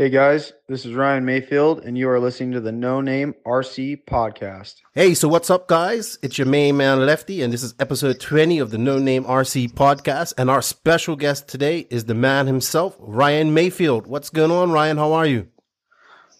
[0.00, 4.06] Hey guys, this is Ryan Maifield, and you are listening to the No Name RC
[4.06, 4.76] podcast.
[4.94, 6.18] Hey, so what's up, guys?
[6.22, 9.74] It's your main man Lefty, and this is episode 20 of the No Name RC
[9.74, 10.32] podcast.
[10.38, 14.06] And our special guest today is the man himself, Ryan Maifield.
[14.06, 14.96] What's going on, Ryan?
[14.96, 15.48] How are you?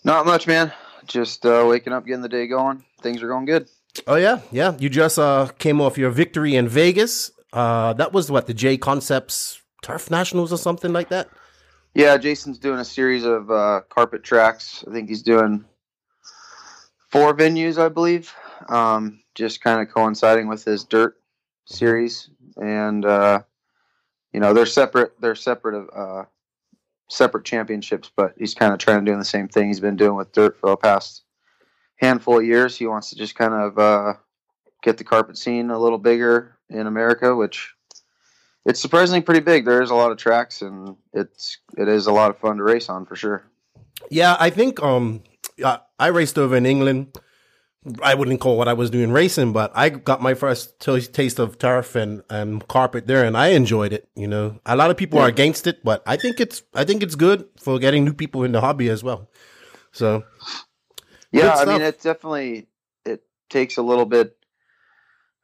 [0.04, 0.72] Not much, man.
[1.06, 2.82] Just uh, waking up, getting the day going.
[3.02, 3.68] Things are going good.
[4.06, 4.74] Oh yeah, yeah.
[4.79, 7.30] You just uh, came off your victory in Vegas.
[7.52, 11.29] Uh, that was what the J Concepts Turf Nationals or something like that.
[11.95, 14.84] Yeah, Jason's doing a series of uh, carpet tracks.
[14.88, 15.65] I think he's doing
[17.09, 18.32] four venues, I believe.
[18.69, 21.20] Um, just kind of coinciding with his dirt
[21.66, 23.42] series, and uh,
[24.32, 25.20] you know they're separate.
[25.20, 26.24] They're separate uh,
[27.09, 30.15] separate championships, but he's kind of trying to do the same thing he's been doing
[30.15, 31.24] with dirt for the past
[31.96, 32.77] handful of years.
[32.77, 34.15] He wants to just kind of uh,
[34.82, 37.74] get the carpet scene a little bigger in America, which
[38.66, 39.64] it's surprisingly pretty big.
[39.64, 42.62] There is a lot of tracks, and it's it is a lot of fun to
[42.62, 43.45] race on for sure.
[44.10, 45.23] Yeah, I think um,
[45.98, 47.16] I raced over in England.
[48.02, 51.38] I wouldn't call what I was doing racing, but I got my first t- taste
[51.38, 54.07] of turf and, and carpet there, and I enjoyed it.
[54.15, 55.24] You know, a lot of people yeah.
[55.24, 58.45] are against it, but I think it's I think it's good for getting new people
[58.45, 59.30] in the hobby as well.
[59.92, 60.24] So,
[61.32, 62.66] yeah, I mean, it definitely
[63.07, 64.37] it takes a little bit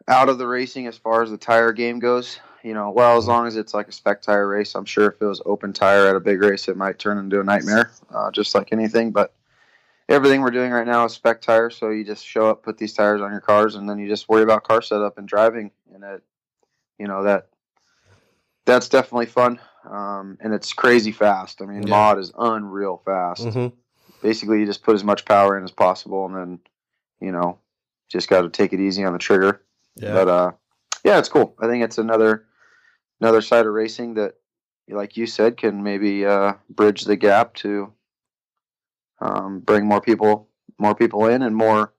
[0.07, 2.39] out of the racing as far as the tire game goes.
[2.67, 5.23] You know, well, as long as it's like a spec tire race, I'm sure if
[5.23, 8.33] it was open tire at a big race, it might turn into a nightmare, uh,
[8.33, 9.13] just like anything.
[9.13, 9.33] But
[10.09, 12.93] everything we're doing right now is spec tire, so you just show up, put these
[12.93, 15.71] tires on your cars, and then you just worry about car setup and driving.
[15.95, 16.25] And it,
[16.99, 17.51] you know, that
[18.65, 21.63] that's definitely fun, um, and it's crazy fast.
[21.63, 21.89] I mean, yeah.
[21.89, 23.45] mod is unreal fast.
[23.45, 23.77] Mm-hmm.
[24.23, 26.59] Basically, you just put as much power in as possible, and then
[27.21, 27.61] you know,
[28.09, 29.63] just got to take it easy on the trigger.
[29.95, 30.15] Yeah.
[30.15, 30.53] But uh,
[31.05, 31.55] yeah, it's cool.
[31.61, 32.47] I think it's another
[33.21, 34.35] another side of racing that,
[34.89, 37.93] like you said, can maybe uh, bridge the gap to
[39.21, 41.93] um, bring more people more people in and more.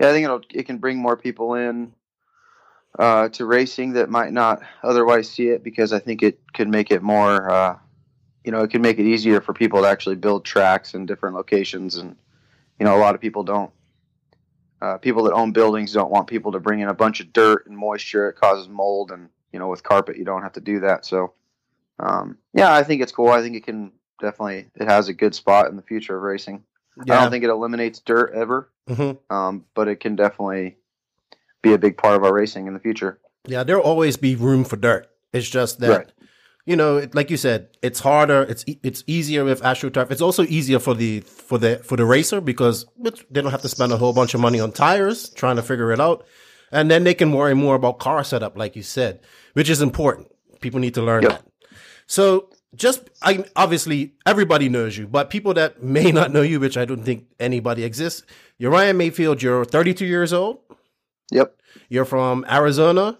[0.00, 1.92] Yeah, I think it'll it can bring more people in
[2.98, 6.90] uh, to racing that might not otherwise see it because I think it could make
[6.90, 7.50] it more.
[7.50, 7.78] Uh,
[8.44, 11.36] you know, it can make it easier for people to actually build tracks in different
[11.36, 12.16] locations, and
[12.78, 13.70] you know, a lot of people don't
[14.82, 17.66] uh, people that own buildings don't want people to bring in a bunch of dirt
[17.66, 18.28] and moisture.
[18.28, 21.04] It causes mold, and you know, with carpet, you don't have to do that.
[21.04, 21.32] So,
[21.98, 23.28] um, yeah, I think it's cool.
[23.28, 26.64] I think it can definitely it has a good spot in the future of racing.
[27.04, 27.18] Yeah.
[27.18, 29.34] I don't think it eliminates dirt ever, mm-hmm.
[29.34, 30.76] um, but it can definitely
[31.62, 33.20] be a big part of our racing in the future.
[33.46, 35.08] Yeah, there'll always be room for dirt.
[35.32, 36.12] It's just that right
[36.70, 38.42] you know, like you said, it's harder.
[38.42, 40.12] It's it's easier with AstroTurf.
[40.12, 42.86] It's also easier for the for the for the racer because
[43.28, 45.90] they don't have to spend a whole bunch of money on tires trying to figure
[45.90, 46.24] it out,
[46.70, 49.18] and then they can worry more about car setup, like you said,
[49.54, 50.28] which is important.
[50.60, 51.32] People need to learn yep.
[51.32, 51.70] that.
[52.06, 56.76] So just I obviously everybody knows you, but people that may not know you, which
[56.76, 58.22] I don't think anybody exists.
[58.58, 59.42] You're Ryan Maifield.
[59.42, 60.60] You're 32 years old.
[61.32, 61.56] Yep.
[61.88, 63.18] You're from Arizona.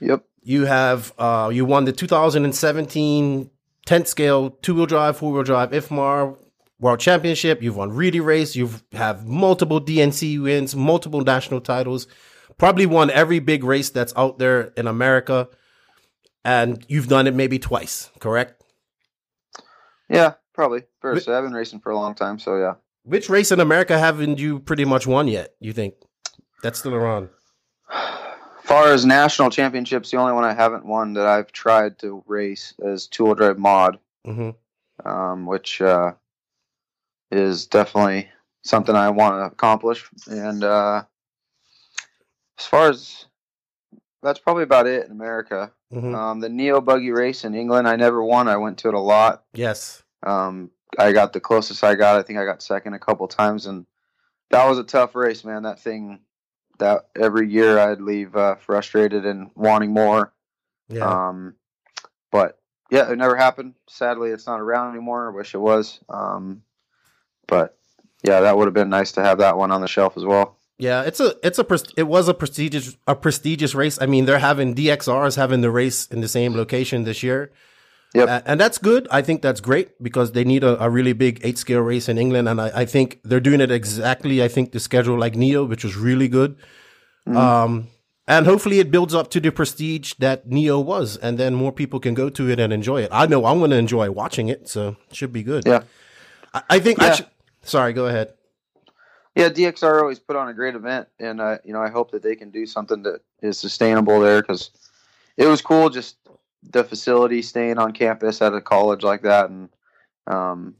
[0.00, 0.24] Yep.
[0.48, 3.50] You have uh, you won the 2017
[3.86, 6.38] 10th scale two wheel drive, four wheel drive IFMAR
[6.80, 7.62] World Championship.
[7.62, 8.56] You've won Reedy Race.
[8.56, 12.06] You have have multiple DNC wins, multiple national titles.
[12.56, 15.50] Probably won every big race that's out there in America,
[16.46, 18.08] and you've done it maybe twice.
[18.18, 18.64] Correct?
[20.08, 20.84] Yeah, probably.
[21.02, 22.76] First, I've been racing for a long time, so yeah.
[23.02, 25.56] Which race in America haven't you pretty much won yet?
[25.60, 25.92] You think
[26.62, 27.28] that's still around?
[28.68, 32.74] Far as national championships, the only one I haven't won that I've tried to race
[32.80, 35.08] is two wheel drive mod, mm-hmm.
[35.08, 36.12] um, which uh,
[37.30, 38.28] is definitely
[38.62, 40.08] something I want to accomplish.
[40.26, 41.04] And uh,
[42.58, 43.26] as far as
[44.22, 45.72] that's probably about it in America.
[45.92, 46.14] Mm-hmm.
[46.14, 48.48] Um, the Neo Buggy race in England, I never won.
[48.48, 49.44] I went to it a lot.
[49.54, 50.02] Yes.
[50.22, 52.18] Um, I got the closest I got.
[52.18, 53.86] I think I got second a couple times, and
[54.50, 55.62] that was a tough race, man.
[55.62, 56.20] That thing
[56.78, 60.32] that every year I'd leave uh, frustrated and wanting more.
[60.88, 61.28] Yeah.
[61.28, 61.54] Um,
[62.30, 62.58] but
[62.90, 63.74] yeah, it never happened.
[63.88, 65.30] Sadly, it's not around anymore.
[65.30, 66.00] I wish it was.
[66.08, 66.62] Um,
[67.46, 67.76] but
[68.22, 70.56] yeah, that would have been nice to have that one on the shelf as well.
[70.78, 71.66] Yeah, it's a it's a
[71.96, 74.00] it was a prestigious a prestigious race.
[74.00, 77.50] I mean, they're having DXRs having the race in the same location this year.
[78.14, 78.28] Yep.
[78.28, 79.06] Uh, and that's good.
[79.10, 82.16] I think that's great because they need a, a really big eight scale race in
[82.16, 82.48] England.
[82.48, 85.84] And I, I, think they're doing it exactly, I think, the schedule like Neo, which
[85.84, 86.56] was really good.
[87.26, 87.36] Mm-hmm.
[87.36, 87.88] Um,
[88.26, 91.18] and hopefully it builds up to the prestige that Neo was.
[91.18, 93.10] And then more people can go to it and enjoy it.
[93.12, 94.68] I know I'm going to enjoy watching it.
[94.68, 95.64] So it should be good.
[95.66, 95.82] Yeah.
[96.54, 97.18] I, I think, yeah.
[97.62, 98.32] sorry, go ahead.
[99.34, 101.08] Yeah, DXR always put on a great event.
[101.20, 104.40] And, uh, you know, I hope that they can do something that is sustainable there
[104.40, 104.70] because
[105.36, 106.16] it was cool just
[106.62, 109.68] the facility, staying on campus at a college like that, and
[110.26, 110.74] Um,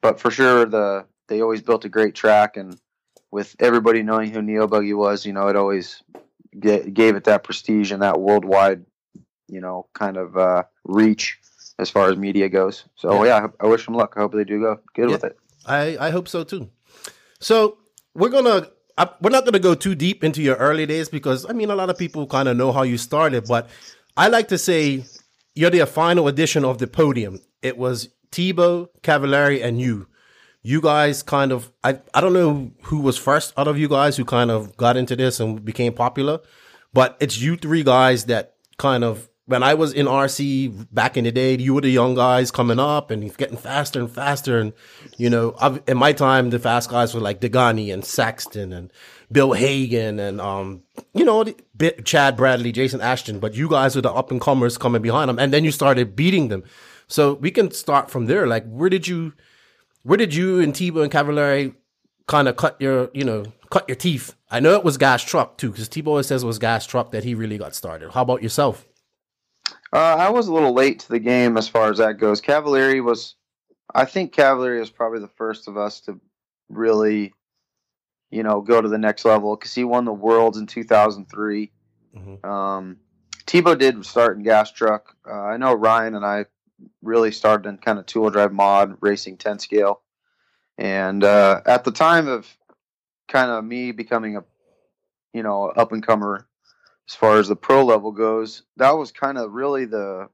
[0.00, 2.78] but for sure, the they always built a great track, and
[3.30, 6.02] with everybody knowing who Neo Buggy was, you know, it always
[6.58, 8.86] gave it that prestige and that worldwide,
[9.48, 11.38] you know, kind of uh, reach
[11.78, 12.84] as far as media goes.
[12.96, 14.14] So yeah, yeah I, I wish them luck.
[14.16, 15.38] I hope they do go good yeah, with it.
[15.66, 16.70] I I hope so too.
[17.40, 17.78] So
[18.14, 21.44] we're gonna I, we're not going to go too deep into your early days because
[21.48, 23.68] I mean a lot of people kind of know how you started, but
[24.16, 25.04] I like to say
[25.56, 27.40] you're the final edition of the podium.
[27.62, 30.06] It was Tebo, Cavalieri, and you.
[30.62, 34.16] You guys kind of I I don't know who was first out of you guys
[34.16, 36.40] who kind of got into this and became popular,
[36.92, 41.22] but it's you three guys that kind of when I was in RC back in
[41.24, 44.58] the day, you were the young guys coming up and getting faster and faster.
[44.58, 44.72] And,
[45.16, 48.92] you know, I've, in my time, the fast guys were like Degani and Saxton and
[49.30, 50.82] Bill Hagan and, um,
[51.14, 51.44] you know,
[52.04, 53.40] Chad Bradley, Jason Ashton.
[53.40, 55.38] But you guys were the up and comers coming behind them.
[55.38, 56.62] And then you started beating them.
[57.08, 58.46] So we can start from there.
[58.46, 59.32] Like, where did you,
[60.02, 61.74] where did you and Tebo and Cavalieri
[62.26, 64.34] kind of cut your, you know, cut your teeth?
[64.50, 67.10] I know it was gas truck too, because Tebo always says it was gas truck
[67.10, 68.12] that he really got started.
[68.12, 68.86] How about yourself?
[69.92, 72.40] Uh, I was a little late to the game as far as that goes.
[72.40, 73.34] Cavalieri was,
[73.94, 76.20] I think Cavalieri was probably the first of us to
[76.68, 77.32] really,
[78.30, 81.70] you know, go to the next level because he won the Worlds in 2003.
[82.16, 82.46] Mm-hmm.
[82.48, 82.96] Um,
[83.46, 85.16] Tebo did start in gas truck.
[85.28, 86.46] Uh, I know Ryan and I
[87.02, 90.02] really started in kind of two wheel drive mod racing 10 scale.
[90.78, 92.46] And uh, at the time of
[93.28, 94.44] kind of me becoming a,
[95.32, 96.46] you know, up and comer
[97.08, 100.28] as far as the pro level goes, that was kind of really the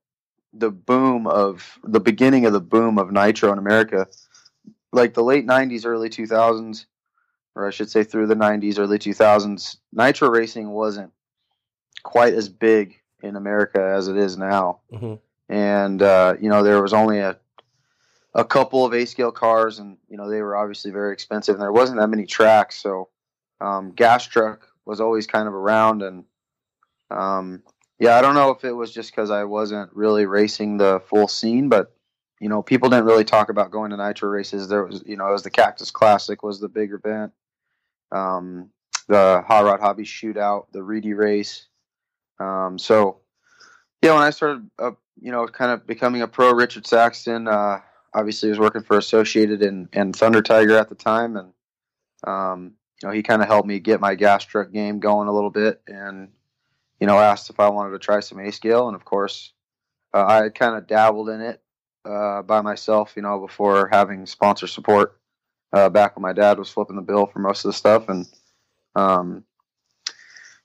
[0.55, 4.07] the boom of the beginning of the boom of nitro in America.
[4.93, 6.87] Like the late '90s, early 2000s,
[7.55, 11.13] or I should say through the '90s, early 2000s, nitro racing wasn't
[12.03, 14.81] quite as big in America as it is now.
[14.93, 15.15] Mm-hmm.
[15.49, 17.39] And uh, you know, there was only a
[18.35, 21.63] a couple of A scale cars, and you know they were obviously very expensive, and
[21.63, 22.81] there wasn't that many tracks.
[22.81, 23.09] So
[23.61, 26.25] um, gas truck was always kind of around, and
[27.11, 27.63] um,
[27.99, 31.29] yeah, I don't know if it was just because I wasn't really racing the full
[31.29, 31.95] scene, but
[32.41, 34.67] you know, people didn't really talk about going to nitro races.
[34.67, 37.33] There was, you know, it was the Cactus Classic was the big event,
[38.13, 38.71] um,
[39.09, 41.67] the Hot Rod Hobby Shootout, the Reedy race.
[42.39, 43.19] Um, so,
[44.03, 47.81] yeah, when I started, uh, you know, kind of becoming a pro, Richard Saxton, uh,
[48.15, 51.53] obviously was working for Associated and, and Thunder Tiger at the time, and
[52.25, 55.33] um, you know, he kind of helped me get my gas truck game going a
[55.33, 56.29] little bit, and
[57.01, 59.53] you know, asked if I wanted to try some A scale, and of course,
[60.15, 61.61] uh, I kind of dabbled in it
[62.05, 65.19] uh, by myself, you know, before having sponsor support.
[65.73, 68.27] Uh, back when my dad was flipping the bill for most of the stuff, and
[68.95, 69.45] um,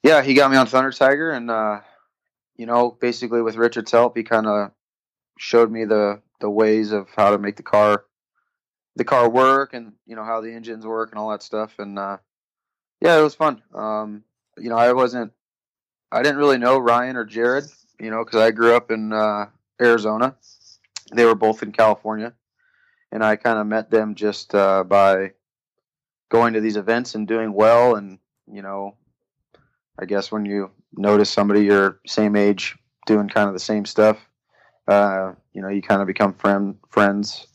[0.04, 1.80] yeah, he got me on Thunder Tiger, and uh,
[2.58, 4.72] you know, basically with Richard's help, he kind of
[5.38, 8.06] showed me the the ways of how to make the car
[8.96, 11.98] the car work, and you know how the engines work and all that stuff, and
[11.98, 12.18] uh,
[13.00, 13.62] yeah, it was fun.
[13.74, 14.24] Um,
[14.58, 15.32] you know, I wasn't
[16.12, 17.66] I didn't really know Ryan or Jared,
[18.00, 19.48] you know, because I grew up in uh,
[19.82, 20.36] Arizona.
[21.14, 22.34] They were both in California,
[23.12, 25.34] and I kind of met them just uh, by
[26.30, 27.96] going to these events and doing well.
[27.96, 28.20] And
[28.52, 28.96] you know,
[30.00, 34.18] I guess when you notice somebody your same age doing kind of the same stuff,
[34.88, 37.48] uh, you know, you kind of become friend friends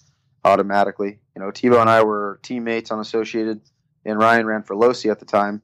[0.45, 1.21] automatically.
[1.35, 3.61] You know, Tebo and I were teammates on Associated,
[4.05, 5.63] and Ryan ran for Losi at the time.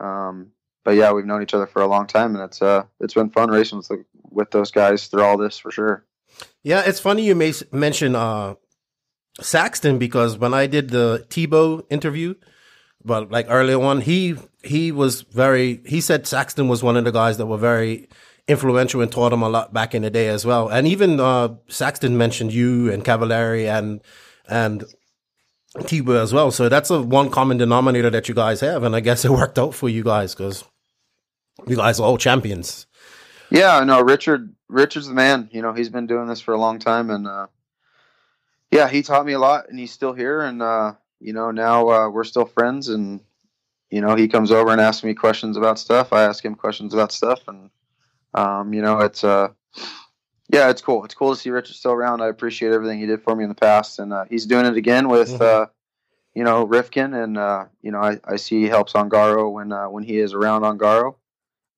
[0.00, 0.50] Um,
[0.84, 3.30] but yeah, we've known each other for a long time, and it's uh it's been
[3.30, 3.90] fun racing with,
[4.30, 6.04] with those guys through all this for sure.
[6.62, 8.54] Yeah, it's funny you may mention uh,
[9.40, 12.34] Saxton because when I did the Tebo interview,
[13.04, 17.12] but like earlier on, he he was very he said Saxton was one of the
[17.12, 18.08] guys that were very
[18.46, 20.68] influential and taught him a lot back in the day as well.
[20.68, 24.00] And even uh, Saxton mentioned you and Cavalieri and
[24.48, 24.84] and
[25.78, 26.50] Tebo as well.
[26.50, 29.58] So that's a one common denominator that you guys have, and I guess it worked
[29.58, 30.64] out for you guys because
[31.66, 32.86] you guys are all champions.
[33.50, 34.54] Yeah, no, Richard.
[34.68, 35.48] Richard's the man.
[35.52, 37.46] You know, he's been doing this for a long time, and uh,
[38.74, 40.40] yeah, he taught me a lot, and he's still here.
[40.40, 43.20] And uh, you know, now uh, we're still friends, and
[43.88, 46.12] you know, he comes over and asks me questions about stuff.
[46.12, 47.70] I ask him questions about stuff, and
[48.34, 49.48] um, you know, it's uh,
[50.52, 51.04] yeah, it's cool.
[51.04, 52.20] It's cool to see Richard still around.
[52.20, 54.76] I appreciate everything he did for me in the past, and uh, he's doing it
[54.76, 55.30] again with.
[55.30, 55.62] Mm-hmm.
[55.62, 55.66] Uh,
[56.34, 59.88] you know Rifkin, and uh, you know I, I see he helps Ongaro when uh,
[59.88, 61.14] when he is around Ongaro,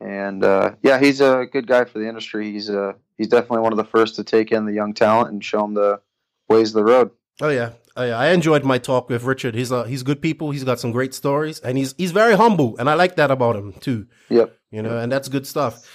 [0.01, 2.53] and uh, yeah, he's a good guy for the industry.
[2.53, 5.45] He's uh, he's definitely one of the first to take in the young talent and
[5.45, 6.01] show them the
[6.49, 7.11] ways the road.
[7.41, 8.19] Oh yeah, oh, yeah.
[8.19, 9.55] I enjoyed my talk with Richard.
[9.55, 10.51] He's uh, he's good people.
[10.51, 13.57] He's got some great stories, and he's he's very humble, and I like that about
[13.57, 14.07] him too.
[14.31, 14.57] Yep.
[14.71, 15.87] You know, and that's good stuff.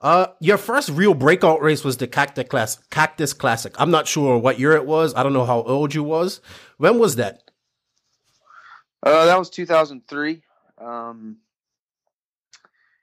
[0.00, 3.74] Uh, your first real breakout race was the Cactus Class Cactus Classic.
[3.80, 5.14] I'm not sure what year it was.
[5.14, 6.40] I don't know how old you was.
[6.76, 7.42] When was that?
[9.02, 10.42] Uh, that was 2003.
[10.78, 11.38] Um,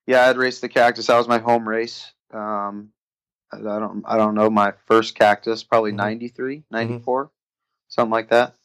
[0.08, 1.08] yeah, I'd raced the Cactus.
[1.08, 2.14] That was my home race.
[2.32, 2.92] Um,
[3.60, 5.98] I don't, I don't know my first Cactus, probably mm-hmm.
[5.98, 7.32] 93, 94, mm-hmm.
[7.88, 8.56] something like that.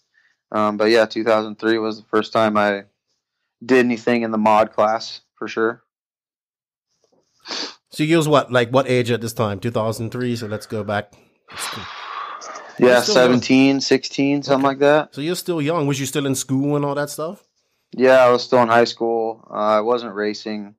[0.53, 2.85] Um, but yeah, 2003 was the first time I
[3.65, 5.83] did anything in the mod class for sure.
[7.91, 9.61] So you was what, like what age at this time?
[9.61, 10.37] 2003.
[10.37, 11.13] So let's go back.
[12.79, 13.81] Yeah, 17, young.
[13.81, 14.69] 16, something okay.
[14.69, 15.15] like that.
[15.15, 15.87] So you're still young.
[15.87, 17.45] Was you still in school and all that stuff?
[17.93, 19.47] Yeah, I was still in high school.
[19.51, 20.77] Uh, I wasn't racing.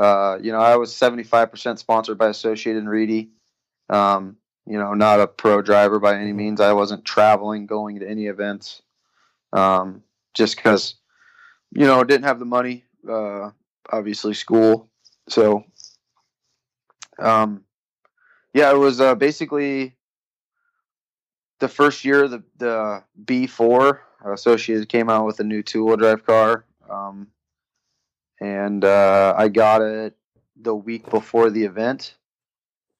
[0.00, 3.28] Uh, you know, I was 75% sponsored by Associated and Reedy.
[3.90, 6.58] Um, you know, not a pro driver by any means.
[6.58, 8.80] I wasn't traveling, going to any events,
[9.52, 10.02] um,
[10.32, 10.94] just because,
[11.72, 12.84] you know, didn't have the money.
[13.06, 13.50] Uh,
[13.90, 14.88] obviously, school.
[15.28, 15.64] So,
[17.18, 17.64] um,
[18.54, 19.96] yeah, it was uh, basically
[21.58, 26.24] the first year the the B4 Associated came out with a new two wheel drive
[26.24, 27.28] car, um,
[28.40, 30.16] and uh, I got it
[30.56, 32.14] the week before the event.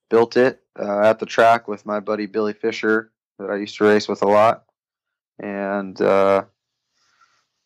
[0.09, 3.85] Built it uh, at the track with my buddy Billy Fisher that I used to
[3.85, 4.65] race with a lot,
[5.39, 6.45] and uh,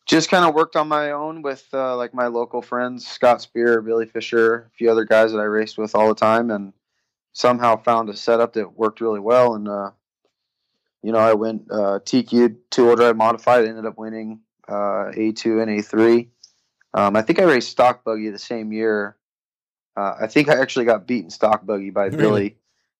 [0.05, 3.81] just kind of worked on my own with uh, like my local friends Scott Spear,
[3.81, 6.71] Billy Fisher, a few other guys that I raced with all the time, and
[7.33, 9.91] somehow found a setup that worked really well and uh,
[11.05, 13.63] you know, I went uh, TQ two wheel drive modified.
[13.65, 16.27] Ended up winning uh, A2 and A3.
[16.95, 19.17] Um, I think I raced stock buggy the same year.
[19.97, 22.17] Uh, I think I actually got beaten stock buggy by really?
[22.17, 22.57] Billy,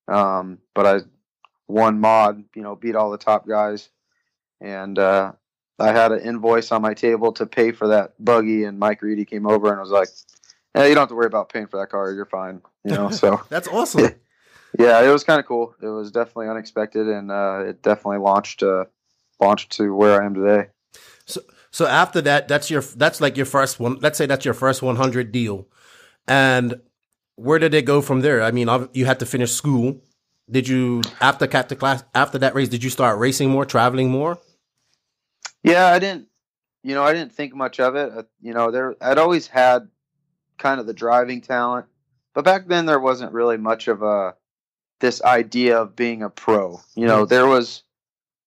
[0.10, 1.00] um, but I
[1.68, 2.44] won mod.
[2.56, 3.90] You know, beat all the top guys,
[4.60, 5.32] and uh,
[5.80, 8.66] I had an invoice on my table to pay for that buggy.
[8.66, 10.10] And Mike Reedy came over and was like,
[10.74, 12.12] "Hey, you don't have to worry about paying for that car.
[12.12, 14.14] You're fine." You know, so that's awesome.
[14.78, 15.74] yeah, it was kind of cool.
[15.82, 18.86] It was definitely unexpected, and uh, it definitely launched uh,
[19.40, 20.68] launched to where I am today.
[21.26, 21.42] So,
[21.76, 23.98] so after that, that's your that's like your first one.
[24.00, 25.68] Let's say that's your first 100 deal,
[26.26, 26.80] and
[27.36, 28.42] where did it go from there?
[28.42, 30.00] I mean, you had to finish school.
[30.50, 32.70] Did you after Cactus Classic after that race?
[32.70, 34.40] Did you start racing more, traveling more?
[35.64, 36.30] Yeah, I didn't.
[36.82, 38.10] You know, I didn't think much of it.
[38.20, 39.90] Uh, you know, there I'd always had
[40.58, 41.88] kind of the driving talent,
[42.34, 44.36] but back then there wasn't really much of a
[45.02, 46.80] this idea of being a pro.
[46.96, 47.84] You know, there was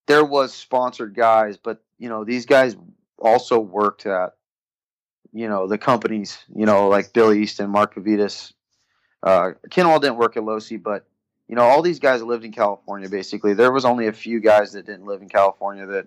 [0.07, 2.75] there was sponsored guys, but you know, these guys
[3.21, 4.35] also worked at
[5.33, 6.39] you know the companies.
[6.55, 8.53] You know, like Bill Easton, Mark Pavidis.
[9.23, 11.07] Uh, didn't work at Losi, but
[11.49, 13.09] you know, all these guys lived in California.
[13.09, 16.07] Basically, there was only a few guys that didn't live in California that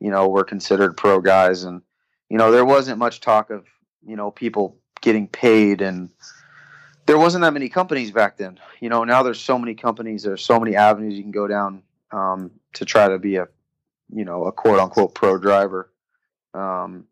[0.00, 1.82] you know were considered pro guys, and
[2.28, 3.66] you know, there wasn't much talk of
[4.06, 6.10] you know people getting paid and
[7.06, 8.58] there wasn't that many companies back then.
[8.80, 10.22] You know, now there's so many companies.
[10.22, 13.48] There's so many avenues you can go down um, to try to be a,
[14.14, 15.91] you know, a quote unquote pro driver.
[16.54, 17.06] Um,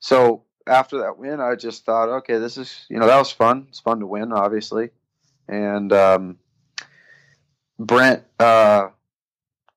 [0.00, 3.66] so after that win, I just thought, okay, this is, you know, that was fun.
[3.68, 4.90] It's fun to win, obviously.
[5.48, 6.38] And um,
[7.78, 8.88] Brent uh,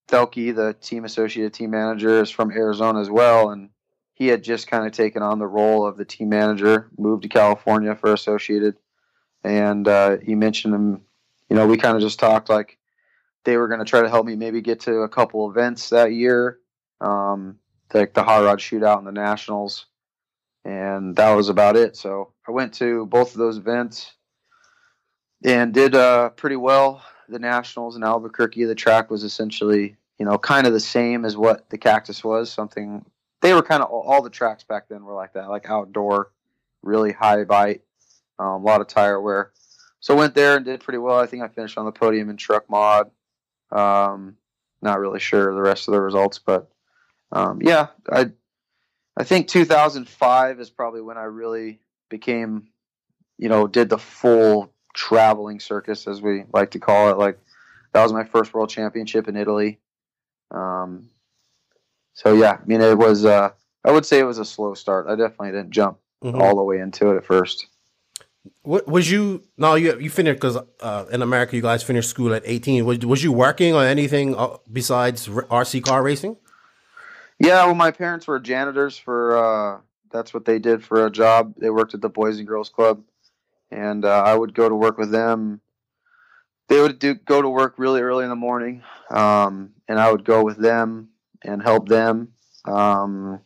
[0.07, 3.69] Thielke, the team associated team manager, is from Arizona as well, and
[4.13, 7.29] he had just kind of taken on the role of the team manager, moved to
[7.29, 8.75] California for Associated
[9.43, 11.01] and uh, he mentioned them.
[11.49, 12.77] You know, we kind of just talked like
[13.43, 16.13] they were going to try to help me maybe get to a couple events that
[16.13, 16.59] year,
[17.01, 17.57] um,
[17.93, 19.85] like the Hot Rod Shootout and the Nationals,
[20.65, 21.95] and that was about it.
[21.95, 24.11] So I went to both of those events
[25.43, 27.03] and did uh, pretty well.
[27.27, 31.37] The Nationals in Albuquerque, the track was essentially, you know, kind of the same as
[31.37, 32.51] what the Cactus was.
[32.51, 33.05] Something
[33.41, 36.31] they were kind of all the tracks back then were like that, like outdoor,
[36.81, 37.81] really high bite
[38.39, 39.51] um, a lot of tire wear.
[39.99, 41.19] So went there and did pretty well.
[41.19, 43.11] I think I finished on the podium in truck mod.
[43.71, 44.37] Um,
[44.81, 46.71] not really sure the rest of the results, but
[47.31, 48.31] um, yeah, I
[49.17, 52.69] I think 2005 is probably when I really became,
[53.37, 57.17] you know, did the full traveling circus as we like to call it.
[57.17, 57.39] Like
[57.93, 59.79] that was my first world championship in Italy.
[60.51, 61.09] Um,
[62.13, 63.25] so yeah, I mean it was.
[63.25, 63.51] Uh,
[63.85, 65.07] I would say it was a slow start.
[65.07, 66.41] I definitely didn't jump mm-hmm.
[66.41, 67.67] all the way into it at first.
[68.61, 69.43] What was you?
[69.57, 72.85] No, you you finished because uh, in America you guys finished school at eighteen.
[72.85, 76.37] Was was you working on anything uh, besides RC car racing?
[77.39, 79.37] Yeah, well, my parents were janitors for.
[79.37, 79.81] Uh,
[80.11, 81.53] that's what they did for a job.
[81.57, 83.01] They worked at the Boys and Girls Club,
[83.71, 85.61] and uh, I would go to work with them.
[86.67, 90.25] They would do go to work really early in the morning, um, and I would
[90.25, 91.09] go with them
[91.43, 92.33] and help them,
[92.65, 93.39] um,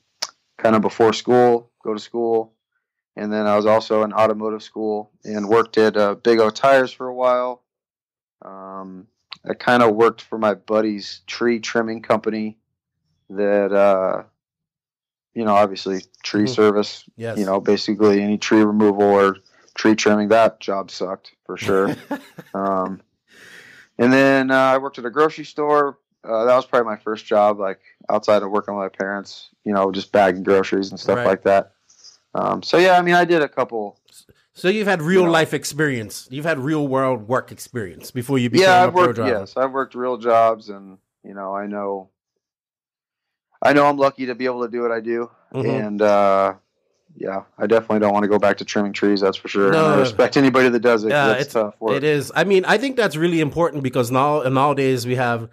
[0.58, 2.54] kind of before school, go to school,
[3.16, 6.92] and then I was also in automotive school and worked at uh, Big O Tires
[6.92, 7.62] for a while.
[8.42, 9.08] Um,
[9.48, 12.58] I kind of worked for my buddy's tree trimming company
[13.38, 14.24] that, uh,
[15.34, 16.54] you know, obviously tree mm-hmm.
[16.54, 17.04] service.
[17.16, 17.38] Yes.
[17.38, 19.38] You know, basically any tree removal or
[19.76, 20.30] tree trimming.
[20.30, 21.96] That job sucked for sure.
[22.54, 23.02] um,
[23.98, 26.00] and then uh, I worked at a grocery store.
[26.24, 29.50] Uh, that was probably my first job, like outside of working with my parents.
[29.66, 31.28] You know, just bagging groceries and stuff right.
[31.28, 31.74] like that.
[32.36, 34.00] Um, so yeah, I mean, I did a couple.
[34.54, 36.28] So you've had real you know, life experience.
[36.32, 39.40] You've had real world work experience before you became yeah, I've a worked, pro driver.
[39.40, 42.10] Yes, I've worked real jobs, and you know, I know,
[43.64, 45.70] I know I'm lucky to be able to do what I do, mm-hmm.
[45.70, 46.56] and uh,
[47.16, 49.22] yeah, I definitely don't want to go back to trimming trees.
[49.22, 49.72] That's for sure.
[49.72, 51.10] No, I respect anybody that does it.
[51.10, 51.76] Yeah, it's tough.
[51.80, 51.96] Work.
[51.98, 52.32] It is.
[52.36, 55.50] I mean, I think that's really important because now nowadays we have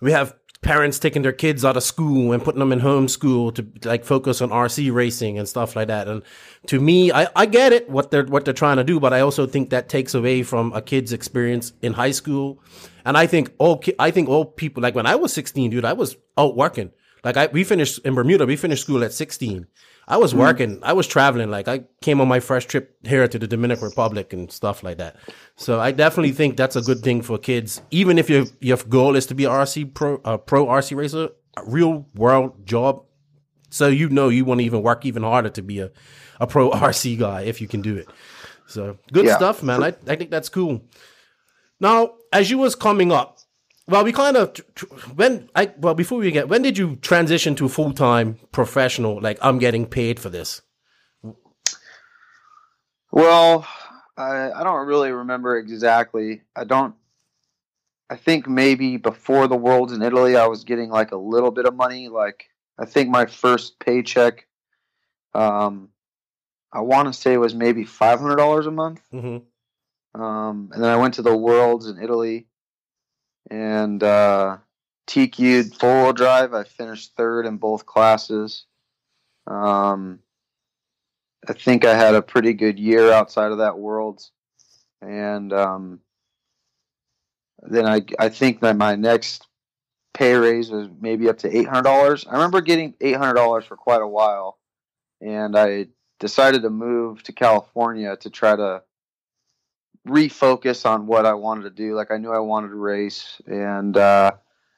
[0.00, 3.88] we have parents taking their kids out of school and putting them in homeschool to
[3.88, 6.08] like focus on RC racing and stuff like that.
[6.08, 6.22] And
[6.66, 9.20] to me, I, I get it what they're what they're trying to do, but I
[9.20, 12.60] also think that takes away from a kid's experience in high school.
[13.04, 15.92] And I think all I think all people like when I was 16, dude, I
[15.92, 16.90] was out working.
[17.24, 19.66] Like I we finished in Bermuda, we finished school at 16.
[20.06, 20.40] I was mm-hmm.
[20.40, 20.78] working.
[20.82, 21.50] I was traveling.
[21.50, 24.96] Like I came on my first trip here to the Dominican Republic and stuff like
[24.98, 25.16] that.
[25.56, 27.82] So I definitely think that's a good thing for kids.
[27.90, 31.64] Even if your your goal is to be RC pro uh, pro RC racer, a
[31.64, 33.04] real world job.
[33.70, 35.90] So you know you want to even work even harder to be a,
[36.40, 38.08] a pro RC guy if you can do it.
[38.66, 39.36] So good yeah.
[39.36, 39.82] stuff, man.
[39.82, 40.82] I, I think that's cool.
[41.80, 43.37] Now, as you was coming up,
[43.88, 44.54] well, we kind of
[45.14, 49.18] when I well before we get when did you transition to full time professional?
[49.20, 50.60] Like I'm getting paid for this.
[53.10, 53.66] Well,
[54.18, 56.42] I I don't really remember exactly.
[56.54, 56.94] I don't.
[58.10, 61.64] I think maybe before the Worlds in Italy, I was getting like a little bit
[61.64, 62.08] of money.
[62.08, 62.44] Like
[62.78, 64.46] I think my first paycheck,
[65.34, 65.88] um,
[66.70, 69.00] I want to say was maybe five hundred dollars a month.
[69.14, 70.20] Mm-hmm.
[70.20, 72.47] Um, and then I went to the Worlds in Italy
[73.48, 74.58] and uh,
[75.06, 76.54] TQ'd four wheel drive.
[76.54, 78.64] I finished third in both classes.
[79.46, 80.20] Um,
[81.48, 84.32] I think I had a pretty good year outside of that Worlds,
[85.00, 86.00] and um,
[87.62, 89.46] then I I think that my next
[90.14, 92.26] pay raise was maybe up to eight hundred dollars.
[92.28, 94.58] I remember getting eight hundred dollars for quite a while,
[95.20, 95.86] and I
[96.20, 98.82] decided to move to California to try to
[100.08, 101.94] refocus on what I wanted to do.
[101.94, 104.32] Like I knew I wanted to race, and uh,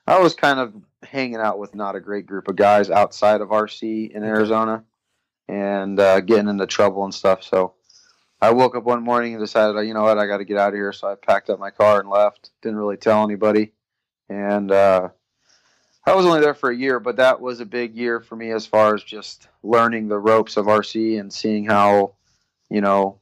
[0.07, 3.49] I was kind of hanging out with not a great group of guys outside of
[3.49, 4.85] RC in Arizona,
[5.49, 7.43] and uh, getting into trouble and stuff.
[7.43, 7.75] So
[8.41, 10.69] I woke up one morning and decided, you know what, I got to get out
[10.69, 10.93] of here.
[10.93, 12.51] So I packed up my car and left.
[12.63, 13.73] Didn't really tell anybody,
[14.29, 15.09] and uh,
[16.05, 18.51] I was only there for a year, but that was a big year for me
[18.51, 22.15] as far as just learning the ropes of RC and seeing how,
[22.71, 23.20] you know,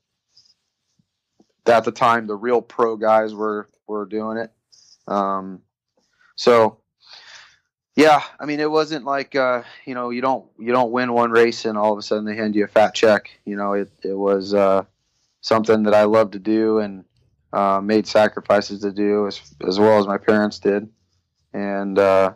[1.68, 4.52] at the time the real pro guys were were doing it.
[5.06, 5.62] Um,
[6.36, 6.78] so
[7.96, 11.30] yeah, I mean it wasn't like uh, you know you don't you don't win one
[11.30, 13.30] race and all of a sudden they hand you a fat check.
[13.44, 14.84] You know it it was uh,
[15.40, 17.04] something that I loved to do and
[17.52, 20.88] uh, made sacrifices to do as as well as my parents did,
[21.52, 22.34] and uh,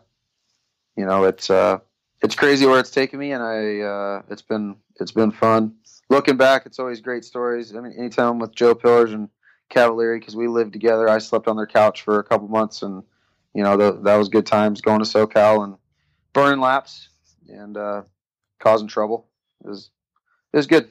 [0.96, 1.78] you know it's uh,
[2.22, 5.76] it's crazy where it's taken me and I uh, it's been it's been fun
[6.12, 7.74] looking back, it's always great stories.
[7.74, 9.28] I mean, anytime I'm with Joe Pillars and
[9.70, 13.02] Cavalieri, because we lived together, I slept on their couch for a couple months, and
[13.54, 15.76] you know the, that was good times going to SoCal and
[16.32, 17.08] burning laps
[17.48, 18.02] and uh,
[18.60, 19.26] causing trouble.
[19.64, 19.90] It was
[20.52, 20.90] it was good.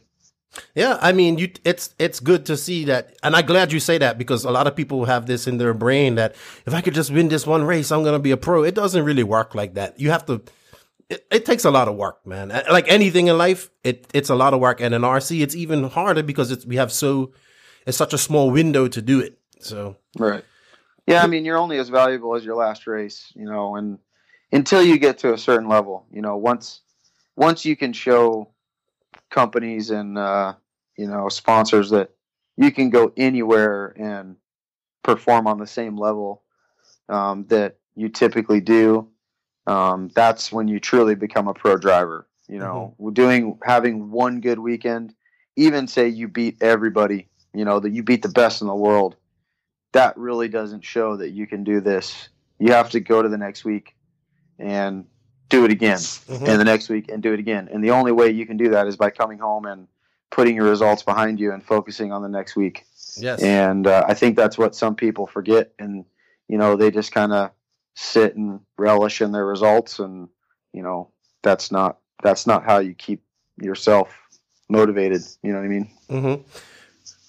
[0.76, 3.98] Yeah, I mean, you, it's it's good to see that, and I'm glad you say
[4.00, 6.94] that because a lot of people have this in their brain that if I could
[6.94, 8.64] just win this one race, I'm going to be a pro.
[8.64, 10.00] It doesn't really work like that.
[10.00, 10.42] You have to
[11.12, 12.50] it, it, takes a lot of work, man.
[12.72, 15.84] Like anything in life, it it's a lot of work, and in RC, it's even
[15.84, 17.34] harder because it's we have so
[17.86, 19.38] it's such a small window to do it.
[19.60, 20.44] So right,
[21.06, 21.22] yeah.
[21.22, 24.00] I mean, you're only as valuable as your last race, you know, and
[24.54, 26.82] until you get to a certain level, you know, once
[27.36, 28.50] once you can show
[29.30, 30.54] companies and uh,
[30.98, 32.12] you know sponsors that
[32.56, 34.38] you can go anywhere and
[35.04, 36.42] perform on the same level
[37.10, 39.11] um, that you typically do
[39.72, 42.28] um, that's when you truly become a pro driver.
[42.48, 43.14] You know, mm-hmm.
[43.14, 45.14] doing having one good weekend,
[45.56, 49.16] even say you beat everybody, you know, that you beat the best in the world,
[49.94, 52.28] that really doesn't show that you can do this.
[52.60, 53.96] You have to go to the next week
[54.60, 55.06] and
[55.48, 56.46] do it again, mm-hmm.
[56.46, 57.70] and the next week and do it again.
[57.72, 59.88] And the only way you can do that is by coming home and
[60.30, 62.86] putting your results behind you and focusing on the next week.
[63.18, 63.42] Yes.
[63.42, 66.04] And uh, I think that's what some people forget, and
[66.50, 67.52] you know, they just kind of
[67.96, 70.30] sit and relish in their results and
[70.74, 71.12] you know
[71.44, 73.22] that's not that's not how you keep
[73.60, 74.18] yourself
[74.70, 75.22] motivated.
[75.44, 75.90] You know what I mean?
[76.10, 76.42] Mm-hmm.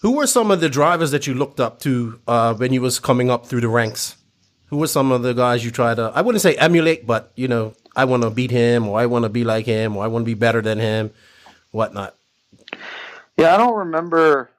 [0.01, 2.99] Who were some of the drivers that you looked up to uh, when you was
[2.99, 4.17] coming up through the ranks?
[4.67, 6.11] Who were some of the guys you tried to?
[6.15, 9.25] I wouldn't say emulate, but you know, I want to beat him, or I want
[9.25, 11.11] to be like him, or I want to be better than him,
[11.71, 12.17] whatnot.
[13.37, 14.51] Yeah, I don't remember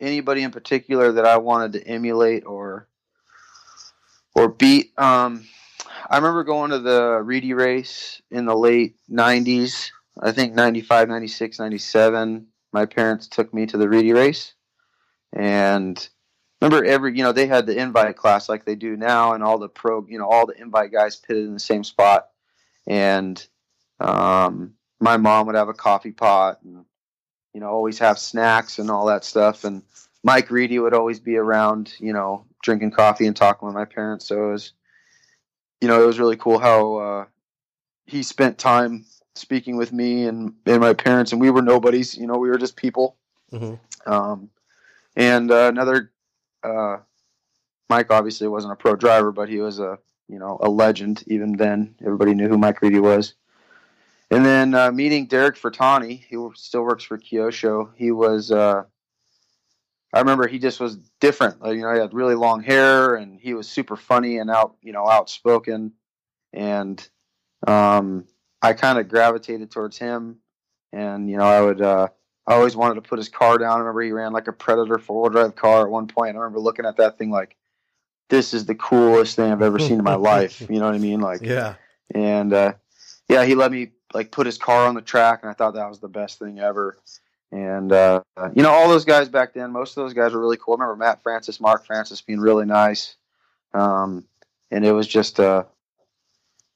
[0.00, 2.87] anybody in particular that I wanted to emulate or
[4.38, 4.96] or beat.
[4.98, 5.44] Um,
[6.08, 9.90] I remember going to the Reedy race in the late 90s.
[10.20, 12.46] I think 95, 96, 97.
[12.72, 14.54] My parents took me to the Reedy race.
[15.32, 16.08] And
[16.60, 19.58] remember every, you know, they had the invite class like they do now and all
[19.58, 22.28] the pro, you know, all the invite guys pitted in the same spot.
[22.86, 23.44] And
[24.00, 26.84] um, my mom would have a coffee pot and,
[27.52, 29.64] you know, always have snacks and all that stuff.
[29.64, 29.82] And
[30.28, 34.26] Mike Reedy would always be around, you know, drinking coffee and talking with my parents.
[34.28, 34.72] So it was,
[35.80, 37.24] you know, it was really cool how uh,
[38.04, 42.14] he spent time speaking with me and, and my parents, and we were nobodies.
[42.14, 43.16] You know, we were just people.
[43.50, 44.12] Mm-hmm.
[44.12, 44.50] Um,
[45.16, 46.12] and uh, another,
[46.62, 46.98] uh,
[47.88, 51.56] Mike obviously wasn't a pro driver, but he was a you know a legend even
[51.56, 51.94] then.
[52.04, 53.32] Everybody knew who Mike Reedy was.
[54.30, 57.88] And then uh, meeting Derek Furutani, he still works for Kyosho.
[57.96, 58.82] He was uh,
[60.12, 61.60] I remember he just was different.
[61.60, 64.76] Like, you know, he had really long hair and he was super funny and out,
[64.82, 65.92] you know, outspoken.
[66.52, 67.06] And
[67.66, 68.24] um,
[68.62, 70.38] I kind of gravitated towards him.
[70.92, 72.08] And, you know, I would, uh,
[72.46, 73.76] I always wanted to put his car down.
[73.76, 76.36] I remember he ran like a Predator four wheel drive car at one point.
[76.36, 77.56] I remember looking at that thing like,
[78.30, 80.60] this is the coolest thing I've ever seen in my life.
[80.70, 81.20] You know what I mean?
[81.20, 81.74] Like, yeah.
[82.14, 82.72] And, uh,
[83.28, 85.88] yeah, he let me like put his car on the track and I thought that
[85.88, 86.96] was the best thing ever.
[87.50, 88.22] And uh,
[88.54, 90.74] you know, all those guys back then, most of those guys were really cool.
[90.74, 93.16] I remember Matt Francis, Mark Francis being really nice.
[93.72, 94.24] Um,
[94.70, 95.64] and it was just, uh,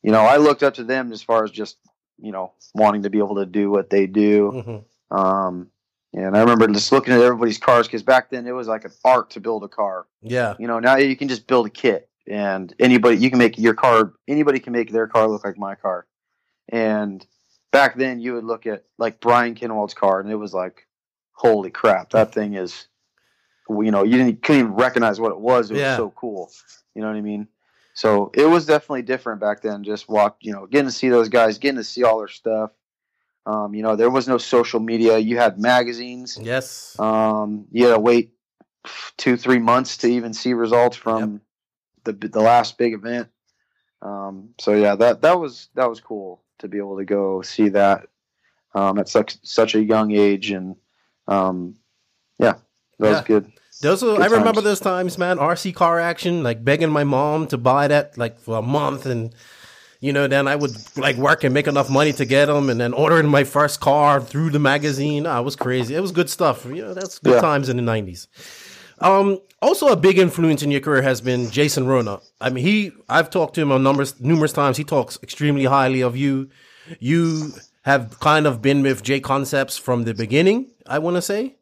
[0.02, 1.76] you know, I looked up to them as far as just,
[2.18, 4.52] you know, wanting to be able to do what they do.
[4.54, 5.16] Mm-hmm.
[5.16, 5.68] Um,
[6.14, 8.92] and I remember just looking at everybody's cars because back then it was like an
[9.04, 10.06] art to build a car.
[10.22, 10.54] Yeah.
[10.58, 13.74] You know, now you can just build a kit and anybody, you can make your
[13.74, 16.06] car, anybody can make their car look like my car.
[16.68, 17.26] And
[17.72, 20.86] back then you would look at like Brian Kinwald's car and it was like,
[21.32, 22.86] holy crap, that thing is,
[23.68, 25.70] you know, you didn't couldn't even recognize what it was.
[25.70, 26.50] It was so cool.
[26.94, 27.48] You know what I mean?
[27.94, 29.82] So it was definitely different back then.
[29.82, 32.70] Just walk, you know, getting to see those guys, getting to see all their stuff.
[33.44, 35.18] Um, you know, there was no social media.
[35.18, 36.38] You had magazines.
[36.40, 36.96] Yes.
[36.98, 38.32] Um, you had to wait
[39.16, 41.42] two, three months to even see results from
[42.04, 42.16] yep.
[42.20, 43.28] the the last big event.
[44.00, 47.68] Um, so yeah, that that was that was cool to be able to go see
[47.68, 48.06] that
[48.74, 50.76] um, at such such a young age, and
[51.28, 51.76] um,
[52.38, 52.54] yeah,
[52.98, 53.10] that yeah.
[53.10, 53.52] was good.
[53.82, 54.32] Those are, I times.
[54.32, 55.38] remember those times, man.
[55.38, 59.34] RC car action, like begging my mom to buy that like for a month, and
[60.00, 62.80] you know, then I would like work and make enough money to get them, and
[62.80, 65.26] then ordering my first car through the magazine.
[65.26, 65.94] I was crazy.
[65.94, 66.64] It was good stuff.
[66.64, 67.40] You know, that's good yeah.
[67.40, 68.28] times in the nineties.
[69.02, 72.20] Um, also, a big influence in your career has been Jason Ruona.
[72.40, 74.76] I mean, he I've talked to him on numbers numerous times.
[74.76, 76.50] He talks extremely highly of you.
[76.98, 80.70] You have kind of been with J Concepts from the beginning.
[80.86, 81.56] I want to say,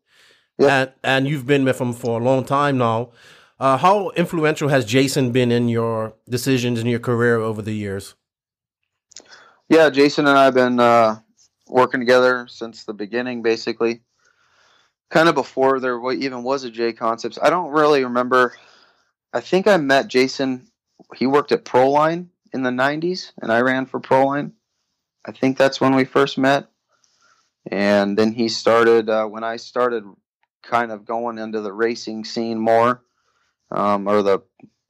[0.58, 0.80] yeah.
[0.80, 3.12] and and you've been with him for a long time now.
[3.58, 8.14] Uh, how influential has Jason been in your decisions in your career over the years?
[9.68, 11.16] Yeah, Jason and I have been uh,
[11.68, 14.00] working together since the beginning, basically
[15.10, 17.38] kind of before there even was a J Concepts.
[17.40, 18.54] I don't really remember.
[19.32, 20.68] I think I met Jason.
[21.16, 24.52] He worked at Proline in the '90s, and I ran for Proline.
[25.24, 26.68] I think that's when we first met.
[27.70, 30.04] And then he started uh, when I started
[30.62, 33.02] kind of going into the racing scene more,
[33.70, 34.40] um, or the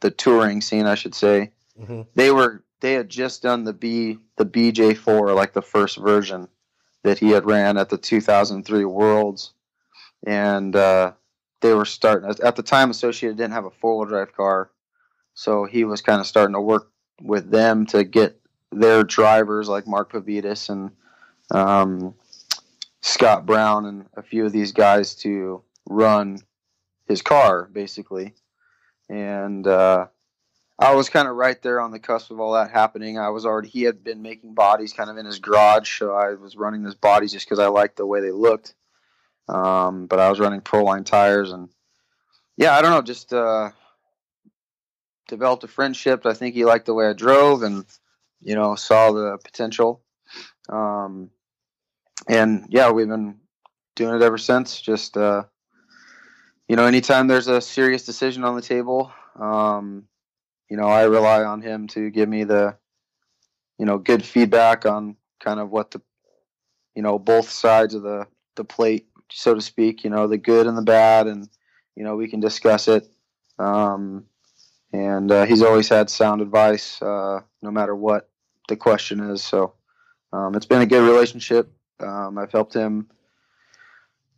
[0.01, 1.51] the touring scene, I should say.
[1.81, 2.03] Mm-hmm.
[2.15, 6.49] They were they had just done the B the BJ4, like the first version
[7.03, 9.55] that he had ran at the 2003 Worlds
[10.27, 11.13] and uh,
[11.61, 12.91] they were starting at the time.
[12.91, 14.71] Associated didn't have a four wheel drive car,
[15.35, 18.41] so he was kind of starting to work with them to get
[18.73, 20.91] their drivers like Mark Pavidis and
[21.51, 22.15] um,
[23.03, 26.39] Scott Brown and a few of these guys to run
[27.07, 28.35] his car basically,
[29.09, 29.67] and.
[29.67, 30.07] Uh,
[30.81, 33.19] I was kind of right there on the cusp of all that happening.
[33.19, 36.33] I was already he had been making bodies kind of in his garage, so I
[36.33, 38.75] was running his bodies just because I liked the way they looked.
[39.49, 41.69] Um, but I was running Proline tires, and
[42.57, 43.71] yeah, I don't know, just uh,
[45.29, 46.27] developed a friendship.
[46.27, 47.85] I think he liked the way I drove, and
[48.43, 50.03] you know, saw the potential.
[50.69, 51.31] Um,
[52.29, 53.37] and yeah, we've been
[53.97, 54.81] doing it ever since.
[54.81, 55.45] Just uh,
[56.69, 60.05] you know, anytime there's a serious decision on the table, um,
[60.69, 62.77] you know, I rely on him to give me the,
[63.79, 66.01] you know, good feedback on kind of what the
[66.95, 68.27] you know both sides of the
[68.57, 70.05] the plate, so to speak.
[70.05, 71.49] You know the good and the bad, and
[71.97, 73.07] you know we can discuss it.
[73.59, 74.25] Um,
[74.93, 78.29] and uh, he's always had sound advice, uh, no matter what
[78.69, 79.43] the question is.
[79.43, 79.75] So
[80.33, 81.71] um, it's been a good relationship.
[82.01, 83.09] Um, I've helped him,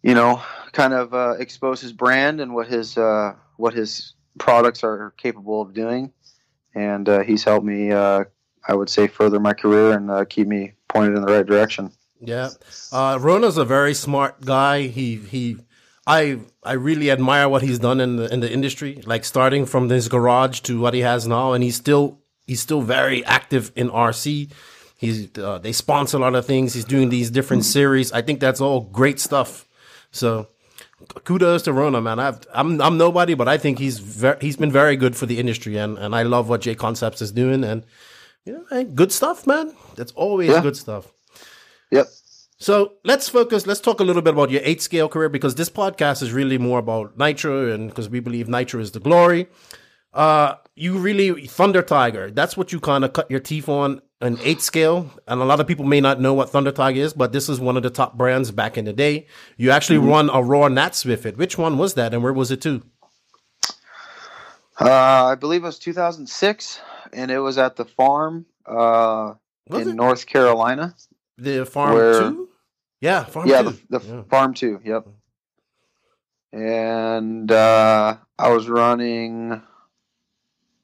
[0.02, 4.82] you know, kind of uh, expose his brand and what his uh, what his products
[4.82, 6.12] are capable of doing,
[6.74, 7.92] and uh, he's helped me.
[7.92, 8.24] Uh,
[8.66, 11.92] I would say further my career and keep me pointed in the right direction.
[12.24, 12.50] Yeah,
[12.92, 14.82] Ruona's a very smart guy.
[14.82, 15.58] He he
[16.06, 19.88] I I really admire what he's done in the in the industry, like starting from
[19.88, 23.90] his garage to what he has now, and he's still he's still very active in
[23.90, 24.50] RC.
[24.96, 26.74] He's uh, they sponsor a lot of things.
[26.74, 28.12] He's doing these different series.
[28.12, 29.66] I think that's all great stuff.
[30.12, 30.48] So
[31.24, 32.18] kudos to Ruona, man.
[32.18, 35.38] I've, I'm I'm nobody, but I think he's very, he's been very good for the
[35.38, 37.84] industry, and and I love what J Concepts is doing, and
[38.44, 39.72] you know, good stuff, man.
[39.96, 40.62] That's always yeah.
[40.62, 41.12] good stuff.
[41.92, 42.08] Yep.
[42.58, 43.66] So let's focus.
[43.66, 46.58] Let's talk a little bit about your eight scale career because this podcast is really
[46.58, 49.46] more about Nitro, and because we believe Nitro is the glory.
[50.14, 52.30] Uh, you really Thunder Tiger.
[52.30, 55.60] That's what you kind of cut your teeth on an eight scale, and a lot
[55.60, 57.90] of people may not know what Thunder Tiger is, but this is one of the
[57.90, 59.26] top brands back in the day.
[59.56, 60.08] You actually mm-hmm.
[60.08, 61.36] run a ROAR Nats with it.
[61.36, 62.82] Which one was that, and where was it to?
[64.80, 66.80] Uh, I believe it was 2006,
[67.12, 69.34] and it was at the farm uh,
[69.66, 69.94] in it?
[69.94, 70.94] North Carolina.
[71.38, 72.48] The farm where, two.
[73.00, 73.78] Yeah, farm yeah, two.
[73.90, 74.22] the, the yeah.
[74.24, 74.80] farm two.
[74.84, 75.08] Yep.
[76.52, 79.62] And uh, I was running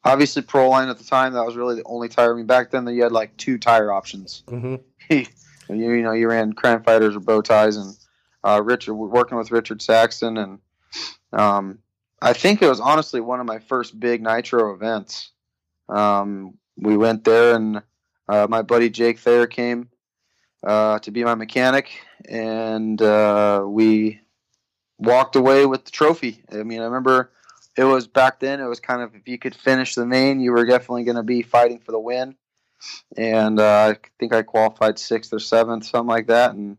[0.05, 1.35] obviously Proline at the time.
[1.35, 2.33] That was really the only tire.
[2.33, 4.43] I mean, back then you had like two tire options.
[4.47, 4.77] Mm-hmm.
[5.11, 5.27] you,
[5.69, 7.95] you know, you ran Crime Fighters or bow ties, and
[8.45, 10.59] uh, Richard working with Richard Saxton, and
[11.33, 11.79] um,
[12.21, 15.31] I think it was honestly one of my first big nitro events.
[15.89, 17.83] Um, we went there, and
[18.29, 19.89] uh, my buddy Jake Thayer came
[20.67, 21.91] uh, to be my mechanic,
[22.29, 24.21] and uh, we
[24.99, 26.43] walked away with the trophy.
[26.53, 27.31] I mean, I remember
[27.77, 28.61] it was back then.
[28.61, 31.23] It was kind of if you could finish the main, you were definitely going to
[31.23, 32.35] be fighting for the win.
[33.17, 36.53] And uh, I think I qualified sixth or seventh, something like that.
[36.53, 36.79] And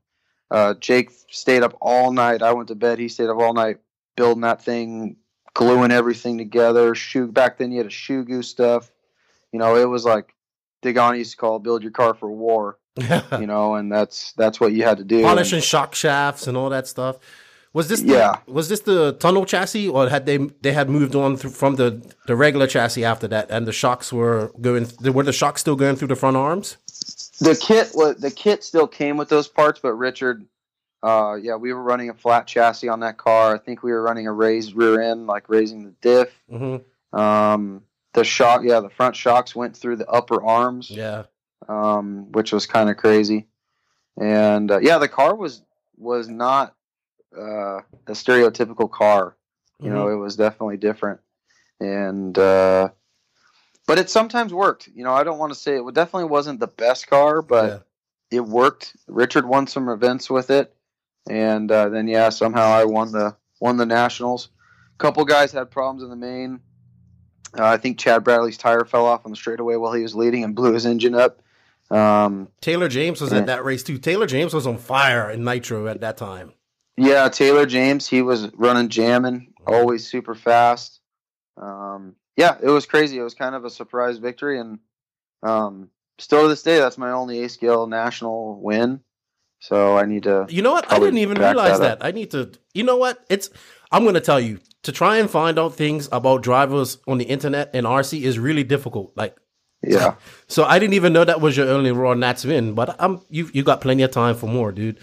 [0.51, 2.41] uh, Jake stayed up all night.
[2.41, 2.99] I went to bed.
[2.99, 3.77] He stayed up all night
[4.15, 5.15] building that thing,
[5.53, 6.95] gluing everything together.
[6.95, 8.91] Shoe back then, you had a shoe goo stuff.
[9.51, 10.35] You know, it was like
[10.83, 12.77] Degani used to call it, "build your car for war."
[13.39, 15.21] You know, and that's that's what you had to do.
[15.23, 17.19] Polishing and, shock shafts and all that stuff.
[17.71, 18.39] Was this the, yeah?
[18.47, 22.01] Was this the tunnel chassis, or had they they had moved on through, from the
[22.25, 24.87] the regular chassis after that, and the shocks were going?
[25.01, 26.77] Were the shocks still going through the front arms?
[27.39, 30.45] The kit was the kit still came with those parts, but Richard,
[31.03, 33.53] uh, yeah, we were running a flat chassis on that car.
[33.53, 36.41] I think we were running a raised rear end, like raising the diff.
[36.51, 37.19] Mm-hmm.
[37.19, 37.83] Um,
[38.13, 40.89] the shock, yeah, the front shocks went through the upper arms.
[40.89, 41.25] Yeah
[41.67, 43.47] um, which was kind of crazy.
[44.19, 45.61] And uh, yeah, the car was
[45.97, 46.75] was not
[47.37, 49.35] uh, a stereotypical car.
[49.79, 49.95] You mm-hmm.
[49.95, 51.21] know, it was definitely different.
[51.79, 52.89] And uh,
[53.87, 54.89] but it sometimes worked.
[54.93, 57.85] You know, I don't want to say it definitely wasn't the best car, but
[58.31, 58.37] yeah.
[58.37, 58.95] it worked.
[59.07, 60.75] Richard won some events with it,
[61.29, 64.49] and uh, then yeah, somehow I won the won the nationals.
[64.95, 66.59] A couple guys had problems in the main.
[67.57, 70.43] Uh, I think Chad Bradley's tire fell off on the straightaway while he was leading
[70.43, 71.41] and blew his engine up.
[71.91, 73.97] Um, Taylor James was at that race too.
[73.97, 76.53] Taylor James was on fire in Nitro at that time.
[76.97, 80.99] Yeah, Taylor James, he was running jamming, always super fast.
[81.57, 83.17] Um, yeah, it was crazy.
[83.17, 84.79] It was kind of a surprise victory, and
[85.41, 89.01] um, still to this day, that's my only A scale national win.
[89.59, 90.45] So I need to.
[90.49, 90.91] You know what?
[90.91, 91.99] I didn't even realize that.
[91.99, 92.05] that.
[92.05, 92.51] I need to.
[92.73, 93.25] You know what?
[93.29, 93.49] It's.
[93.91, 97.25] I'm going to tell you to try and find out things about drivers on the
[97.25, 99.11] internet and RC is really difficult.
[99.15, 99.35] Like
[99.81, 100.15] yeah.
[100.47, 103.49] So I didn't even know that was your only ROAR Nats win, but I'm you
[103.53, 104.97] you got plenty of time for more, dude.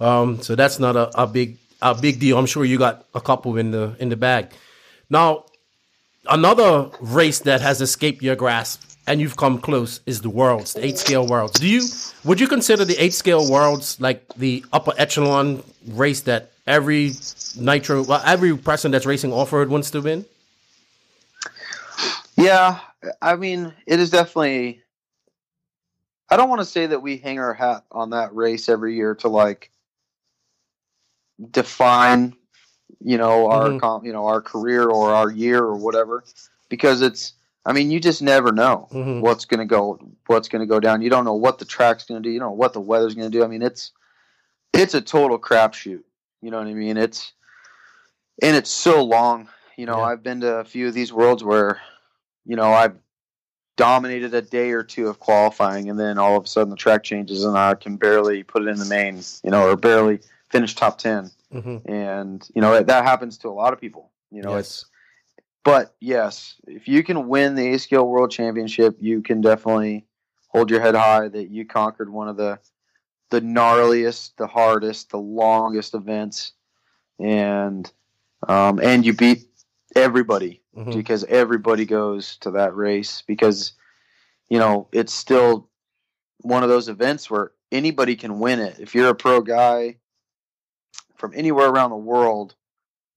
[0.00, 2.38] Um, so that's not a, a big a big deal.
[2.38, 4.50] I'm sure you got a couple in the in the bag.
[5.10, 5.44] Now,
[6.28, 10.84] another race that has escaped your grasp and you've come close is the worlds, the
[10.84, 11.58] eight scale worlds.
[11.60, 11.82] Do you
[12.24, 17.12] would you consider the eight scale worlds like the upper echelon race that every
[17.56, 20.24] nitro well, every person that's racing off road wants to win?
[22.36, 22.80] Yeah,
[23.20, 24.82] I mean, it is definitely.
[26.30, 29.14] I don't want to say that we hang our hat on that race every year
[29.16, 29.70] to like
[31.50, 32.34] define,
[33.00, 34.06] you know, our mm-hmm.
[34.06, 36.24] you know our career or our year or whatever,
[36.68, 37.34] because it's.
[37.66, 39.20] I mean, you just never know mm-hmm.
[39.20, 41.00] what's going to go what's going to go down.
[41.00, 42.30] You don't know what the track's going to do.
[42.30, 43.42] You don't know what the weather's going to do.
[43.42, 43.92] I mean, it's
[44.74, 46.02] it's a total crapshoot.
[46.42, 46.98] You know what I mean?
[46.98, 47.32] It's
[48.42, 49.48] and it's so long.
[49.76, 50.04] You know, yeah.
[50.04, 51.80] I've been to a few of these worlds where
[52.44, 52.96] you know, I've
[53.76, 57.02] dominated a day or two of qualifying, and then all of a sudden the track
[57.02, 60.74] changes, and I can barely put it in the main, you know, or barely finish
[60.74, 61.90] top 10 mm-hmm.
[61.90, 64.10] And you know that happens to a lot of people.
[64.30, 64.60] You know, yes.
[64.60, 64.86] it's.
[65.64, 70.04] But yes, if you can win the A Scale World Championship, you can definitely
[70.48, 72.58] hold your head high that you conquered one of the
[73.30, 76.52] the gnarliest, the hardest, the longest events,
[77.18, 77.90] and
[78.46, 79.46] um, and you beat
[79.96, 80.90] everybody mm-hmm.
[80.92, 83.72] because everybody goes to that race because
[84.48, 85.68] you know it's still
[86.40, 88.78] one of those events where anybody can win it.
[88.78, 89.96] If you're a pro guy
[91.16, 92.54] from anywhere around the world,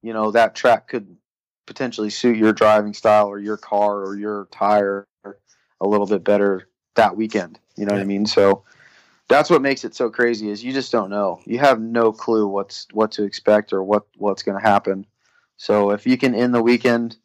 [0.01, 1.17] you know that track could
[1.65, 5.05] potentially suit your driving style or your car or your tire
[5.79, 7.59] a little bit better that weekend.
[7.75, 7.99] You know yeah.
[7.99, 8.25] what I mean?
[8.25, 8.63] So
[9.27, 11.41] that's what makes it so crazy is you just don't know.
[11.45, 15.05] You have no clue what's what to expect or what what's going to happen.
[15.57, 17.17] So if you can end the weekend,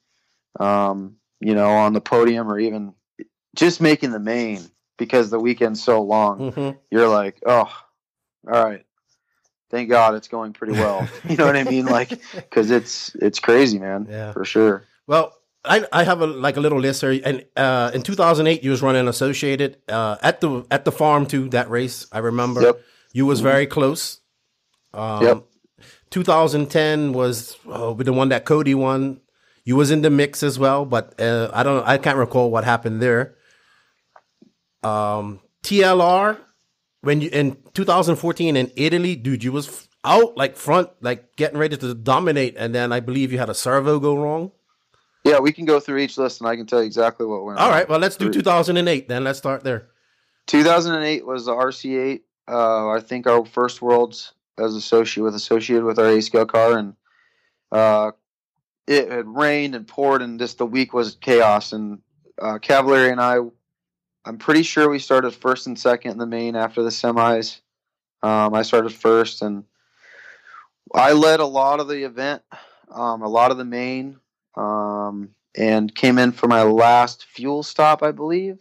[0.59, 2.95] um, you know, on the podium or even
[3.55, 4.63] just making the main
[4.99, 6.79] because the weekend's so long, mm-hmm.
[6.91, 7.71] you're like, oh,
[8.51, 8.85] all right,
[9.71, 11.09] thank God it's going pretty well.
[11.29, 11.87] you know what I mean?
[11.87, 14.07] Like, because it's it's crazy, man.
[14.09, 14.85] Yeah, for sure.
[15.07, 15.35] Well,
[15.65, 18.83] I, I have a like a little list here, and uh, in 2008 you was
[18.83, 21.49] running Associated uh, at the at the farm too.
[21.51, 22.63] That race I remember.
[22.63, 22.81] Yep.
[23.13, 24.21] You was very close.
[24.95, 25.45] Um, yep.
[26.11, 29.21] 2010 was uh, the one that Cody won.
[29.65, 31.87] You was in the mix as well, but uh, I don't.
[31.87, 33.37] I can't recall what happened there.
[34.83, 36.39] Um, TLR
[37.03, 41.77] when you in 2014 in Italy, dude, you was out like front, like getting ready
[41.77, 44.53] to dominate, and then I believe you had a servo go wrong.
[45.25, 47.59] Yeah, we can go through each list and I can tell you exactly what went.
[47.59, 49.23] All right, well, let's do 2008 then.
[49.23, 49.89] Let's start there.
[50.49, 52.23] 2008 was the RC8.
[52.49, 56.77] Uh, I think our first worlds as associate with associated with our eight scale car,
[56.77, 56.95] and
[57.71, 58.11] uh,
[58.87, 61.73] it had rained and poured, and just the week was chaos.
[61.73, 62.01] And
[62.41, 63.39] uh, Cavalieri and I,
[64.25, 67.61] I'm pretty sure we started first and second in the main after the semis.
[68.23, 69.65] Um, I started first, and
[70.95, 72.43] I led a lot of the event,
[72.91, 74.19] um, a lot of the main
[74.57, 78.59] um, and came in for my last fuel stop, I believe,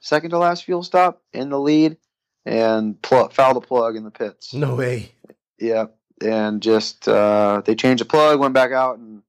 [0.00, 1.96] second to last fuel stop in the lead,
[2.44, 4.52] and pl- fouled the plug in the pits.
[4.52, 5.12] No way.
[5.58, 5.86] Yeah,
[6.22, 9.22] and just uh, they changed the plug, went back out, and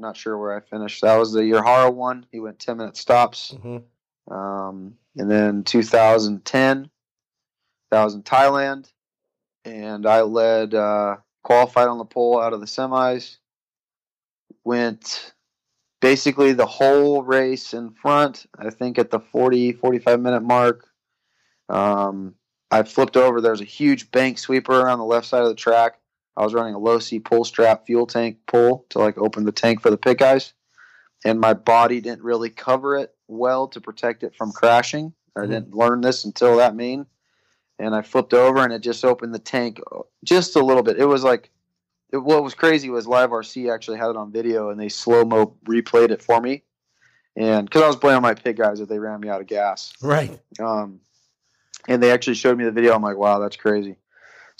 [0.00, 1.02] not sure where I finished.
[1.02, 2.26] That was the Yahara one.
[2.32, 3.54] He went 10 minute stops.
[3.56, 4.32] Mm-hmm.
[4.32, 6.90] Um, and then 2010,
[7.90, 8.90] that was in Thailand,
[9.64, 13.36] and I led uh, qualified on the pole out of the semis.
[14.64, 15.32] Went
[16.00, 18.46] basically the whole race in front.
[18.58, 20.86] I think at the 40, 45 minute mark,
[21.68, 22.34] um,
[22.70, 23.40] I flipped over.
[23.40, 25.99] There's a huge bank sweeper on the left side of the track.
[26.36, 29.52] I was running a low C pull strap fuel tank pull to like open the
[29.52, 30.52] tank for the pit guys,
[31.24, 35.12] and my body didn't really cover it well to protect it from crashing.
[35.36, 35.50] I mm-hmm.
[35.50, 37.06] didn't learn this until that mean,
[37.78, 39.80] and I flipped over and it just opened the tank
[40.24, 40.98] just a little bit.
[40.98, 41.50] It was like
[42.12, 45.24] it, what was crazy was Live RC actually had it on video and they slow
[45.24, 46.62] mo replayed it for me.
[47.36, 49.92] And because I was blaming my pit guys that they ran me out of gas.
[50.02, 50.38] Right.
[50.58, 51.00] Um,
[51.88, 52.94] and they actually showed me the video.
[52.94, 53.96] I'm like, wow, that's crazy.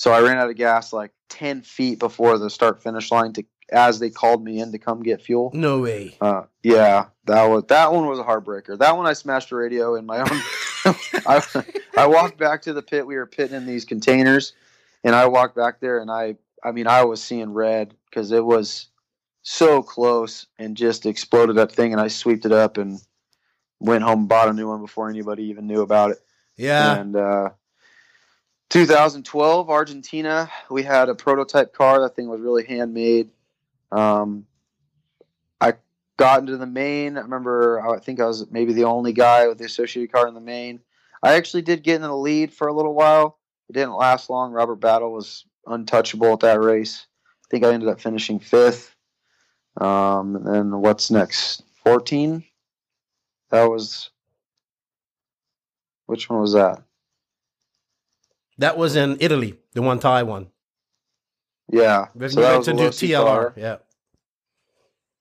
[0.00, 3.44] So I ran out of gas like 10 feet before the start finish line to
[3.70, 5.50] as they called me in to come get fuel.
[5.52, 6.16] No way.
[6.22, 8.78] Uh, yeah, that was that one was a heartbreaker.
[8.78, 10.40] That one I smashed a radio in my own.
[11.26, 11.42] I,
[11.98, 13.06] I walked back to the pit.
[13.06, 14.54] We were pitting in these containers,
[15.04, 18.42] and I walked back there and I I mean, I was seeing red because it
[18.42, 18.86] was
[19.42, 23.02] so close and just exploded that thing, and I swept it up and
[23.80, 26.20] went home and bought a new one before anybody even knew about it.
[26.56, 26.96] Yeah.
[26.96, 27.50] And uh,
[28.70, 32.00] 2012 Argentina, we had a prototype car.
[32.00, 33.30] That thing was really handmade.
[33.90, 34.46] Um,
[35.60, 35.74] I
[36.16, 37.18] got into the main.
[37.18, 40.34] I remember, I think I was maybe the only guy with the associated car in
[40.34, 40.80] the main.
[41.22, 43.38] I actually did get in the lead for a little while.
[43.68, 44.52] It didn't last long.
[44.52, 47.06] Robert Batlle was untouchable at that race.
[47.44, 48.94] I think I ended up finishing fifth.
[49.80, 51.64] Um, and then what's next?
[51.84, 52.44] 14?
[53.50, 54.10] That was.
[56.06, 56.82] Which one was that?
[58.60, 60.48] That was in Italy, the one Ty one.
[61.72, 62.08] Yeah.
[62.28, 63.24] So that was to do TLR.
[63.24, 63.54] Car.
[63.56, 63.76] Yeah.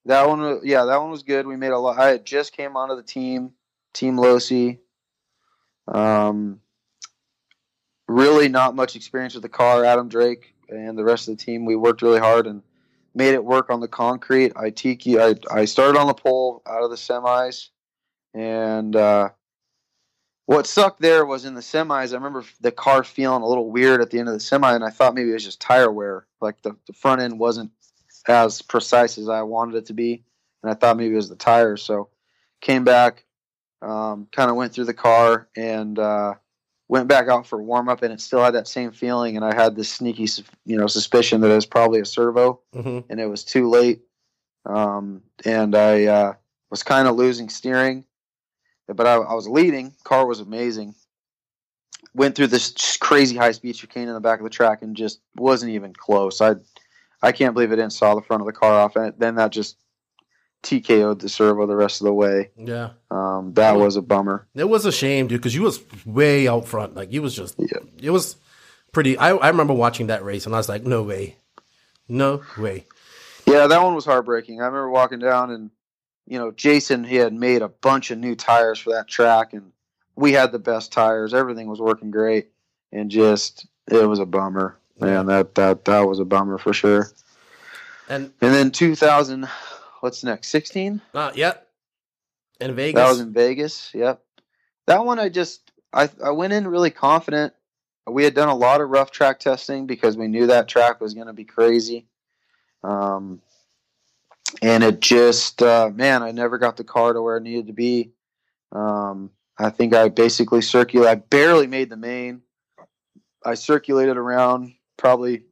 [0.05, 1.47] That won, yeah, that one was good.
[1.47, 1.97] We made a lot.
[1.97, 3.51] I just came onto the team,
[3.93, 4.79] Team Losi.
[5.87, 6.59] Um,
[8.09, 9.85] really not much experience with the car.
[9.85, 12.61] Adam Drake and the rest of the team, we worked really hard and
[13.15, 14.51] made it work on the concrete.
[14.57, 17.69] I tiki, I, I started on the pole out of the semis,
[18.33, 19.29] and uh,
[20.49, 22.11] what sucked there was in the semis.
[22.11, 24.83] I remember the car feeling a little weird at the end of the semi, and
[24.83, 26.25] I thought maybe it was just tire wear.
[26.41, 27.69] Like the, the front end wasn't
[28.27, 30.23] as precise as I wanted it to be,
[30.63, 31.83] and I thought maybe it was the tires.
[31.83, 32.09] So
[32.61, 33.25] came back,
[33.83, 36.33] Um, kind of went through the car and uh,
[36.87, 39.35] went back out for warm up, and it still had that same feeling.
[39.35, 40.27] And I had this sneaky,
[40.65, 42.99] you know, suspicion that it was probably a servo, mm-hmm.
[43.09, 44.01] and it was too late.
[44.65, 46.33] Um, and I uh,
[46.71, 48.03] was kind of losing steering,
[48.95, 49.93] but I, I, was leading.
[50.03, 50.95] Car was amazing.
[52.13, 55.19] Went through this crazy high speed chicane in the back of the track and just
[55.35, 56.41] wasn't even close.
[56.41, 56.55] I
[57.21, 59.51] I can't believe I didn't saw the front of the car off, and then that
[59.51, 59.77] just
[60.63, 62.49] TKO'd the servo the rest of the way.
[62.57, 64.47] Yeah, um, that was a bummer.
[64.55, 66.95] It was a shame, dude, because you was way out front.
[66.95, 67.79] Like you was just, yeah.
[68.01, 68.37] it was
[68.91, 69.17] pretty.
[69.17, 71.37] I I remember watching that race, and I was like, no way,
[72.07, 72.85] no way.
[73.45, 74.61] Yeah, that one was heartbreaking.
[74.61, 75.71] I remember walking down, and
[76.29, 79.71] you know, Jason he had made a bunch of new tires for that track, and
[80.15, 81.33] we had the best tires.
[81.33, 82.51] Everything was working great,
[82.91, 84.77] and just it was a bummer.
[84.99, 87.09] Man, that that that was a bummer for sure.
[88.07, 89.47] And and then 2000
[90.01, 90.49] what's next?
[90.49, 91.01] 16?
[91.13, 91.67] Uh, yep.
[92.61, 93.01] In Vegas.
[93.01, 93.91] That was in Vegas.
[93.93, 94.21] Yep.
[94.85, 97.53] That one I just I I went in really confident.
[98.05, 101.13] We had done a lot of rough track testing because we knew that track was
[101.13, 102.07] going to be crazy.
[102.83, 103.41] Um,
[104.61, 107.73] and it just uh, man, I never got the car to where it needed to
[107.73, 108.11] be.
[108.71, 111.11] Um, I think I basically circulated.
[111.11, 112.41] I barely made the main.
[113.45, 115.43] I circulated around probably,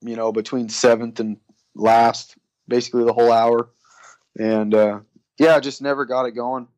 [0.00, 1.36] you know, between seventh and
[1.74, 2.36] last
[2.68, 3.70] basically the whole hour,
[4.38, 5.00] and uh,
[5.38, 6.68] yeah, I just never got it going.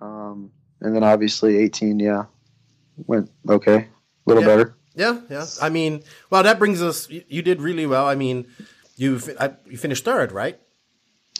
[0.00, 2.24] Um, and then obviously 18, yeah,
[2.96, 3.88] went okay, a
[4.26, 4.48] little yeah.
[4.48, 4.74] better.
[4.94, 5.46] Yeah, yeah.
[5.62, 7.08] I mean, well, that brings us.
[7.08, 8.06] You, you did really well.
[8.06, 8.46] I mean,
[8.98, 10.58] you I, you finished third, right?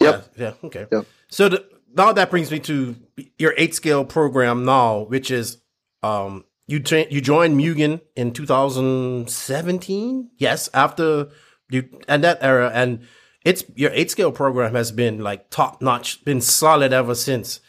[0.01, 0.31] Yep.
[0.35, 0.45] Yeah.
[0.45, 0.87] yeah okay.
[0.91, 1.05] Yep.
[1.29, 2.95] So the, now that brings me to
[3.37, 5.57] your eight scale program now, which is
[6.01, 10.29] um you tra- you joined Mugen in 2017.
[10.37, 11.29] Yes, after
[11.69, 13.01] you and that era, and
[13.43, 17.59] it's your eight scale program has been like top notch, been solid ever since.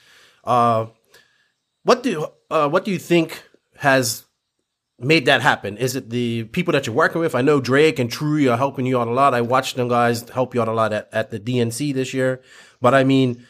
[0.44, 0.86] Uh,
[1.82, 3.42] what do uh, what do you think
[3.78, 4.24] has
[5.00, 5.76] made that happen?
[5.76, 7.34] Is it the people that you're working with?
[7.34, 9.34] I know Drake and Truy are helping you out a lot.
[9.34, 12.42] I watched them guys help you out a lot at, at the DNC this year.
[12.80, 13.46] But I mean,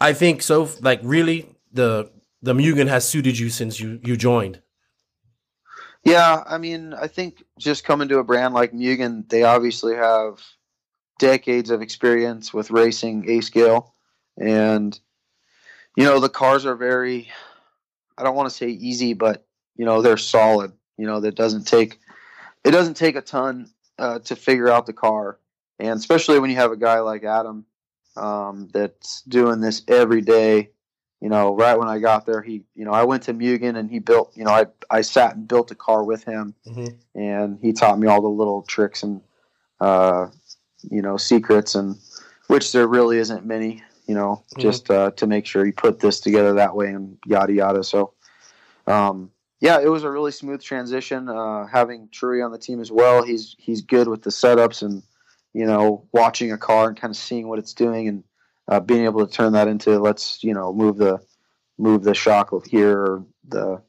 [0.00, 0.68] I think so.
[0.80, 2.10] Like really, the
[2.42, 4.60] the Mugen has suited you since you you joined.
[6.04, 10.40] Yeah, I mean, I think just coming to a brand like Mugen, they obviously have
[11.18, 13.94] decades of experience with racing eight scale,
[14.38, 14.98] and
[15.96, 17.28] you know the cars are very.
[18.16, 19.46] I don't want to say easy, but
[19.76, 20.72] you know they're solid.
[21.00, 21.98] You know that doesn't take
[22.64, 25.38] it doesn't take a ton uh, to figure out the car,
[25.78, 27.64] and especially when you have a guy like Adam
[28.16, 30.70] um, that's doing this every day.
[31.20, 33.90] You know, right when I got there, he, you know, I went to Mugen and
[33.90, 36.96] he built, you know, I, I sat and built a car with him mm-hmm.
[37.14, 39.20] and he taught me all the little tricks and,
[39.80, 40.28] uh,
[40.88, 41.96] you know secrets and
[42.46, 44.60] which there really isn't many you know mm-hmm.
[44.60, 48.12] just uh, to make sure you put this together that way and yada yada so
[48.86, 49.30] um,
[49.60, 53.22] yeah it was a really smooth transition uh, having Truy on the team as well
[53.22, 55.02] he's he's good with the setups and
[55.52, 58.24] you know watching a car and kind of seeing what it's doing and
[58.68, 61.18] uh, being able to turn that into let's you know move the
[61.78, 63.82] move the shock here or the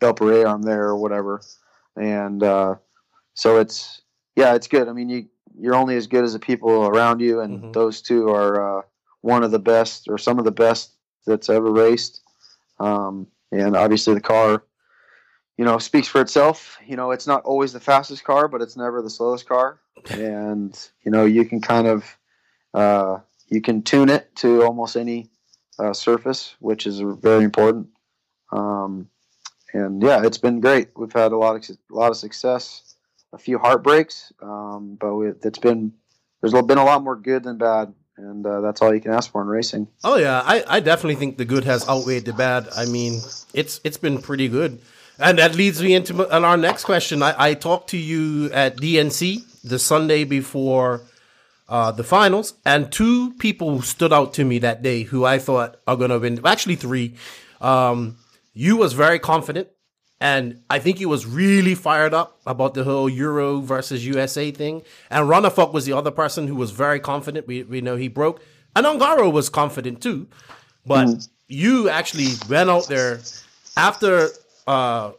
[0.00, 1.40] upper arm there or whatever
[1.96, 2.74] and uh,
[3.34, 4.02] so it's
[4.36, 5.28] yeah it's good I mean you
[5.58, 7.72] you're only as good as the people around you, and mm-hmm.
[7.72, 8.82] those two are uh,
[9.20, 10.92] one of the best or some of the best
[11.26, 12.22] that's ever raced.
[12.78, 14.62] Um, and obviously, the car,
[15.58, 16.78] you know, speaks for itself.
[16.86, 19.80] You know, it's not always the fastest car, but it's never the slowest car.
[20.10, 22.16] And you know, you can kind of
[22.72, 25.28] uh, you can tune it to almost any
[25.78, 27.88] uh, surface, which is very important.
[28.52, 29.08] Um,
[29.74, 30.88] and yeah, it's been great.
[30.96, 32.94] We've had a lot of a lot of success
[33.32, 35.92] a few heartbreaks, um, but we, it's been
[36.40, 39.30] there's been a lot more good than bad, and uh, that's all you can ask
[39.30, 39.88] for in racing.
[40.04, 42.68] Oh yeah, I, I definitely think the good has outweighed the bad.
[42.74, 43.20] I mean,
[43.52, 44.80] it's it's been pretty good,
[45.18, 47.22] and that leads me into our next question.
[47.22, 51.02] I, I talked to you at DNC the Sunday before
[51.68, 55.76] uh, the finals, and two people stood out to me that day who I thought
[55.86, 56.40] are going to win.
[56.44, 57.14] Actually, three.
[57.60, 58.16] Um,
[58.54, 59.68] you was very confident
[60.20, 64.82] and I think he was really fired up about the whole Euro versus USA thing.
[65.10, 67.46] And Ronnefalk was the other person who was very confident.
[67.46, 68.42] We, we know he broke.
[68.74, 70.26] And Ongaro was confident too.
[70.84, 71.28] But mm.
[71.46, 73.20] you actually went out there
[73.76, 74.28] after
[74.68, 75.12] uh,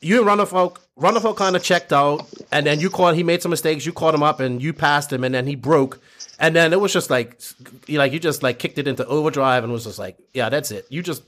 [0.00, 2.28] you and Ronnefalk, Ronnefalk kind of checked out.
[2.52, 3.86] And then you caught, he made some mistakes.
[3.86, 5.24] You caught him up and you passed him.
[5.24, 6.00] And then he broke.
[6.38, 7.40] And then it was just like,
[7.86, 10.70] you like you just like kicked it into overdrive and was just like, yeah, that's
[10.70, 10.86] it.
[10.88, 11.22] You just,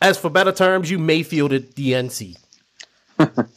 [0.00, 2.36] as for better terms, you Maifielded DNC.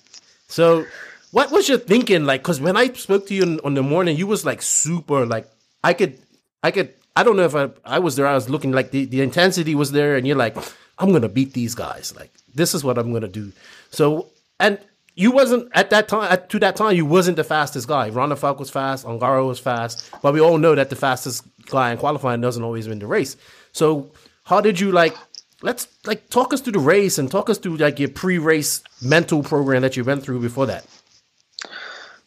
[0.47, 0.85] so,
[1.31, 2.41] what was your thinking like?
[2.41, 5.47] Because when I spoke to you in, on the morning, you was like super like
[5.81, 6.19] I could,
[6.61, 8.27] I could I don't know if I I was there.
[8.27, 10.57] I was looking like the the intensity was there, and you're like,
[11.01, 12.15] I'm gonna beat these guys.
[12.15, 13.51] Like this is what I'm gonna do.
[13.89, 14.29] So
[14.59, 14.79] and
[15.15, 18.11] you wasn't at that time at, to that time you wasn't the fastest guy.
[18.11, 21.97] Ronnefalk was fast, Ongaro was fast, but we all know that the fastest guy in
[21.97, 23.35] qualifying doesn't always win the race.
[23.71, 24.11] So
[24.43, 25.15] how did you like?
[25.63, 29.43] Let's like talk us through the race and talk us through like your pre-race mental
[29.43, 30.85] program that you went through before that.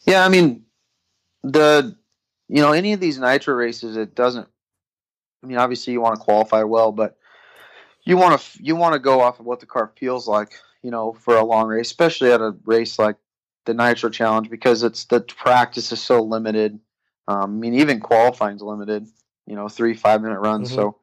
[0.05, 0.65] Yeah, I mean
[1.43, 1.95] the
[2.49, 4.47] you know any of these nitro races, it doesn't.
[5.43, 7.17] I mean, obviously you want to qualify well, but
[8.05, 10.53] you want to you want to go off of what the car feels like
[10.85, 13.15] you know, for a long race, especially at a race like
[13.65, 16.79] the Nitro Challenge, because it's the practice is so limited.
[17.27, 19.07] Um, I mean, even qualifying is limited.
[19.47, 20.67] You know, three five minute runs.
[20.67, 20.75] Mm-hmm.
[20.75, 20.97] So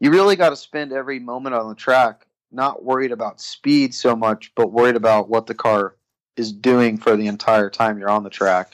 [0.00, 4.16] you really got to spend every moment on the track not worried about speed so
[4.16, 5.94] much, but worried about what the car
[6.36, 8.72] is doing for the entire time you're on the track,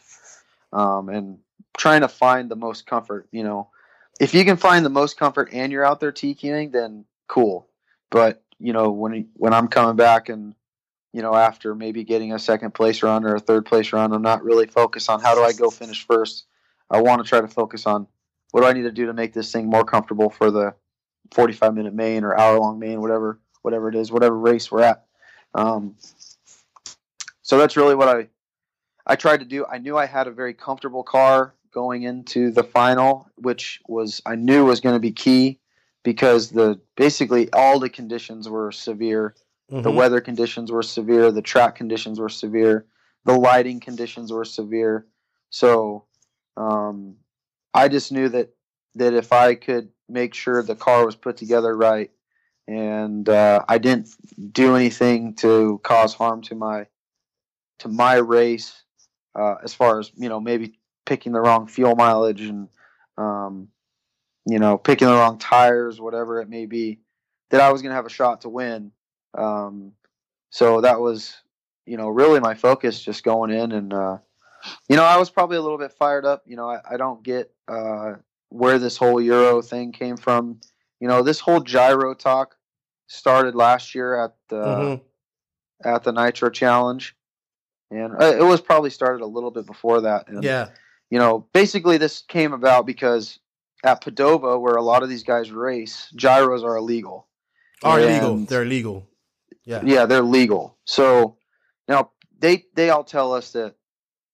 [0.72, 1.40] um, and
[1.76, 3.28] trying to find the most comfort.
[3.32, 3.68] You know,
[4.18, 7.68] if you can find the most comfort and you're out there TQing, then cool.
[8.10, 10.54] But you know, when when I'm coming back and
[11.12, 14.22] you know after maybe getting a second place run or a third place run, I'm
[14.22, 16.46] not really focused on how do I go finish first.
[16.90, 18.06] I want to try to focus on
[18.50, 20.74] what do I need to do to make this thing more comfortable for the
[21.32, 25.06] 45 minute main or hour long main, whatever whatever it is, whatever race we're at.
[25.54, 25.96] Um,
[27.42, 28.28] so that's really what I
[29.06, 29.66] I tried to do.
[29.66, 34.36] I knew I had a very comfortable car going into the final, which was I
[34.36, 35.58] knew was going to be key
[36.04, 39.34] because the basically all the conditions were severe.
[39.72, 39.82] Mm-hmm.
[39.82, 41.32] The weather conditions were severe.
[41.32, 42.86] The track conditions were severe.
[43.24, 45.06] The lighting conditions were severe.
[45.50, 46.04] So
[46.56, 47.16] um,
[47.72, 48.50] I just knew that
[48.94, 52.10] that if I could make sure the car was put together right,
[52.68, 54.10] and uh, I didn't
[54.52, 56.86] do anything to cause harm to my
[57.78, 58.82] to my race,
[59.34, 62.68] uh, as far as you know, maybe picking the wrong fuel mileage and
[63.16, 63.68] um,
[64.46, 67.00] you know, picking the wrong tires, whatever it may be,
[67.50, 68.92] that I was going to have a shot to win.
[69.36, 69.92] Um,
[70.50, 71.36] so that was,
[71.86, 73.72] you know, really my focus just going in.
[73.72, 74.18] And, uh,
[74.88, 76.42] you know, I was probably a little bit fired up.
[76.46, 78.14] You know, I, I don't get uh,
[78.50, 80.60] where this whole Euro thing came from.
[81.00, 82.56] You know, this whole gyro talk
[83.06, 85.88] started last year at the mm-hmm.
[85.88, 87.14] at the Nitro Challenge,
[87.90, 90.28] and uh, it was probably started a little bit before that.
[90.28, 90.68] And, yeah.
[91.10, 93.38] You know, basically this came about because
[93.84, 97.28] at Padova, where a lot of these guys race, gyros are illegal.
[97.82, 98.36] Are and, illegal.
[98.38, 99.08] They're illegal.
[99.64, 99.82] Yeah.
[99.84, 100.76] Yeah, they're legal.
[100.84, 101.36] So
[101.86, 103.74] now they they all tell us that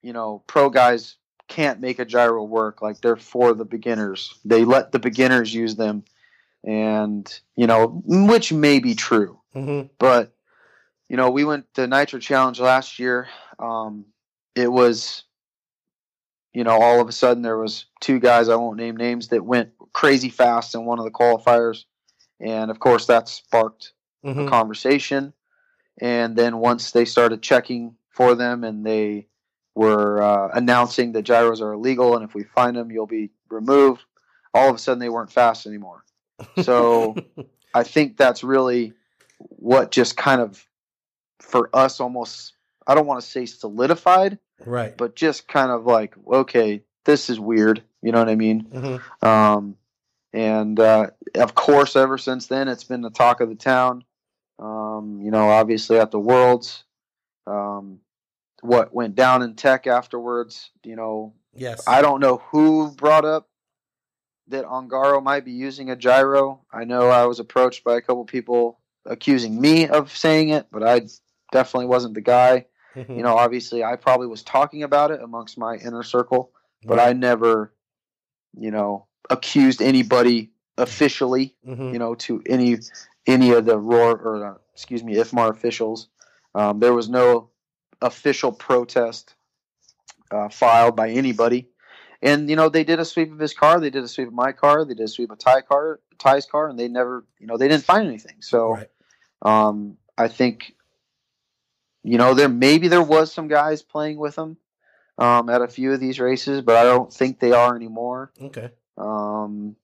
[0.03, 1.17] you know pro guys
[1.49, 2.81] can't make a gyro work.
[2.81, 4.35] Like they're for the beginners.
[4.45, 6.05] They let the beginners use them,
[6.65, 9.41] and you know which may be true.
[9.55, 9.89] Mm-hmm.
[9.99, 10.33] But
[11.09, 13.29] you know we went to Nitro Challenge last year.
[13.59, 14.07] Um,
[14.55, 15.25] it was
[16.53, 19.45] you know, all of a sudden there was two guys I won't name names that
[19.45, 21.85] went crazy fast in one of the qualifiers,
[22.41, 23.93] and of course that sparked
[24.25, 24.47] mm-hmm.
[24.47, 25.33] a conversation.
[26.01, 29.27] And then once they started checking for them, and they
[29.75, 34.03] were uh, announcing that gyros are illegal, and if we find them, you'll be removed.
[34.53, 36.05] All of a sudden, they weren't fast anymore.
[36.63, 37.15] So
[37.75, 38.95] I think that's really
[39.39, 40.67] what just kind of,
[41.39, 42.55] for us, almost
[42.87, 44.97] I don't want to say solidified, right?
[44.97, 47.83] But just kind of like, okay, this is weird.
[48.03, 48.65] You know what I mean?
[48.65, 49.27] Mm-hmm.
[49.27, 49.77] Um,
[50.33, 54.05] and uh, of course, ever since then, it's been the talk of the town.
[54.59, 56.85] Um, you know, obviously at the Worlds,
[57.47, 58.01] um,
[58.61, 60.71] what went down in tech afterwards.
[60.85, 63.49] You know, yes, I don't know who brought up
[64.49, 66.61] that Ongaro might be using a gyro.
[66.73, 70.83] I know I was approached by a couple people accusing me of saying it, but
[70.83, 71.03] I
[71.53, 72.67] definitely wasn't the guy.
[72.97, 73.17] Mm-hmm.
[73.17, 76.51] You know, obviously, I probably was talking about it amongst my inner circle,
[76.85, 77.09] but right.
[77.09, 77.73] I never,
[78.57, 81.55] you know, accused anybody officially.
[81.67, 81.93] Mm-hmm.
[81.93, 82.79] You know, to any
[83.27, 86.09] any of the roar or uh, excuse me, IFMAR officials.
[86.55, 87.51] Um, there was no
[88.03, 89.35] official protest
[90.31, 91.69] uh, filed by anybody.
[92.23, 94.35] And you know they did a sweep of his car, they did a sweep of
[94.35, 97.47] my car, they did a sweep of Ty car, Ty's car, and they never, you
[97.47, 98.37] know, they didn't find anything.
[98.41, 98.91] So, right.
[99.43, 100.75] um, I think
[102.03, 104.57] you know, there maybe there was some guys playing with them
[105.19, 108.33] um, at a few of these races, but I don't think they are anymore.
[108.41, 108.71] Okay.
[108.97, 109.77] Um,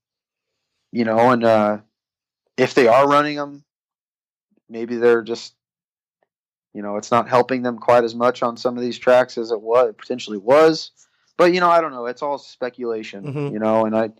[0.92, 1.78] you know, and uh,
[2.56, 3.64] if they are running them,
[4.68, 5.54] maybe they're just,
[6.72, 9.50] you know, it's not helping them quite as much on some of these tracks as
[9.50, 10.90] it was it potentially was.
[11.36, 12.06] But you know, I don't know.
[12.06, 13.24] It's all speculation.
[13.24, 13.52] Mm-hmm.
[13.52, 14.10] You know, and I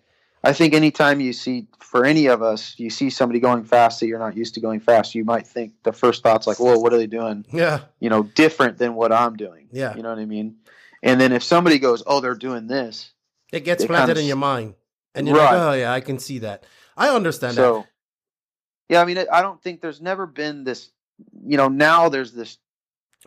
[0.46, 4.06] I think anytime you see, for any of us, you see somebody going fast that
[4.06, 6.92] you're not used to going fast, you might think the first thought's like, "Whoa, what
[6.92, 9.68] are they doing?" Yeah, you know, different than what I'm doing.
[9.72, 10.58] Yeah, you know what I mean.
[11.02, 13.10] And then if somebody goes, "Oh, they're doing this,"
[13.52, 14.74] it gets planted kind of, in your mind.
[15.16, 15.52] and you're right.
[15.52, 16.64] like, oh yeah, I can see that.
[16.96, 17.86] I understand so, that.
[18.88, 19.26] Yeah, I mean, I can see that.
[19.26, 19.26] I understand so, that.
[19.26, 20.90] Yeah, I mean, I don't think there's never been this.
[21.44, 22.58] You know, now there's this.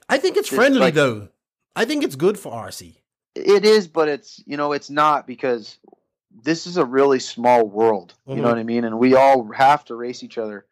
[0.07, 1.27] I think it's friendly like, though.
[1.75, 2.95] I think it's good for RC.
[3.35, 5.77] It is, but it's you know it's not because
[6.31, 8.13] this is a really small world.
[8.25, 8.43] You mm-hmm.
[8.43, 8.85] know what I mean?
[8.85, 10.65] And we all have to race each other.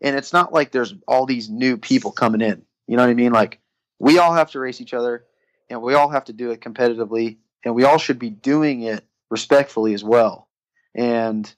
[0.00, 2.62] And it's not like there's all these new people coming in.
[2.86, 3.32] You know what I mean?
[3.32, 3.60] Like
[3.98, 5.24] we all have to race each other
[5.70, 9.04] and we all have to do it competitively and we all should be doing it
[9.30, 10.48] respectfully as well.
[10.94, 11.52] And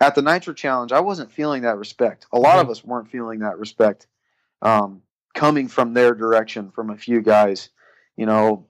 [0.00, 2.26] at the Nitro Challenge, I wasn't feeling that respect.
[2.32, 2.60] A lot mm-hmm.
[2.60, 4.06] of us weren't feeling that respect
[4.62, 5.02] um,
[5.34, 7.70] coming from their direction from a few guys.
[8.16, 8.66] You know,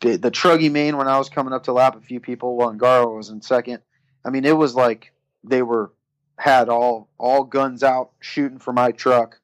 [0.00, 2.72] the, the Truggy main when I was coming up to lap a few people while
[2.72, 3.80] Ongaro was in second.
[4.24, 5.12] I mean, it was like
[5.44, 5.92] they were
[6.38, 9.40] had all all guns out shooting for my truck,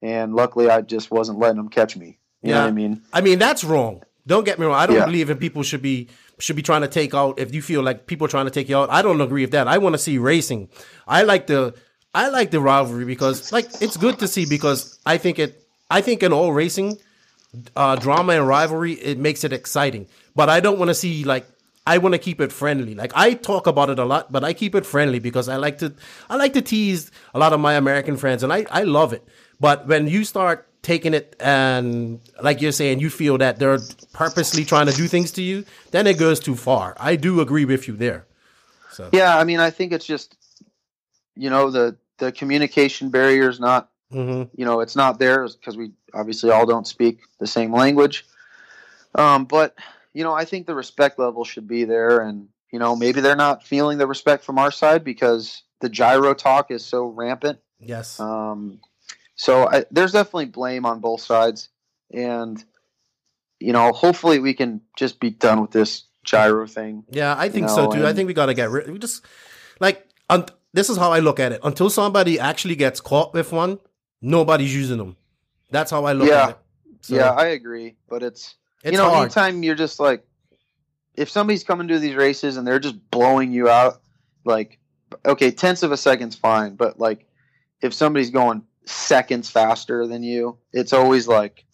[0.00, 2.18] and luckily I just wasn't letting them catch me.
[2.42, 2.54] You yeah.
[2.54, 3.02] know what I mean?
[3.12, 4.02] I mean that's wrong.
[4.26, 4.76] Don't get me wrong.
[4.76, 5.04] I don't yeah.
[5.04, 8.06] believe in people should be should be trying to take out if you feel like
[8.06, 8.90] people are trying to take you out.
[8.90, 9.68] I don't agree with that.
[9.68, 10.68] I want to see racing.
[11.06, 11.74] I like the
[12.14, 16.00] I like the rivalry because like it's good to see because I think it I
[16.00, 16.98] think in all racing
[17.76, 20.06] uh, drama and rivalry it makes it exciting.
[20.34, 21.46] But I don't want to see like
[21.86, 22.94] I want to keep it friendly.
[22.94, 25.78] Like I talk about it a lot, but I keep it friendly because I like
[25.78, 25.92] to
[26.28, 29.26] I like to tease a lot of my American friends and I I love it.
[29.58, 33.78] But when you start taking it and like you're saying you feel that they're
[34.12, 37.66] purposely trying to do things to you then it goes too far i do agree
[37.66, 38.26] with you there
[38.90, 40.36] so yeah i mean i think it's just
[41.36, 44.42] you know the the communication barrier is not mm-hmm.
[44.54, 48.26] you know it's not there because we obviously all don't speak the same language
[49.14, 49.74] um, but
[50.12, 53.36] you know i think the respect level should be there and you know maybe they're
[53.36, 58.20] not feeling the respect from our side because the gyro talk is so rampant yes
[58.20, 58.80] um,
[59.40, 61.70] so I, there's definitely blame on both sides,
[62.12, 62.62] and
[63.58, 67.04] you know, hopefully we can just be done with this gyro thing.
[67.08, 68.06] Yeah, I think you know, so too.
[68.06, 68.90] I think we gotta get rid.
[68.90, 69.24] We just
[69.80, 70.44] like un-
[70.74, 71.60] this is how I look at it.
[71.64, 73.78] Until somebody actually gets caught with one,
[74.20, 75.16] nobody's using them.
[75.70, 76.42] That's how I look yeah.
[76.42, 76.58] at it.
[77.02, 77.96] So, yeah, I agree.
[78.08, 79.24] But it's, it's you know, hard.
[79.24, 80.24] anytime you're just like,
[81.14, 84.00] if somebody's coming to these races and they're just blowing you out,
[84.44, 84.78] like,
[85.24, 87.26] okay, tenths of a second's fine, but like,
[87.82, 91.64] if somebody's going seconds faster than you, it's always like,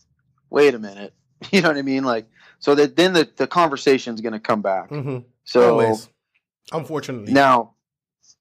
[0.50, 1.12] wait a minute.
[1.52, 2.02] You know what I mean?
[2.02, 2.26] Like,
[2.60, 4.88] so that then the, the conversation's going to come back.
[4.88, 5.18] Mm-hmm.
[5.44, 6.08] So, always.
[6.72, 7.34] unfortunately.
[7.34, 7.74] Now,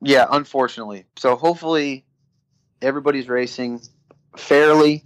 [0.01, 1.05] yeah, unfortunately.
[1.17, 2.05] So hopefully
[2.81, 3.81] everybody's racing
[4.39, 5.03] fairly.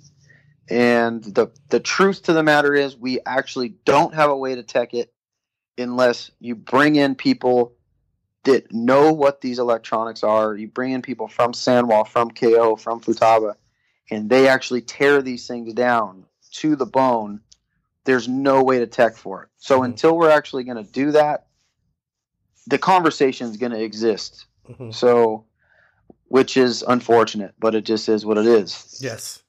[0.69, 4.63] And the, the truth to the matter is, we actually don't have a way to
[4.63, 5.11] tech it
[5.77, 7.73] unless you bring in people
[8.43, 10.55] that know what these electronics are.
[10.55, 13.55] You bring in people from Sanwa, from KO, from Futaba,
[14.11, 17.41] and they actually tear these things down to the bone.
[18.05, 19.49] There's no way to tech for it.
[19.57, 19.85] So mm-hmm.
[19.85, 21.47] until we're actually going to do that,
[22.67, 24.45] the conversation is going to exist.
[24.69, 24.91] Mm-hmm.
[24.91, 25.45] So,
[26.29, 28.97] which is unfortunate, but it just is what it is.
[29.01, 29.43] Yes.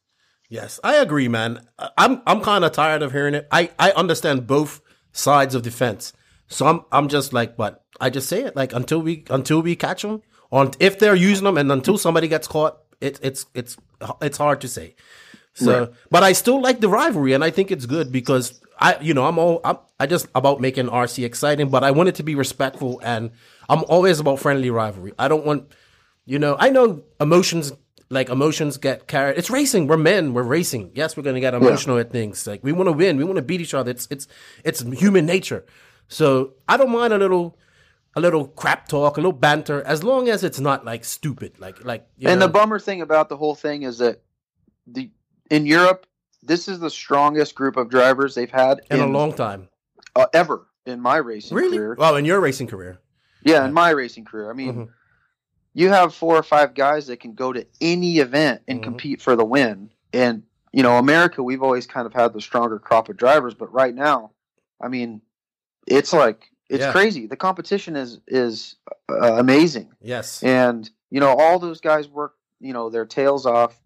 [0.48, 1.64] Yes, I agree, man.
[1.96, 3.46] I'm I'm kind of tired of hearing it.
[3.52, 4.80] I I understand both
[5.12, 6.12] sides of the fence.
[6.48, 9.76] So I'm I'm just like, but I just say it like until we until we
[9.76, 13.76] catch them, on if they're using them, and until somebody gets caught, it, it's it's
[14.20, 14.96] it's hard to say.
[15.54, 15.90] So, right.
[16.10, 19.26] but I still like the rivalry, and I think it's good because I, you know,
[19.26, 22.34] I'm all I'm, I just about making RC exciting, but I want it to be
[22.34, 23.30] respectful, and
[23.68, 25.12] I'm always about friendly rivalry.
[25.18, 25.70] I don't want,
[26.30, 27.72] you know, I know emotions
[28.08, 29.36] like emotions get carried.
[29.36, 29.88] It's racing.
[29.88, 30.32] We're men.
[30.32, 30.92] We're racing.
[30.94, 32.02] Yes, we're gonna get emotional yeah.
[32.02, 32.46] at things.
[32.46, 33.16] Like we want to win.
[33.16, 33.90] We want to beat each other.
[33.90, 34.28] It's it's
[34.64, 35.64] it's human nature.
[36.06, 37.58] So I don't mind a little
[38.14, 41.58] a little crap talk, a little banter, as long as it's not like stupid.
[41.58, 42.46] Like like And know.
[42.46, 44.22] the bummer thing about the whole thing is that
[44.86, 45.10] the
[45.50, 46.06] in Europe,
[46.44, 49.68] this is the strongest group of drivers they've had in, in a long time.
[50.14, 51.76] Uh, ever in my racing really?
[51.76, 51.96] career.
[51.98, 53.00] Well, in your racing career.
[53.42, 53.64] Yeah, yeah.
[53.64, 54.48] in my racing career.
[54.48, 54.92] I mean, mm-hmm.
[55.74, 58.90] You have four or five guys that can go to any event and mm-hmm.
[58.90, 59.90] compete for the win.
[60.12, 60.42] And
[60.72, 63.94] you know, America, we've always kind of had the stronger crop of drivers, but right
[63.94, 64.30] now,
[64.80, 65.20] I mean,
[65.86, 66.92] it's like it's yeah.
[66.92, 67.26] crazy.
[67.26, 68.76] The competition is is
[69.10, 69.92] uh, amazing.
[70.00, 73.78] Yes, and you know all those guys work you know their tails off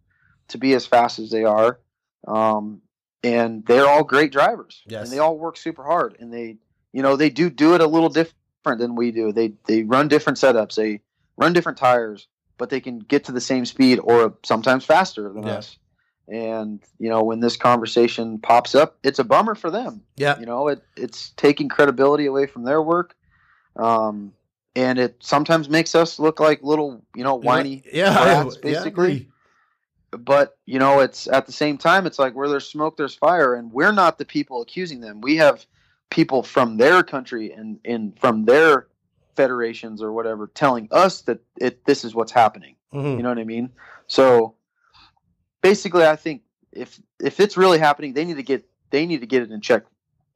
[0.48, 1.80] to be as fast as they are,
[2.28, 2.82] um,
[3.22, 4.82] and they're all great drivers.
[4.86, 6.58] Yes, and they all work super hard, and they
[6.92, 8.36] you know they do do it a little different
[8.78, 9.32] than we do.
[9.32, 10.74] They they run different setups.
[10.74, 11.00] They
[11.36, 12.28] run different tires,
[12.58, 15.54] but they can get to the same speed or sometimes faster than yeah.
[15.54, 15.78] us.
[16.26, 20.02] And you know, when this conversation pops up, it's a bummer for them.
[20.16, 23.14] Yeah, you know, it it's taking credibility away from their work,
[23.76, 24.32] um,
[24.74, 29.12] and it sometimes makes us look like little, you know, whiny yeah, brats, basically.
[29.12, 33.14] Yeah, but you know, it's at the same time, it's like where there's smoke, there's
[33.14, 35.20] fire, and we're not the people accusing them.
[35.20, 35.66] We have
[36.10, 38.86] people from their country and and from their
[39.36, 42.76] federations or whatever telling us that it this is what's happening.
[42.92, 43.16] Mm-hmm.
[43.16, 43.70] You know what I mean?
[44.06, 44.54] So
[45.62, 49.26] basically, I think if if it's really happening, they need to get they need to
[49.26, 49.84] get it in check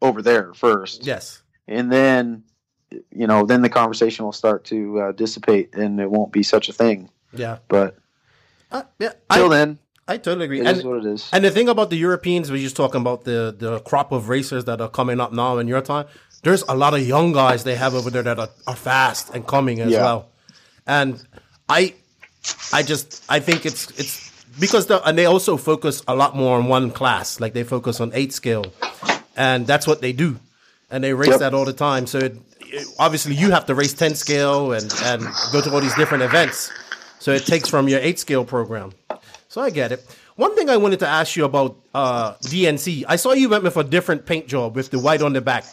[0.03, 1.07] over there first.
[1.07, 2.45] Yes, and then
[3.11, 6.69] you know then the conversation will start to uh, dissipate, and it won't be such
[6.69, 7.11] a thing.
[7.33, 7.97] Yeah, but
[8.73, 9.79] uh, yeah, till I, then.
[10.11, 10.61] I totally agree.
[10.61, 11.29] It and, is what it is.
[11.35, 14.65] And the thing about the Europeans, we're just talking about the the crop of racers
[14.65, 16.07] that are coming up now in your time.
[16.43, 19.47] There's a lot of young guys they have over there that are, are fast and
[19.47, 20.03] coming as yeah.
[20.03, 20.29] well.
[20.87, 21.23] And
[21.69, 21.95] I
[22.73, 24.29] I just I think it's it's
[24.59, 27.41] because the, and they also focus a lot more on one class.
[27.41, 28.67] Like they focus on eight scale,
[29.37, 30.39] and that's what they do,
[30.91, 31.41] and they race yep.
[31.41, 32.07] that all the time.
[32.07, 35.23] So it, it, obviously you have to race ten scale and and
[35.53, 36.71] go to all these different events.
[37.19, 38.93] So it takes from your eight scale program.
[39.49, 40.05] So I get it.
[40.37, 43.77] One thing I wanted to ask you about uh, DNC, I saw you went with
[43.77, 45.65] a different paint job with the white on the back.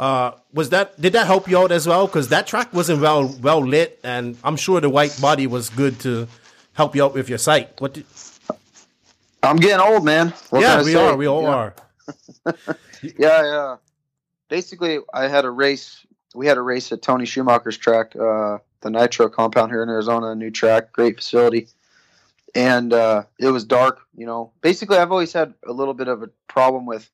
[0.00, 2.06] Uh, was that did that help you out as well?
[2.06, 6.00] Because that track wasn't well well lit, and I'm sure the white body was good
[6.00, 6.26] to
[6.72, 7.78] help you out with your sight.
[7.78, 7.92] What?
[7.92, 8.06] Did...
[9.42, 10.32] I'm getting old, man.
[10.48, 11.06] What yeah, we say?
[11.06, 11.16] are.
[11.16, 11.48] We all yeah.
[11.48, 11.74] are.
[13.02, 13.76] yeah, yeah.
[14.48, 16.06] Basically, I had a race.
[16.34, 20.28] We had a race at Tony Schumacher's track, uh, the Nitro compound here in Arizona.
[20.28, 21.68] A new track, great facility,
[22.54, 24.00] and uh, it was dark.
[24.16, 27.10] You know, basically, I've always had a little bit of a problem with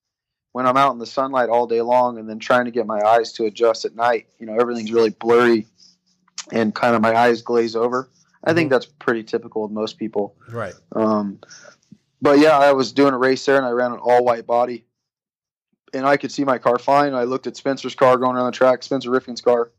[0.57, 2.99] when I'm out in the sunlight all day long and then trying to get my
[3.03, 5.67] eyes to adjust at night, you know, everything's really blurry
[6.51, 8.09] and kind of my eyes glaze over.
[8.43, 8.73] I think mm-hmm.
[8.73, 10.35] that's pretty typical of most people.
[10.49, 10.73] Right.
[10.93, 11.41] Um,
[12.23, 14.87] but yeah, I was doing a race there and I ran an all white body
[15.93, 17.13] and I could see my car fine.
[17.13, 19.73] I looked at Spencer's car going around the track, Spencer Rivkin's car,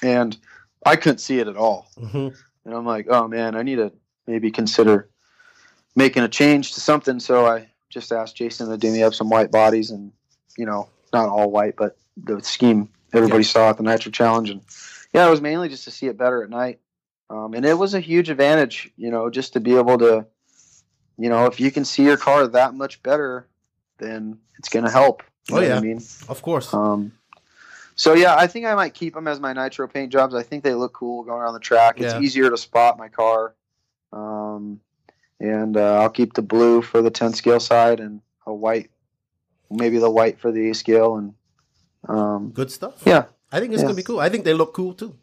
[0.00, 0.36] and
[0.86, 1.90] I couldn't see it at all.
[1.98, 2.28] Mm-hmm.
[2.66, 3.90] And I'm like, oh man, I need to
[4.28, 5.10] maybe consider
[5.96, 7.18] making a change to something.
[7.18, 10.12] So I just asked Jason to do me up some white bodies and
[10.60, 13.48] you know, not all white, but the scheme everybody yeah.
[13.48, 14.50] saw at the Nitro Challenge.
[14.50, 14.60] And
[15.14, 16.80] yeah, it was mainly just to see it better at night.
[17.30, 20.26] Um, and it was a huge advantage, you know, just to be able to,
[21.16, 23.48] you know, if you can see your car that much better,
[23.96, 25.22] then it's going to help.
[25.48, 25.78] You oh, yeah.
[25.78, 26.74] I mean, of course.
[26.74, 27.12] Um,
[27.94, 30.34] so yeah, I think I might keep them as my nitro paint jobs.
[30.34, 32.00] I think they look cool going around the track.
[32.00, 32.20] It's yeah.
[32.20, 33.54] easier to spot my car.
[34.12, 34.80] Um,
[35.38, 38.90] and uh, I'll keep the blue for the 10 scale side and a white
[39.70, 41.34] maybe the white for the scale and
[42.08, 43.02] um, good stuff.
[43.04, 43.88] Yeah, I think it's yeah.
[43.88, 44.20] gonna be cool.
[44.20, 45.16] I think they look cool too.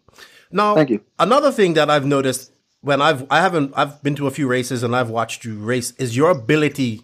[0.51, 1.01] Now, thank you.
[1.19, 4.83] Another thing that I've noticed when I've I haven't I've been to a few races
[4.83, 7.03] and I've watched you race is your ability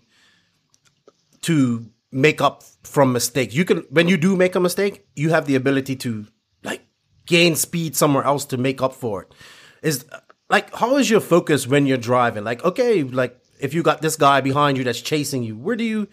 [1.42, 3.54] to make up from mistakes.
[3.54, 6.28] You can when you do make a mistake, you have the ability to
[6.64, 6.86] like
[7.26, 9.34] gain speed somewhere else to make up for it.
[9.82, 10.06] Is
[10.50, 12.44] like how is your focus when you're driving?
[12.44, 15.84] Like okay, like if you got this guy behind you that's chasing you, where do
[15.84, 16.08] you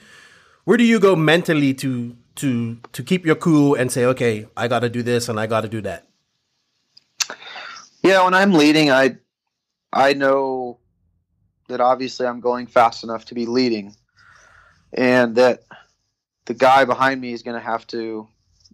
[0.65, 4.69] where do you go mentally to to to keep your cool and say, okay, I
[4.69, 6.07] got to do this and I got to do that?
[8.03, 9.17] Yeah, when I'm leading, I
[9.93, 10.79] I know
[11.69, 13.95] that obviously I'm going fast enough to be leading,
[14.93, 15.65] and that
[16.47, 18.27] the guy behind me is going to have to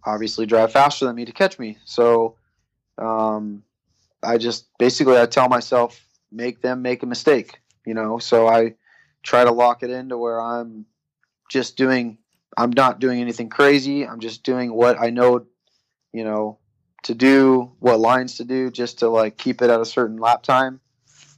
[0.04, 1.78] obviously drive faster than me to catch me.
[1.84, 2.36] So,
[2.98, 3.62] um,
[4.22, 8.18] I just basically I tell myself make them make a mistake, you know.
[8.18, 8.74] So I
[9.22, 10.86] try to lock it into where I'm
[11.48, 12.18] just doing
[12.56, 14.06] I'm not doing anything crazy.
[14.06, 15.44] I'm just doing what I know,
[16.12, 16.58] you know,
[17.02, 20.42] to do, what lines to do, just to like keep it at a certain lap
[20.42, 20.80] time,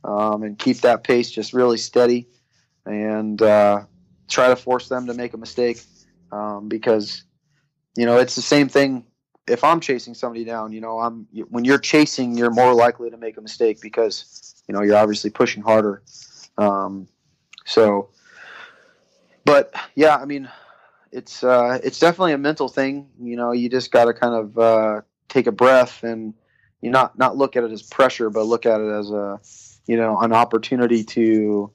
[0.04, 2.28] um, and keep that pace just really steady,
[2.86, 3.82] and uh,
[4.28, 5.82] try to force them to make a mistake,
[6.30, 7.24] um, because,
[7.96, 9.04] you know, it's the same thing.
[9.48, 13.16] If I'm chasing somebody down, you know, I'm when you're chasing, you're more likely to
[13.16, 16.02] make a mistake because, you know, you're obviously pushing harder.
[16.58, 17.08] Um,
[17.64, 18.10] so
[19.48, 20.48] but yeah, I mean,
[21.10, 23.08] it's uh, it's definitely a mental thing.
[23.20, 26.34] You know, you just got to kind of uh, take a breath and
[26.82, 29.40] you not not look at it as pressure, but look at it as a
[29.86, 31.70] you know an opportunity to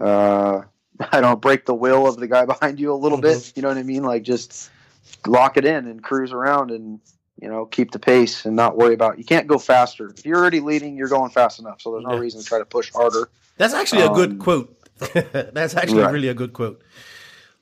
[0.00, 0.62] uh,
[1.12, 3.38] I don't break the will of the guy behind you a little mm-hmm.
[3.38, 3.52] bit.
[3.56, 4.02] You know what I mean?
[4.02, 4.70] Like just
[5.26, 7.00] lock it in and cruise around and
[7.40, 9.18] you know keep the pace and not worry about.
[9.18, 10.96] You can't go faster if you're already leading.
[10.96, 12.20] You're going fast enough, so there's no yeah.
[12.20, 13.30] reason to try to push harder.
[13.56, 14.81] That's actually um, a good um, quote
[15.52, 16.12] That's actually right.
[16.12, 16.82] really a good quote.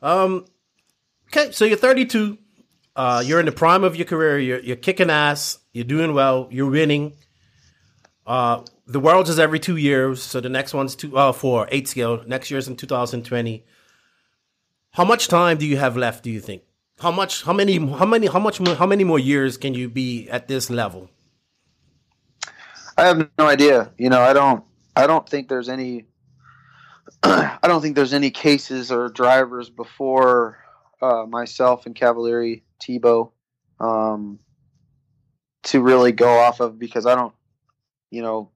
[0.02, 0.46] Um,
[1.28, 2.38] okay, so you're 32.
[2.96, 4.38] Uh, you're in the prime of your career.
[4.38, 5.58] You're, you're kicking ass.
[5.72, 6.48] You're doing well.
[6.50, 7.14] You're winning.
[8.26, 11.88] Uh, the world is every two years, so the next one's two, uh, for eight
[11.88, 12.22] scale.
[12.26, 13.64] Next year's in 2020.
[14.92, 16.24] How much time do you have left?
[16.24, 16.62] Do you think?
[16.98, 17.44] How much?
[17.44, 17.78] How many?
[17.78, 18.26] How many?
[18.26, 18.58] How much?
[18.58, 21.08] How many more years can you be at this level?
[22.98, 23.92] I have no idea.
[23.96, 24.64] You know, I don't.
[24.96, 26.04] I don't think there's any
[27.22, 30.58] I don't think there's any cases or drivers before
[31.02, 33.32] uh, myself and Cavalieri Tebo.
[33.78, 34.38] Um,
[35.64, 37.34] to really go off of because I don't,
[38.10, 38.50] you know,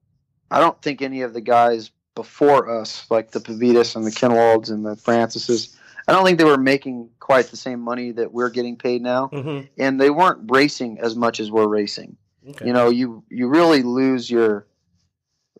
[0.49, 4.69] I don't think any of the guys before us, like the Pavitas and the Kenwalds
[4.71, 5.75] and the Francises,
[6.07, 9.27] I don't think they were making quite the same money that we're getting paid now,
[9.27, 9.67] Mm-hmm.
[9.77, 12.17] and they weren't racing as much as we're racing.
[12.47, 12.67] Okay.
[12.67, 14.67] You know, you you really lose your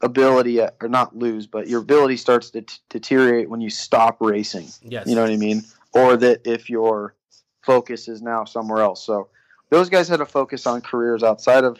[0.01, 4.67] ability, or not lose, but your ability starts to t- deteriorate when you stop racing.
[4.81, 5.07] yes.
[5.07, 5.63] You know what I mean?
[5.93, 7.15] Or that if your
[7.63, 9.03] focus is now somewhere else.
[9.03, 9.29] So
[9.69, 11.79] those guys had to focus on careers outside of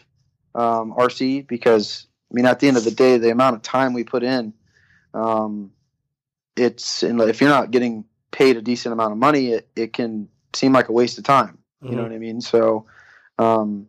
[0.55, 3.93] um, RC because I mean, at the end of the day, the amount of time
[3.93, 4.53] we put in,
[5.13, 5.71] um,
[6.55, 10.29] it's and if you're not getting paid a decent amount of money, it, it can
[10.53, 11.57] seem like a waste of time.
[11.81, 12.03] You know Mhm.
[12.03, 12.41] what I mean?
[12.41, 12.85] So,
[13.37, 13.87] um,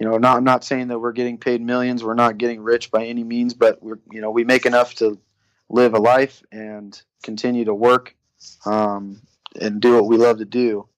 [0.00, 2.02] you know, not I'm not saying that we're getting paid millions.
[2.02, 5.20] We're not getting rich by any means, but we're you know we make enough to
[5.68, 8.16] live a life and continue to work
[8.64, 9.20] um,
[9.60, 10.88] and do what we love to do.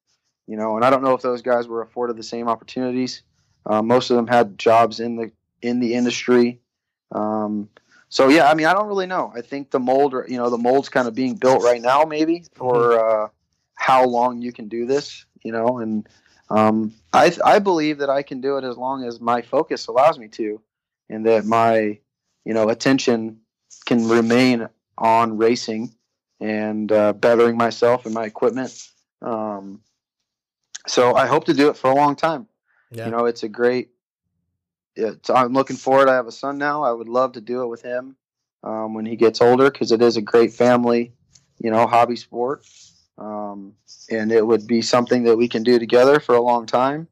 [0.47, 3.23] You know, and I don't know if those guys were afforded the same opportunities.
[3.67, 5.33] Uh, most of them had jobs in the
[5.63, 6.61] in the industry.
[7.11, 7.69] Um,
[8.09, 9.33] so yeah, I mean, I don't really know.
[9.35, 12.45] I think the mold, you know, the mold's kind of being built right now, maybe
[12.55, 13.29] for uh,
[13.75, 15.27] how long you can do this.
[15.43, 16.09] You know, and
[16.53, 20.19] um, I I believe that I can do it as long as my focus allows
[20.19, 20.61] me to,
[21.09, 21.99] and that my
[22.45, 23.41] you know attention
[23.87, 25.95] can remain on racing
[26.41, 28.89] and uh, bettering myself and my equipment.
[29.23, 29.81] Um,
[30.87, 32.49] so I hope to do it for a long time.
[32.91, 33.07] Yeah.
[33.07, 33.91] You know, it's a great.
[34.95, 36.09] It's, I'm looking forward.
[36.09, 36.83] I have a son now.
[36.83, 38.17] I would love to do it with him
[38.63, 41.13] um, when he gets older because it is a great family,
[41.59, 42.67] you know, hobby sport,
[43.23, 43.75] um,
[44.11, 47.07] and it would be something that we can do together for a long time,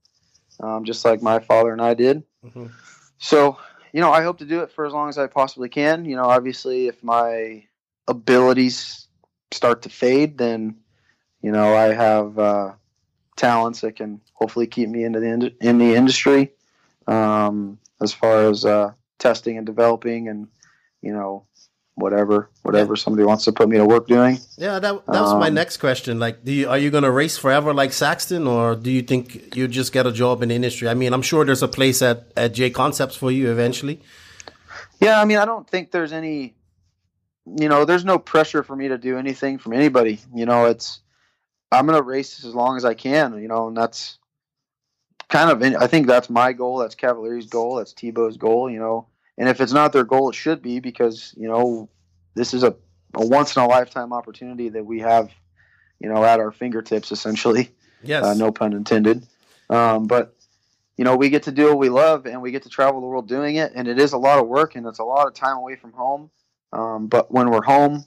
[0.60, 2.24] um, just like my father and I did.
[2.44, 2.70] Mhm.
[3.18, 3.58] So,
[3.92, 6.04] you know, I hope to do it for as long as I possibly can.
[6.04, 7.64] You know, obviously, if my
[8.08, 9.06] abilities
[9.52, 10.76] start to fade, then,
[11.42, 12.72] you know, I have uh,
[13.36, 16.52] talents that can hopefully keep me into the ind- in the industry
[17.06, 20.48] um, as far as uh, testing and developing and,
[21.02, 21.44] you know,
[21.94, 24.38] whatever whatever somebody wants to put me to work doing.
[24.56, 26.18] Yeah, that that was my Um, next question.
[26.18, 29.54] Like, do you, are you going to race forever like Saxton, or do you think
[29.56, 30.88] you just get a job in the industry?
[30.88, 34.00] I mean, I'm sure there's a place at at J Concepts for you eventually.
[35.00, 36.54] Yeah, I mean, I don't think there's any,
[37.46, 40.20] you know, there's no pressure for me to do anything from anybody.
[40.34, 41.00] You know, it's
[41.72, 43.40] I'm gonna race as long as I can.
[43.40, 44.18] You know, and that's
[45.28, 46.78] kind of I think that's my goal.
[46.78, 47.76] That's Cavalieri's goal.
[47.76, 48.70] That's Tebo's goal.
[48.70, 49.06] You know,
[49.40, 51.88] and if it's not their goal, it should be because you know
[52.34, 52.76] this is a,
[53.14, 55.32] a once in a lifetime opportunity that we have,
[55.98, 57.70] you know, at our fingertips essentially.
[58.02, 58.22] Yes.
[58.22, 59.26] Uh, no pun intended.
[59.70, 60.36] Um, but
[60.98, 63.06] you know, we get to do what we love, and we get to travel the
[63.06, 65.32] world doing it, and it is a lot of work, and it's a lot of
[65.32, 66.30] time away from home.
[66.74, 68.04] Um, but when we're home,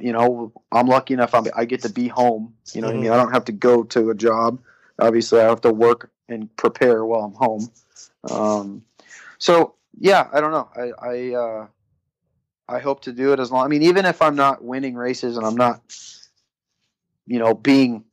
[0.00, 2.54] you know, I'm lucky enough I'm, I get to be home.
[2.72, 3.12] You know what I mean?
[3.12, 4.60] I don't have to go to a job.
[4.98, 7.68] Obviously, I have to work and prepare while I'm home.
[8.28, 8.82] Um,
[9.38, 10.68] so yeah, I don't know.
[10.76, 11.66] I I, uh,
[12.68, 13.64] I hope to do it as long.
[13.64, 15.82] I mean, even if I'm not winning races and I'm not,
[17.26, 18.04] you know, being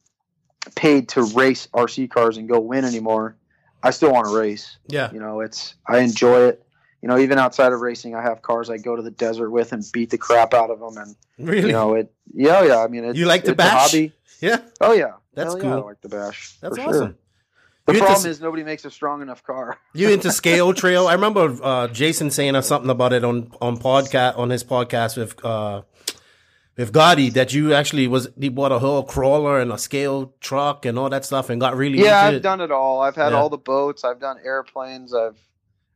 [0.75, 3.37] paid to race RC cars and go win anymore,
[3.83, 4.77] I still want to race.
[4.87, 5.11] yeah.
[5.11, 6.65] You know, it's I enjoy it.
[7.01, 9.71] You know, even outside of racing, I have cars I go to the desert with
[9.73, 11.67] and beat the crap out of them, and Really?
[11.67, 12.13] you know it.
[12.31, 12.77] Yeah, yeah.
[12.83, 13.91] I mean, it's, You like the bash?
[13.91, 14.13] hobby.
[14.39, 14.59] yeah.
[14.79, 16.57] Oh yeah, That's Hell yeah, I like the bash.
[16.61, 16.93] That's awesome.
[16.93, 17.15] Sure.
[17.87, 19.77] The You problem s- is nobody makes a strong enough car.
[19.93, 21.07] You into scale trail?
[21.07, 25.43] I remember uh, Jason saying something about it on on podcast on his podcast with
[25.43, 25.81] uh,
[26.77, 30.85] with Gotti that you actually was he bought a whole crawler and a scale truck
[30.85, 32.43] and all that stuff and got really yeah, into I've it.
[32.43, 33.01] done it all.
[33.01, 33.39] I've had Yeah.
[33.39, 34.03] all the boats.
[34.03, 35.13] I've done airplanes.
[35.13, 35.37] I've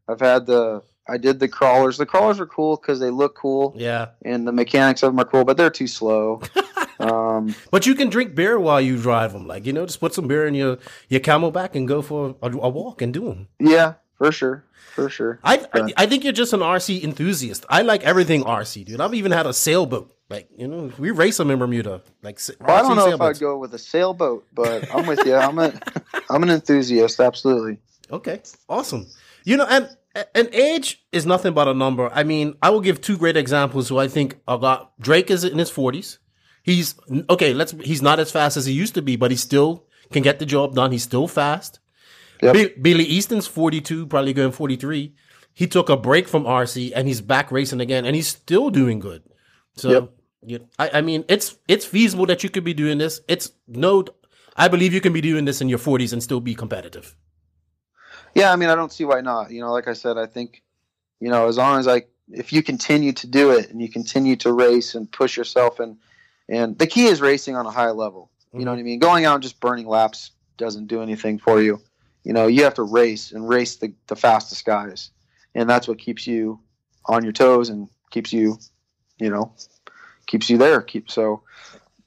[0.08, 1.98] I've had the I did the crawlers.
[1.98, 5.26] The crawlers are cool because they look cool Yeah, and the mechanics of them are
[5.30, 6.42] cool, but they're too slow.
[7.00, 9.48] um, but you can drink beer while you drive them.
[9.48, 10.78] Like you know, just put some beer in your
[11.10, 13.48] your camelback and go for a, a walk and do them.
[13.60, 15.39] yeah, for sure, for sure.
[15.43, 15.93] I, I Yeah.
[15.98, 17.66] I think you're just an RC enthusiast.
[17.70, 19.02] I like everything RC, dude.
[19.02, 20.12] I've even had a sailboat.
[20.30, 22.02] Like you know, we race them in Bermuda.
[22.24, 23.22] Like Well, I don't know if.
[23.22, 25.36] I'd go with a sailboat, but I'm with you.
[25.36, 25.74] I'm a
[26.30, 27.80] I'm an enthusiast, absolutely.
[28.12, 29.08] Okay, awesome.
[29.43, 29.96] You know, and
[30.34, 32.10] and age is nothing but a number.
[32.12, 35.00] I mean, I will give two great examples who I think are got.
[35.00, 36.20] Drake is in his forties.
[36.66, 36.95] He's
[37.30, 37.53] okay.
[37.53, 37.74] Let's.
[37.84, 40.47] He's not as fast as he used to be, but he still can get the
[40.47, 40.91] job done.
[40.91, 41.80] He's still fast.
[42.41, 42.53] Yep.
[42.55, 45.13] Bi- Billy Easton's forty-two, probably going forty-three.
[45.53, 48.97] He took a break from RC and he's back racing again, and he's still doing
[48.99, 49.22] good.
[49.76, 50.09] So, Yep.
[50.47, 53.22] you, I, I mean, it's it's feasible that you could be doing this.
[53.28, 54.03] It's no,
[54.57, 57.16] I believe you can be doing this in your forties and still be competitive.
[58.34, 59.51] Yeah, I mean, I don't see why not.
[59.51, 60.63] You know, like I said, I think,
[61.20, 64.36] you know, as long as I, if you continue to do it and you continue
[64.38, 65.97] to race and push yourself, and
[66.50, 68.30] and the key is racing on a high level.
[68.54, 69.00] You know what I mean?
[69.00, 71.82] Going out and just burning laps doesn't do anything for you.
[72.24, 75.12] you know, you have to race and race the, the fastest guys.
[75.54, 76.60] And that's what keeps you
[77.06, 78.58] on your toes and keeps you,
[79.20, 79.54] you know,
[80.26, 80.82] keeps you there.
[80.82, 81.43] Keep so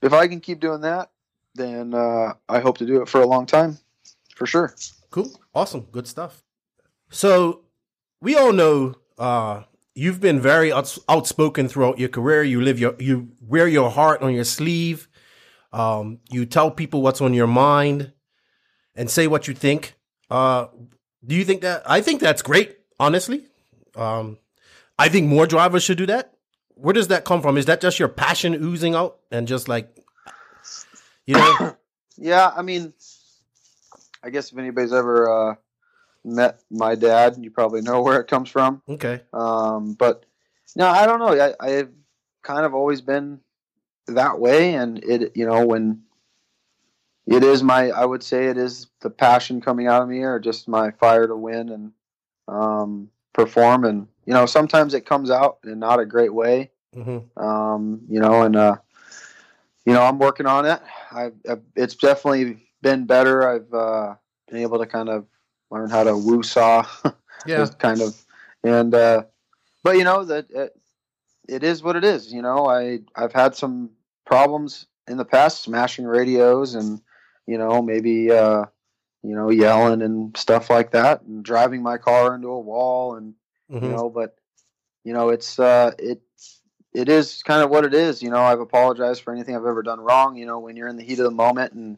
[0.02, 1.10] if I can keep doing that,
[1.54, 3.78] then uh, I hope to do it for a long time,
[4.34, 4.74] for sure.
[5.10, 6.42] Cool, awesome, good stuff.
[7.10, 7.62] So
[8.20, 9.62] we all know uh,
[9.98, 12.42] you've been very outs- outspoken throughout your career.
[12.44, 15.08] You live your you wear your heart on your sleeve.
[15.72, 18.12] Um, you tell people what's on your mind
[18.94, 19.94] and say what you think.
[20.30, 20.68] Uh,
[21.26, 21.82] do you think that?
[21.84, 22.78] I think that's great.
[23.00, 23.46] Honestly,
[23.96, 24.38] um,
[24.98, 26.34] I think more drivers should do that.
[26.74, 27.58] Where does that come from?
[27.58, 29.96] Is that just your passion oozing out and just like,
[31.26, 31.76] you know?
[32.16, 32.92] yeah, I mean,
[34.22, 35.54] I guess if anybody's ever uh,
[36.34, 38.82] met my dad, you probably know where it comes from.
[38.88, 39.20] Okay.
[39.32, 40.24] Um, but
[40.76, 41.28] no, I don't know.
[41.28, 41.90] I, I've
[42.42, 43.40] kind of always been
[44.06, 46.02] that way, and it, you know, when
[47.26, 50.38] it is my, I would say it is the passion coming out of me, or
[50.38, 51.92] just my fire to win and
[52.48, 53.84] um, perform.
[53.84, 56.70] And you know, sometimes it comes out in not a great way.
[56.96, 57.38] Mm-hmm.
[57.42, 58.76] Um, you know, and uh,
[59.84, 60.80] you know, I'm working on it.
[61.12, 63.48] I've, I've it's definitely been better.
[63.48, 64.14] I've uh,
[64.48, 65.26] been able to kind of
[65.70, 66.86] learn how to woo saw.
[67.46, 68.20] yeah, kind of,
[68.64, 69.22] and uh,
[69.82, 70.80] but you know that it,
[71.48, 72.32] it is what it is.
[72.32, 73.90] You know, I I've had some
[74.26, 77.00] problems in the past, smashing radios and
[77.48, 78.66] you know, maybe uh,
[79.22, 83.34] you know, yelling and stuff like that, and driving my car into a wall, and
[83.70, 83.86] mm-hmm.
[83.86, 84.36] you know, but
[85.02, 86.20] you know, it's uh, it
[86.92, 88.22] it is kind of what it is.
[88.22, 90.36] You know, I've apologized for anything I've ever done wrong.
[90.36, 91.96] You know, when you're in the heat of the moment and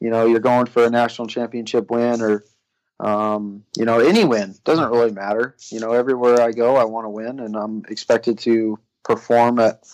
[0.00, 2.44] you know you're going for a national championship win or
[3.00, 5.56] um, you know any win doesn't really matter.
[5.70, 9.84] You know, everywhere I go, I want to win, and I'm expected to perform at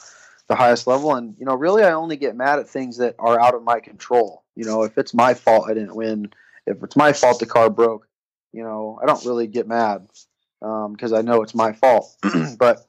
[0.49, 1.15] the highest level.
[1.15, 3.81] And you know, really, I only get mad at things that are out of my
[3.81, 4.43] control.
[4.57, 6.33] You know, if it's my fault I didn't win,
[6.67, 8.09] if it's my fault the car broke,
[8.53, 10.09] you know, I don't really get mad
[10.61, 12.17] because um, I know it's my fault.
[12.59, 12.87] but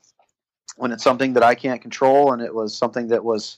[0.77, 3.57] when it's something that I can't control and it was something that was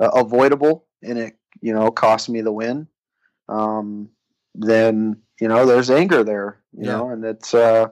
[0.00, 2.86] uh, avoidable and it, you know, cost me the win,
[3.48, 4.08] um,
[4.54, 6.60] then you know, there's anger there.
[6.76, 6.92] You yeah.
[6.92, 7.88] know, and it's uh,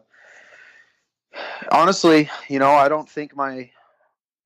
[1.70, 3.70] honestly, you know, I don't think my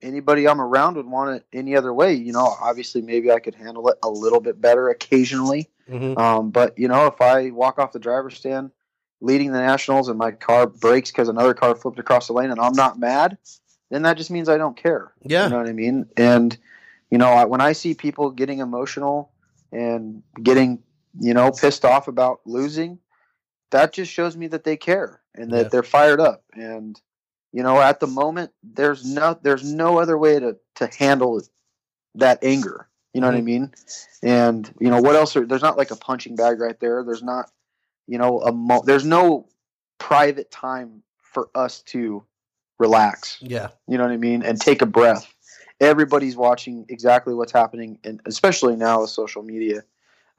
[0.03, 2.15] anybody I'm around would want it any other way.
[2.15, 5.69] You know, obviously, maybe I could handle it a little bit better occasionally.
[5.89, 6.19] Mm-hmm.
[6.19, 8.71] Um, but you know, if I walk off the driver's stand
[9.21, 12.61] leading the nationals and my car breaks because another car flipped across the lane and
[12.61, 13.37] I'm not mad,
[13.91, 15.13] then that just means I don't care.
[15.23, 16.07] Yeah, you know what I mean.
[16.17, 16.57] And
[17.11, 19.31] you know, I, when I see people getting emotional
[19.73, 20.83] and getting
[21.19, 22.99] you know pissed off about losing,
[23.71, 25.69] that just shows me that they care and that yeah.
[25.69, 27.01] they're fired up and
[27.53, 31.41] you know at the moment there's no there's no other way to to handle
[32.15, 33.35] that anger you know mm-hmm.
[33.35, 33.47] what i mm-hmm.
[33.47, 33.73] mean
[34.23, 37.23] and you know what else are, there's not like a punching bag right there there's
[37.23, 37.51] not
[38.07, 39.47] you know a mo- there's no
[39.99, 42.25] private time for us to
[42.79, 45.33] relax yeah you know what i mean and take a breath
[45.81, 49.83] everybody's watching exactly what's happening and especially now with social media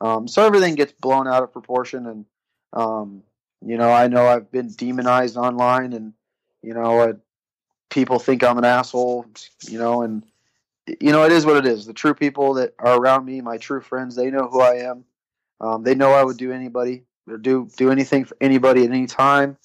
[0.01, 2.25] um, so everything gets blown out of proportion and
[2.73, 3.23] um,
[3.65, 6.13] you know i know i've been demonized online and
[6.61, 7.13] you know, uh,
[7.89, 9.25] people think I'm an asshole,
[9.67, 10.23] you know, and
[10.99, 11.85] you know, it is what it is.
[11.85, 15.05] The true people that are around me, my true friends, they know who I am.
[15.59, 19.05] Um, they know I would do anybody or do do anything for anybody at any
[19.05, 19.57] time,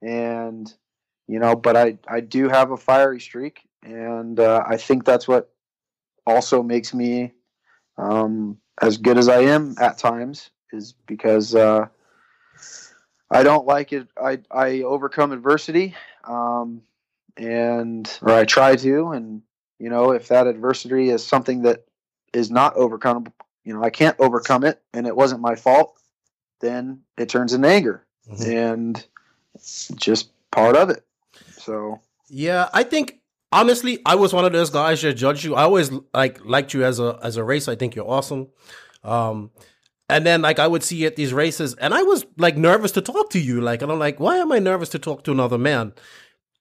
[0.00, 0.72] and
[1.28, 5.28] you know, but I I do have a fiery streak, and uh, I think that's
[5.28, 5.52] what
[6.26, 7.32] also makes me
[7.98, 11.86] um, as good as I am at times is because uh,
[13.30, 14.08] I don't like it.
[14.20, 15.94] I I overcome adversity,
[16.24, 16.82] um,
[17.36, 19.42] and or I try to, and
[19.78, 21.84] you know, if that adversity is something that
[22.32, 23.26] is not overcome,
[23.64, 25.98] you know, I can't overcome it, and it wasn't my fault,
[26.60, 28.50] then it turns into anger, mm-hmm.
[28.50, 29.06] and
[29.96, 31.04] just part of it.
[31.52, 33.20] So yeah, I think
[33.54, 35.54] honestly, I was one of those guys that judge you.
[35.54, 37.68] I always like liked you as a as a race.
[37.68, 38.48] I think you're awesome.
[39.02, 39.50] Um,
[40.08, 43.00] and then like I would see at these races and I was like nervous to
[43.00, 43.60] talk to you.
[43.60, 45.94] Like, and I'm like, why am I nervous to talk to another man?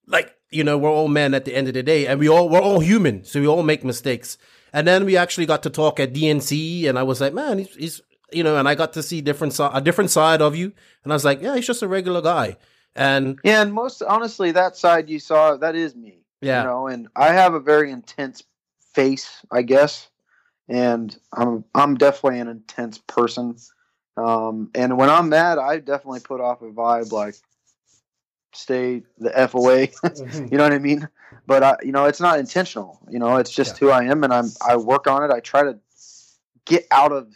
[0.08, 2.48] Like, you know, we're all men at the end of the day and we all,
[2.48, 3.26] we're all human.
[3.26, 4.38] So we all make mistakes.
[4.72, 7.76] And then we actually got to talk at DNC and I was like, man, he's,
[7.76, 10.72] he's you know, and I got to see different, a different side of you.
[11.04, 12.58] And I was like, yeah, he's just a regular guy.
[12.96, 16.23] And yeah, and most honestly, that side you saw, that is me.
[16.44, 16.62] Yeah.
[16.62, 18.44] You know, and I have a very intense
[18.94, 20.10] face, I guess
[20.70, 23.58] and I'm I'm definitely an intense person.
[24.16, 27.36] Um, and when I'm mad, I definitely put off a vibe like
[28.54, 29.92] stay the f away.
[30.04, 30.48] Mm-hmm.
[30.52, 31.08] you know what I mean?
[31.48, 33.00] But I, you know, it's not intentional.
[33.10, 33.88] You know, it's just yeah.
[33.88, 35.32] who I am, and I'm I work on it.
[35.32, 35.78] I try to
[36.66, 37.34] get out of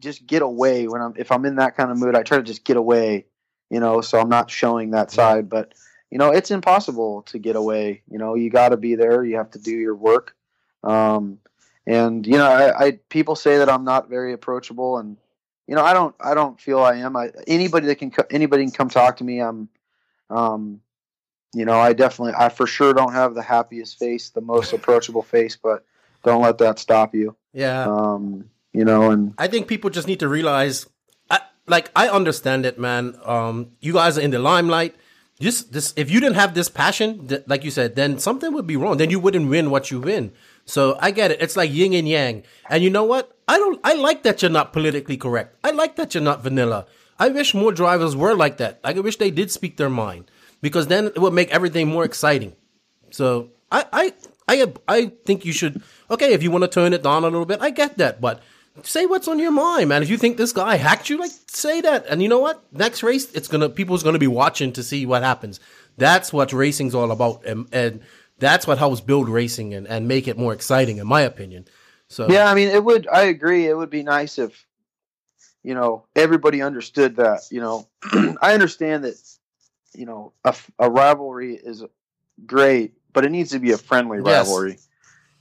[0.00, 2.16] just get away when I'm if I'm in that kind of mood.
[2.16, 3.26] I try to just get away,
[3.70, 5.48] you know, so I'm not showing that side.
[5.48, 5.72] But
[6.14, 8.02] you know, it's impossible to get away.
[8.08, 9.24] You know, you got to be there.
[9.24, 10.36] You have to do your work.
[10.84, 11.40] Um,
[11.88, 15.16] and you know, I, I people say that I'm not very approachable, and
[15.66, 17.16] you know, I don't I don't feel I am.
[17.16, 19.40] I anybody that can anybody can come talk to me.
[19.40, 19.68] I'm,
[20.30, 20.80] um,
[21.52, 25.22] you know, I definitely I for sure don't have the happiest face, the most approachable
[25.22, 25.84] face, but
[26.22, 27.34] don't let that stop you.
[27.52, 27.86] Yeah.
[27.86, 30.86] Um, you know, and I think people just need to realize,
[31.28, 33.18] I, like, I understand it, man.
[33.24, 34.94] Um, you guys are in the limelight.
[35.40, 38.66] Just this, if you didn't have this passion, th- like you said, then something would
[38.66, 38.98] be wrong.
[38.98, 40.32] Then you wouldn't win what you win.
[40.64, 41.42] So I get it.
[41.42, 42.44] It's like yin and yang.
[42.70, 43.36] And you know what?
[43.48, 45.56] I don't, I like that you're not politically correct.
[45.64, 46.86] I like that you're not vanilla.
[47.18, 48.80] I wish more drivers were like that.
[48.84, 50.30] I wish they did speak their mind
[50.62, 52.54] because then it would make everything more exciting.
[53.10, 54.12] So I, I,
[54.48, 57.46] I, I think you should, okay, if you want to turn it down a little
[57.46, 58.40] bit, I get that, but
[58.82, 60.02] say what's on your mind, man.
[60.02, 62.06] If you think this guy hacked you, like say that.
[62.06, 62.62] And you know what?
[62.72, 65.60] Next race, it's gonna people's gonna be watching to see what happens.
[65.96, 68.00] That's what racing's all about, and, and
[68.38, 71.66] that's what helps build racing and, and make it more exciting, in my opinion.
[72.08, 73.06] So yeah, I mean, it would.
[73.08, 73.66] I agree.
[73.66, 74.66] It would be nice if
[75.62, 77.42] you know everybody understood that.
[77.50, 77.88] You know,
[78.42, 79.16] I understand that
[79.94, 81.84] you know a, a, rivalry is
[82.44, 84.72] great, but it needs to be a friendly rivalry.
[84.72, 84.88] Yes.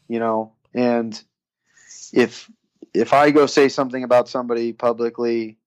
[0.07, 1.21] You know, and
[2.13, 2.49] if
[2.93, 5.57] if I go say something about somebody publicly,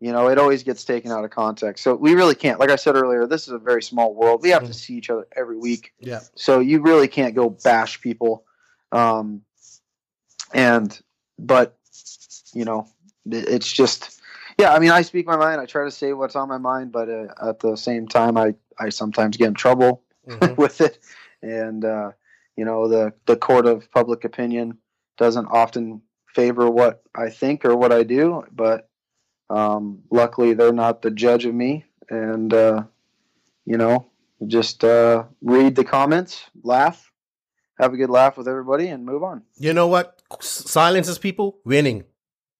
[0.00, 1.82] you know, it always gets taken out of context.
[1.82, 2.60] So we really can't.
[2.60, 4.42] Like I said earlier, this is a very small world.
[4.42, 4.72] We have mm-hmm.
[4.72, 5.92] to see each other every week.
[5.98, 6.20] Yeah.
[6.34, 8.44] So you really can't go bash people.
[8.92, 9.42] Um,
[10.52, 10.98] and
[11.38, 11.76] but
[12.52, 12.88] you know,
[13.24, 14.20] it's just
[14.58, 14.72] yeah.
[14.72, 15.60] I mean, I speak my mind.
[15.60, 18.54] I try to say what's on my mind, but uh, at the same time, I
[18.78, 20.54] I sometimes get in trouble mm-hmm.
[20.60, 20.98] with it.
[21.42, 22.12] And uh,
[22.56, 24.78] you know, the the court of public opinion
[25.16, 26.02] doesn't often
[26.36, 28.88] favor what I think or what I do, but
[29.48, 31.84] um, luckily they're not the judge of me.
[32.10, 32.84] And, uh,
[33.64, 34.06] you know,
[34.46, 37.10] just uh, read the comments, laugh,
[37.80, 39.42] have a good laugh with everybody, and move on.
[39.56, 41.58] You know what silences people?
[41.64, 42.04] Winning.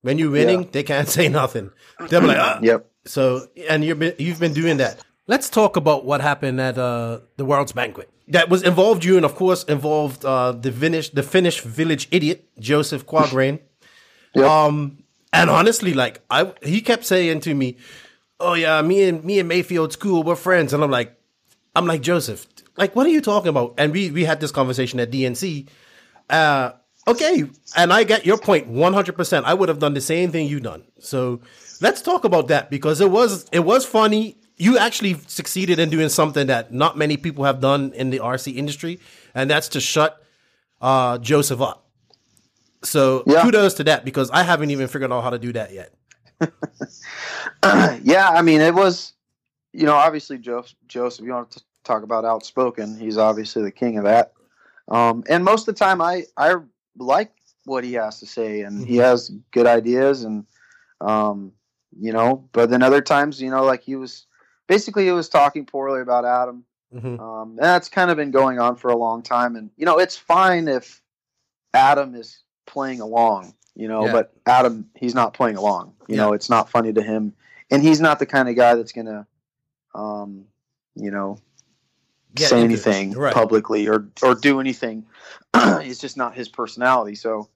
[0.00, 0.68] When you're winning, yeah.
[0.72, 1.70] they can't say nothing.
[2.08, 2.58] They'll be like, ah.
[2.62, 2.90] yep.
[3.04, 5.04] So, and you've been, you've been doing that.
[5.26, 8.10] Let's talk about what happened at uh, the World's Banquet.
[8.28, 12.48] That was involved you, and of course involved uh, the Finnish, the Finnish village idiot
[12.58, 13.60] Joseph Quagraine.
[14.34, 14.44] Yep.
[14.44, 14.98] Um,
[15.32, 17.78] and honestly, like I, he kept saying to me,
[18.38, 21.18] "Oh yeah, me and me and Maifield's cool, we're friends," and I'm like,
[21.74, 22.46] I'm like Joseph,
[22.76, 23.74] like what are you talking about?
[23.78, 25.68] And we we had this conversation at DNC.
[26.28, 26.72] Uh,
[27.08, 27.44] okay,
[27.76, 29.16] and I get your point point 100.
[29.16, 30.84] percent I would have done the same thing you done.
[30.98, 31.40] So
[31.80, 34.36] let's talk about that because it was it was funny.
[34.56, 38.56] You actually succeeded in doing something that not many people have done in the RC
[38.56, 39.00] industry,
[39.34, 40.22] and that's to shut
[40.80, 41.86] uh, Joseph up.
[42.82, 43.42] So yeah.
[43.42, 45.92] kudos to that because I haven't even figured out how to do that yet.
[48.02, 49.12] yeah, I mean, it was,
[49.72, 50.76] you know, obviously Joseph.
[50.86, 52.98] Joseph, you want to talk about outspoken?
[52.98, 54.32] He's obviously the king of that.
[54.88, 56.54] Um, and most of the time, I I
[56.96, 57.32] like
[57.64, 58.86] what he has to say, and mm-hmm.
[58.86, 60.44] he has good ideas, and
[61.00, 61.52] um,
[61.98, 62.48] you know.
[62.52, 64.26] But then other times, you know, like he was
[64.66, 66.64] basically he was talking poorly about Adam.
[66.94, 67.20] Mm-hmm.
[67.20, 69.98] Um, and that's kind of been going on for a long time, and you know,
[69.98, 71.02] it's fine if
[71.74, 74.12] Adam is playing along, you know, yeah.
[74.12, 75.94] but Adam, he's not playing along.
[76.08, 76.22] You yeah.
[76.22, 77.32] know, it's not funny to him.
[77.70, 79.26] And he's not the kind of guy that's going to,
[79.94, 80.46] um,
[80.94, 81.38] you know,
[82.34, 83.32] Get say anything right.
[83.32, 85.06] publicly or, or do anything.
[85.54, 87.14] it's just not his personality.
[87.14, 87.48] So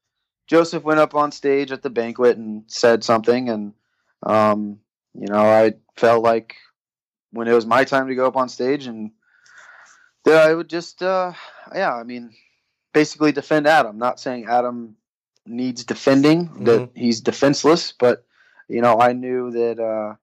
[0.46, 3.48] Joseph went up on stage at the banquet and said something.
[3.48, 3.74] And,
[4.22, 4.80] um,
[5.14, 6.56] you know, I felt like
[7.32, 9.12] when it was my time to go up on stage and
[10.24, 11.32] that I would just, uh,
[11.74, 12.34] yeah, I mean,
[12.92, 13.98] basically defend Adam.
[13.98, 14.96] Not saying Adam
[15.46, 16.64] needs defending, mm-hmm.
[16.64, 17.92] that he's defenseless.
[17.92, 18.24] But
[18.68, 20.16] you know, I knew that uh,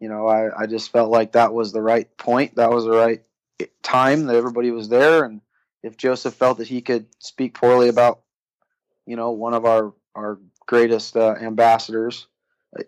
[0.00, 2.56] you know I, I just felt like that was the right point.
[2.56, 3.22] That was the right
[3.82, 5.40] time that everybody was there, and
[5.82, 8.20] if Joseph felt that he could speak poorly about
[9.06, 12.26] you know one of our our greatest uh, ambassadors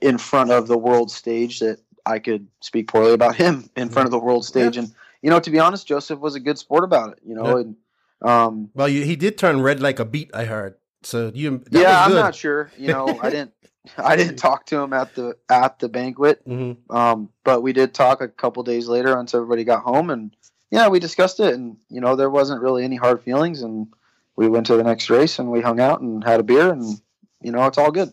[0.01, 4.07] in front of the world stage, that I could speak poorly about him in front
[4.07, 4.77] of the world stage.
[4.77, 4.85] Yeah.
[4.85, 7.19] And you know, to be honest, Joseph was a good sport about it.
[7.27, 7.63] You know, yeah.
[7.63, 7.77] and
[8.23, 10.31] um, well, you, he did turn red like a beet.
[10.33, 10.77] I heard.
[11.03, 12.71] So you, yeah, I'm not sure.
[12.77, 13.53] You know, I didn't,
[13.99, 16.47] I didn't talk to him at the at the banquet.
[16.47, 16.95] Mm-hmm.
[16.95, 20.35] Um, but we did talk a couple days later once everybody got home, and
[20.71, 23.89] yeah, we discussed it, and you know, there wasn't really any hard feelings, and
[24.37, 27.01] we went to the next race, and we hung out and had a beer, and
[27.41, 28.13] you know, it's all good.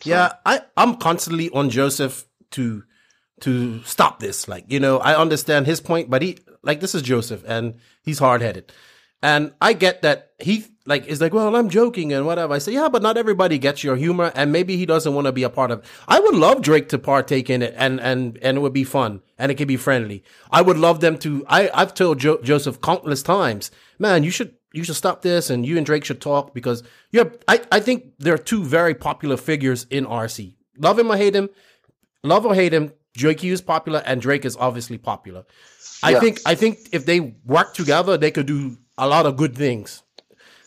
[0.00, 0.10] So.
[0.10, 2.82] Yeah, I I'm constantly on Joseph to
[3.42, 4.48] to stop this.
[4.48, 8.18] Like, you know, I understand his point, but he like this is Joseph, and he's
[8.18, 8.72] hard headed.
[9.22, 12.54] And I get that he like is like, well, I'm joking and whatever.
[12.54, 15.32] I say, yeah, but not everybody gets your humor, and maybe he doesn't want to
[15.32, 15.80] be a part of.
[15.80, 15.84] It.
[16.08, 19.22] I would love Drake to partake in it, and and and it would be fun,
[19.38, 20.24] and it could be friendly.
[20.50, 21.44] I would love them to.
[21.48, 25.64] I I've told jo- Joseph countless times, man, you should you should stop this, and
[25.64, 26.82] you and Drake should talk because
[27.12, 30.54] yeah, I I think they're two very popular figures in RC.
[30.78, 31.48] Love him or hate him,
[32.24, 35.44] love or hate him, Drake is popular, and Drake is obviously popular.
[36.02, 39.56] I think I think if they work together, they could do a lot of good
[39.56, 40.02] things.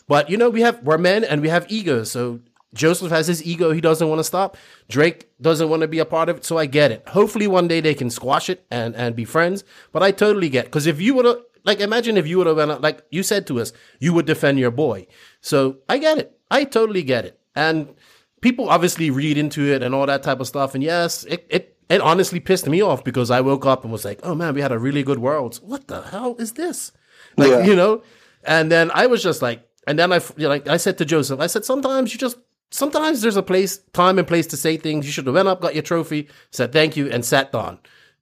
[0.08, 2.10] But you know, we have we're men and we have egos.
[2.10, 2.40] So
[2.72, 4.56] Joseph has his ego; he doesn't want to stop.
[4.88, 7.08] Drake doesn't want to be a part of it, so I get it.
[7.08, 9.64] Hopefully, one day they can squash it and and be friends.
[9.92, 12.56] But I totally get because if you would have like imagine if you would have
[12.56, 15.06] been like you said to us, you would defend your boy.
[15.40, 16.38] So I get it.
[16.50, 17.38] I totally get it.
[17.54, 17.94] And
[18.40, 20.74] people obviously read into it and all that type of stuff.
[20.74, 24.04] And yes, it it it honestly pissed me off because I woke up and was
[24.04, 25.56] like, oh man, we had a really good world.
[25.62, 26.92] What the hell is this?
[27.36, 27.64] Like, yeah.
[27.64, 28.02] you know?
[28.44, 31.04] And then I was just like, and then I, you know, like I said to
[31.04, 32.38] Joseph, I said, sometimes you just,
[32.70, 35.06] sometimes there's a place, time and place to say things.
[35.06, 37.78] You should have went up, got your trophy, said thank you, and sat down.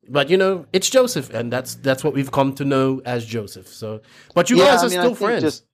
[0.08, 3.68] But you know, it's Joseph, and that's that's what we've come to know as Joseph.
[3.68, 4.02] So,
[4.34, 5.42] but you yeah, guys are I mean, still friends.
[5.42, 5.64] Just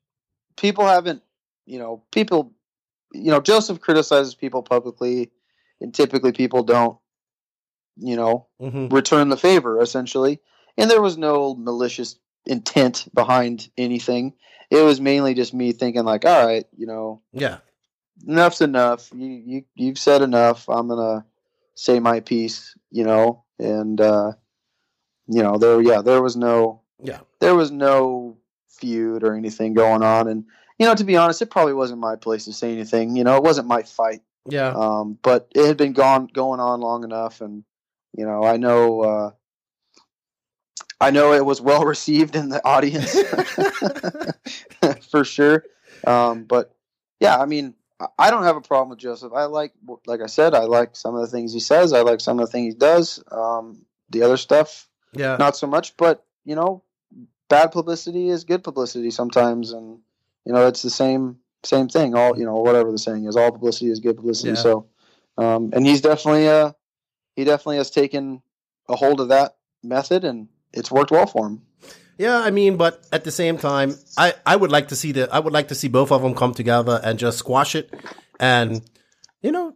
[0.57, 1.23] people haven't,
[1.67, 2.53] you know, people,
[3.12, 5.33] you know, Joseph criticizes people publicly,
[5.81, 6.97] and typically people don't,
[7.97, 8.89] you know, mm-hmm.
[8.89, 10.41] return the favor essentially.
[10.77, 14.35] And there was no malicious intent behind anything.
[14.71, 17.59] It was mainly just me thinking like, all right, you know, yeah,
[18.27, 19.11] enough's enough.
[19.15, 20.69] You you you've said enough.
[20.69, 21.25] I'm gonna
[21.75, 24.33] say my piece, you know, and uh,
[25.27, 28.37] you know there yeah there was no yeah there was no
[28.69, 30.45] feud or anything going on, and
[30.79, 33.17] you know to be honest, it probably wasn't my place to say anything.
[33.17, 34.23] You know, it wasn't my fight.
[34.49, 34.73] Yeah.
[34.75, 37.65] Um, but it had been gone going on long enough, and
[38.16, 39.01] you know I know.
[39.01, 39.31] Uh,
[41.03, 43.16] I know it was well received in the audience
[45.11, 45.65] for sure.
[46.07, 46.74] Um, but
[47.20, 47.74] yeah, I mean,
[48.19, 49.32] I don't have a problem with Joseph.
[49.35, 49.73] I like,
[50.07, 51.93] like I said, I like some of the things he says.
[51.93, 53.23] I like some of the things he does.
[53.31, 55.97] Um, the other stuff, yeah, not so much.
[55.97, 56.82] But you know,
[57.49, 59.99] bad publicity is good publicity sometimes, and
[60.45, 62.15] you know, it's the same same thing.
[62.15, 64.51] All you know, whatever the saying is, all publicity is good publicity.
[64.51, 64.55] Yeah.
[64.57, 64.87] So,
[65.37, 66.73] um, and he's definitely uh,
[67.35, 68.43] he definitely has taken
[68.89, 71.62] a hold of that method and it's worked well for him.
[72.19, 75.32] Yeah, I mean, but at the same time, I, I would like to see the
[75.32, 77.94] I would like to see both of them come together and just squash it,
[78.39, 78.82] and
[79.40, 79.74] you know,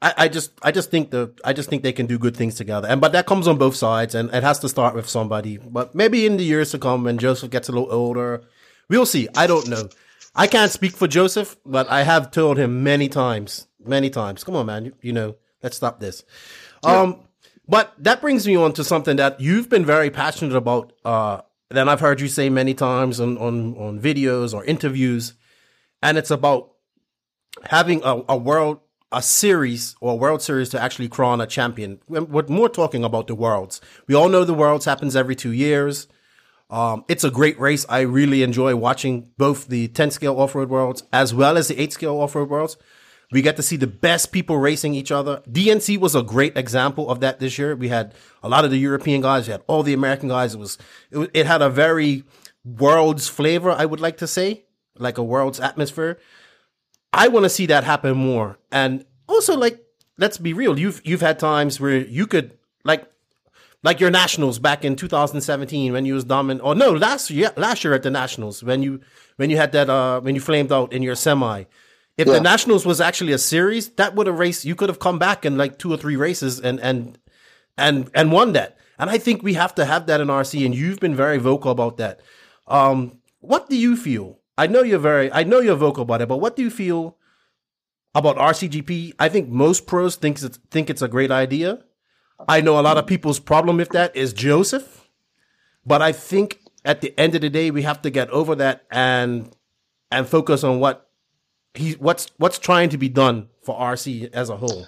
[0.00, 2.54] I, I just I just think the I just think they can do good things
[2.54, 5.58] together, and but that comes on both sides, and it has to start with somebody.
[5.58, 8.44] But maybe in the years to come, when Joseph gets a little older,
[8.88, 9.26] we'll see.
[9.36, 9.88] I don't know.
[10.36, 14.44] I can't speak for Joseph, but I have told him many times, many times.
[14.44, 16.24] Come on, man, you, you know, let's stop this.
[16.82, 17.20] Um,
[17.68, 20.92] but that brings me on to something that you've been very passionate about.
[21.04, 21.42] Uh,
[21.72, 25.34] that I've heard you say many times on, on, on videos or interviews.
[26.02, 26.72] And it's about
[27.64, 28.80] having a, a world,
[29.10, 32.00] a series or a world series to actually crown a champion.
[32.08, 33.80] We're more talking about the worlds.
[34.06, 36.08] We all know the worlds happens every two years.
[36.70, 37.84] Um, it's a great race.
[37.88, 41.92] I really enjoy watching both the 10 scale off-road worlds as well as the 8
[41.92, 42.76] scale off-road worlds
[43.32, 45.42] we get to see the best people racing each other.
[45.50, 47.74] DNC was a great example of that this year.
[47.74, 50.54] We had a lot of the European guys, we had all the American guys.
[50.54, 50.78] It was,
[51.10, 52.24] it, it had a very
[52.64, 54.64] world's flavor, I would like to say,
[54.98, 56.18] like a world's atmosphere.
[57.12, 58.58] I want to see that happen more.
[58.70, 59.82] And also, like,
[60.18, 60.78] let's be real.
[60.78, 63.10] You've, you've had times where you could, like,
[63.82, 67.82] like your nationals back in 2017 when you was dominant, or no, last year, last
[67.82, 69.00] year at the nationals when you,
[69.36, 71.64] when you had that, uh, when you flamed out in your semi
[72.22, 72.34] if yeah.
[72.34, 74.64] the Nationals was actually a series, that would have raced.
[74.64, 77.18] You could have come back in like two or three races and and
[77.76, 78.78] and and won that.
[78.98, 80.64] And I think we have to have that in RC.
[80.64, 82.20] And you've been very vocal about that.
[82.68, 84.38] Um, what do you feel?
[84.56, 85.32] I know you're very.
[85.32, 87.16] I know you're vocal about it, but what do you feel
[88.14, 89.14] about RCGP?
[89.18, 91.82] I think most pros think it's think it's a great idea.
[92.48, 95.08] I know a lot of people's problem with that is Joseph,
[95.84, 98.84] but I think at the end of the day we have to get over that
[98.90, 99.54] and
[100.10, 101.10] and focus on what
[101.74, 104.86] he what's what's trying to be done for RC as a whole.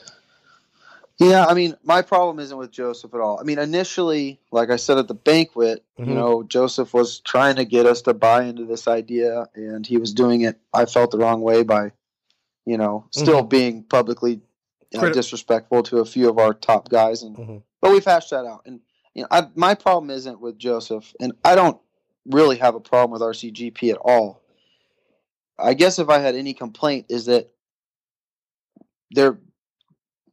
[1.19, 3.39] Yeah, I mean, my problem isn't with Joseph at all.
[3.39, 6.11] I mean, initially, like I said at the banquet, mm-hmm.
[6.11, 9.97] you know, Joseph was trying to get us to buy into this idea, and he
[9.97, 10.59] was doing it.
[10.73, 11.93] I felt the wrong way by,
[12.67, 13.49] you know, still mm-hmm.
[13.49, 14.41] being publicly
[14.91, 17.57] you know, disrespectful to a few of our top guys, and mm-hmm.
[17.81, 18.63] but we've hashed that out.
[18.67, 18.81] And
[19.15, 21.81] you know, I, my problem isn't with Joseph, and I don't
[22.27, 24.41] really have a problem with RCGP at all.
[25.59, 27.51] I guess if I had any complaint is that
[29.11, 29.39] they're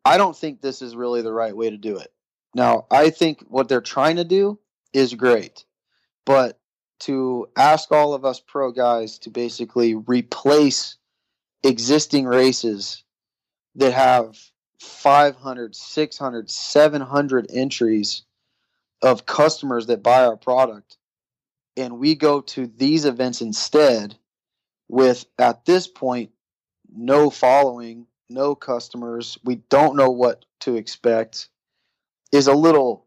[0.03, 2.11] I don't think this is really the right way to do it.
[2.56, 4.60] Now, I think what they're trying to do
[4.93, 5.64] is great.
[6.26, 6.60] But
[7.02, 10.98] to ask all of us pro guys to basically replace
[11.64, 13.03] existing races
[13.76, 14.38] that have
[14.80, 18.23] 500, 600, 700 entries
[19.02, 20.98] of customers that buy our product.
[21.77, 24.18] And we go to these events instead
[24.92, 26.32] with, at this point,
[26.94, 29.38] no following, no customers.
[29.42, 31.48] We don't know what to expect
[32.34, 33.06] is a little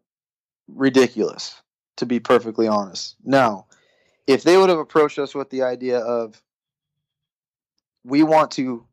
[0.67, 1.61] ridiculous,
[1.99, 3.17] to be perfectly honest.
[3.23, 3.67] Now,
[4.27, 6.43] if they would have approached us with the idea of
[8.03, 8.87] we want to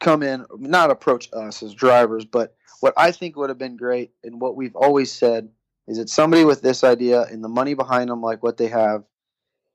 [0.00, 4.10] come in, not approach us as drivers, but what I think would have been great
[4.24, 5.48] and what we've always said
[5.86, 9.04] is that somebody with this idea and the money behind them, like what they have,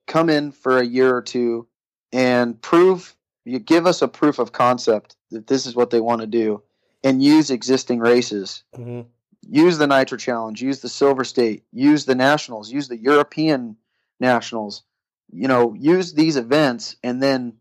[0.07, 1.69] come in for a year or two
[2.15, 3.13] and prove
[3.43, 6.63] you give us a proof of concept that this is what they want to do
[7.03, 8.63] and use existing races.
[8.75, 9.01] Mm-hmm.
[9.47, 13.75] Use the Nitro Challenge, use the Silver State, use the Nationals, use the European
[14.19, 14.83] Nationals.
[15.31, 17.57] You know, use these events and then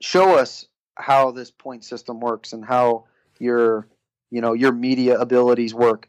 [0.00, 3.04] show us how this point system works and how
[3.38, 3.86] your
[4.30, 6.08] you know your media abilities work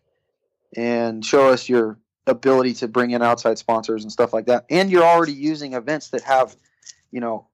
[0.76, 4.90] and show us your ability to bring in outside sponsors and stuff like that and
[4.90, 6.56] you're already using events that have
[7.12, 7.47] you know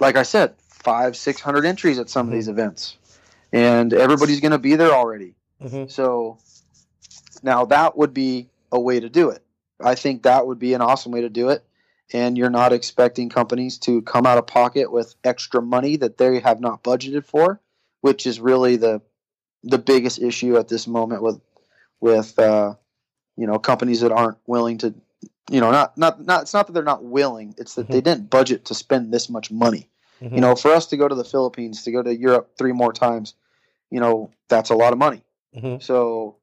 [0.00, 2.32] like i said five six hundred entries at some mm-hmm.
[2.32, 2.96] of these events
[3.52, 5.88] and everybody's going to be there already mm-hmm.
[5.88, 6.38] so
[7.42, 9.42] now that would be a way to do it
[9.80, 11.64] i think that would be an awesome way to do it
[12.12, 16.40] and you're not expecting companies to come out of pocket with extra money that they
[16.40, 17.60] have not budgeted for,
[18.00, 19.02] which is really the
[19.64, 21.40] the biggest issue at this moment with
[22.00, 22.74] with uh,
[23.36, 24.94] you know companies that aren't willing to
[25.50, 27.92] you know not not not it's not that they're not willing it's that mm-hmm.
[27.92, 29.88] they didn't budget to spend this much money
[30.20, 30.34] mm-hmm.
[30.34, 32.92] you know for us to go to the philippines to go to europe three more
[32.92, 33.34] times
[33.90, 35.22] you know that's a lot of money
[35.56, 35.80] mm-hmm.
[35.80, 36.36] so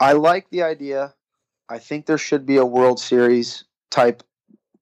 [0.00, 1.14] i like the idea
[1.68, 4.22] i think there should be a world series type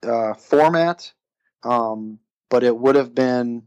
[0.04, 1.12] uh, format,
[1.62, 2.18] um,
[2.50, 3.62] but it would have been,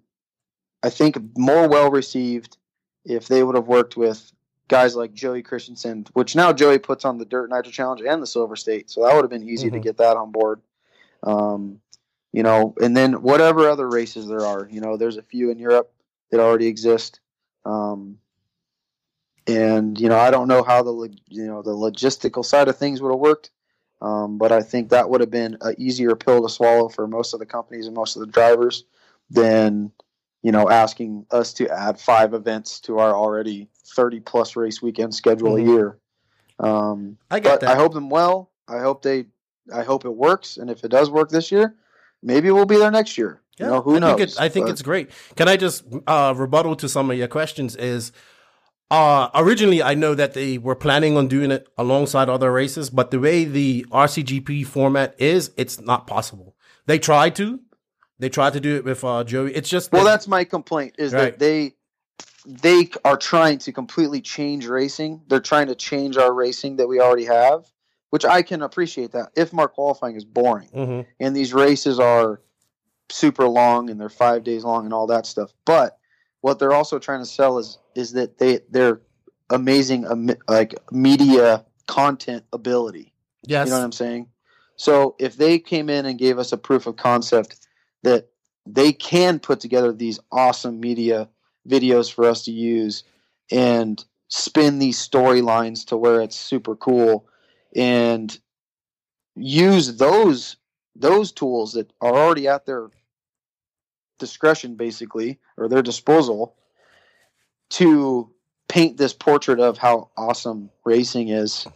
[0.83, 2.57] I think, more well received
[3.05, 4.31] if they would have worked with
[4.67, 8.27] guys like Joey Christensen, which now Joey puts on the Dirt Nitro Challenge and the
[8.27, 9.75] Silver State, so that would have been easy mm-hmm.
[9.75, 10.61] to get that on board.
[11.23, 11.79] Um,
[12.33, 15.59] you know, and then whatever other races there are, you know, there's a few in
[15.59, 15.91] Europe
[16.29, 17.19] that already exist.
[17.65, 18.19] Um,
[19.47, 23.01] and you know, I don't know how the you know the logistical side of things
[23.01, 23.51] would have worked.
[24.01, 27.33] Um, but I think that would have been an easier pill to swallow for most
[27.33, 28.83] of the companies and most of the drivers
[29.29, 29.91] than
[30.43, 35.13] you know asking us to add five events to our already 30 plus race weekend
[35.13, 35.69] schedule mm-hmm.
[35.69, 35.97] a year.
[36.59, 37.69] Um, I get that.
[37.69, 38.51] I hope them well.
[38.67, 39.25] I hope they.
[39.73, 40.57] I hope it works.
[40.57, 41.75] And if it does work this year,
[42.23, 43.41] maybe we'll be there next year.
[43.57, 44.17] Yeah, you know, who I knows?
[44.17, 45.09] Think I think but, it's great.
[45.35, 47.75] Can I just uh, rebuttal to some of your questions?
[47.75, 48.11] Is
[48.89, 53.11] uh, originally, I know that they were planning on doing it alongside other races, but
[53.11, 56.55] the way the RCGP format is, it's not possible.
[56.85, 57.59] They tried to,
[58.19, 59.53] they tried to do it with uh, Joey.
[59.53, 61.31] It's just well, that's my complaint is right.
[61.31, 61.73] that they
[62.45, 65.21] they are trying to completely change racing.
[65.27, 67.65] They're trying to change our racing that we already have,
[68.09, 69.35] which I can appreciate that.
[69.35, 71.01] IFMAR qualifying is boring mm-hmm.
[71.19, 72.41] and these races are
[73.09, 75.97] super long and they're five days long and all that stuff, but
[76.41, 79.01] what they're also trying to sell is is that they they're
[79.49, 83.13] amazing um, like media content ability.
[83.45, 83.67] Yes.
[83.67, 84.27] You know what I'm saying?
[84.75, 87.66] So if they came in and gave us a proof of concept
[88.03, 88.29] that
[88.65, 91.29] they can put together these awesome media
[91.67, 93.03] videos for us to use
[93.51, 97.27] and spin these storylines to where it's super cool
[97.75, 98.39] and
[99.35, 100.57] use those
[100.95, 102.89] those tools that are already at their
[104.17, 106.55] discretion basically or their disposal
[107.69, 108.29] to
[108.67, 111.67] paint this portrait of how awesome racing is.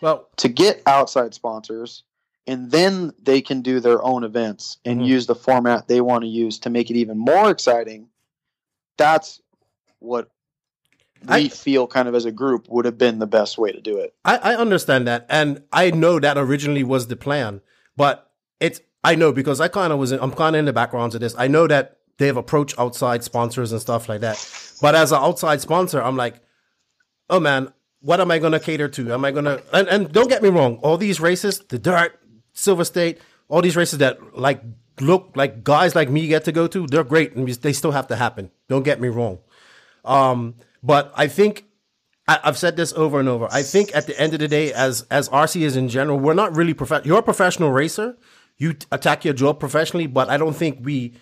[0.00, 2.04] Well, to get outside sponsors,
[2.46, 5.08] and then they can do their own events and mm-hmm.
[5.08, 8.08] use the format they want to use to make it even more exciting.
[8.96, 9.40] That's
[9.98, 10.30] what
[11.22, 13.80] we I, feel kind of as a group would have been the best way to
[13.80, 14.14] do it.
[14.24, 17.62] I, I understand that, and I know that originally was the plan,
[17.96, 18.30] but
[18.60, 21.12] it's I know because I kind of was in, I'm kind of in the background
[21.12, 21.34] to this.
[21.36, 24.36] I know that they have approached outside sponsors and stuff like that.
[24.80, 26.40] But as an outside sponsor, I'm like,
[27.28, 29.12] oh man, what am I going to cater to?
[29.12, 32.18] Am I going to, and, and don't get me wrong, all these races, the dirt,
[32.54, 33.18] Silver State,
[33.48, 34.62] all these races that like
[35.00, 38.06] look like guys like me get to go to, they're great and they still have
[38.08, 38.50] to happen.
[38.68, 39.38] Don't get me wrong.
[40.04, 41.64] Um, but I think
[42.28, 43.48] I, have said this over and over.
[43.50, 46.34] I think at the end of the day, as as RC is in general, we're
[46.34, 47.08] not really professional.
[47.08, 48.16] You're a professional racer.
[48.56, 51.14] You attack your job professionally, but I don't think we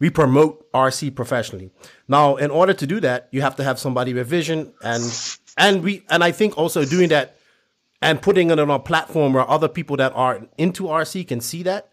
[0.00, 1.70] we promote RC professionally.
[2.08, 5.04] Now, in order to do that, you have to have somebody with vision and
[5.56, 7.36] and we and I think also doing that
[8.02, 11.62] and putting it on a platform where other people that are into RC can see
[11.62, 11.90] that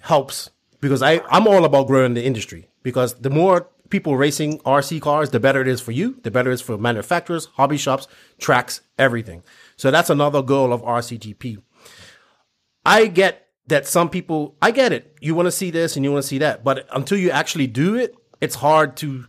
[0.00, 0.50] helps
[0.80, 5.30] because I, I'm all about growing the industry because the more people racing RC cars,
[5.30, 8.06] the better it is for you, the better it is for manufacturers, hobby shops,
[8.38, 9.42] tracks, everything.
[9.76, 11.62] So that's another goal of RCGP.
[12.86, 15.16] I get that some people, I get it.
[15.20, 17.66] You want to see this and you want to see that, but until you actually
[17.66, 19.26] do it, it's hard to,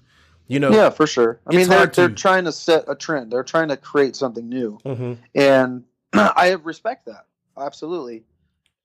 [0.48, 0.72] you know.
[0.72, 1.41] Yeah, for sure.
[1.45, 3.31] I mean, they're, they're trying to set a trend.
[3.31, 5.14] They're trying to create something new, mm-hmm.
[5.35, 7.25] and I respect that
[7.57, 8.23] absolutely.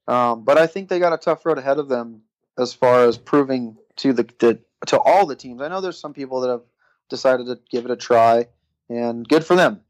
[0.09, 2.23] Um, but I think they got a tough road ahead of them
[2.59, 5.61] as far as proving to the, the to all the teams.
[5.61, 6.63] I know there's some people that have
[7.09, 8.47] decided to give it a try,
[8.89, 9.81] and good for them.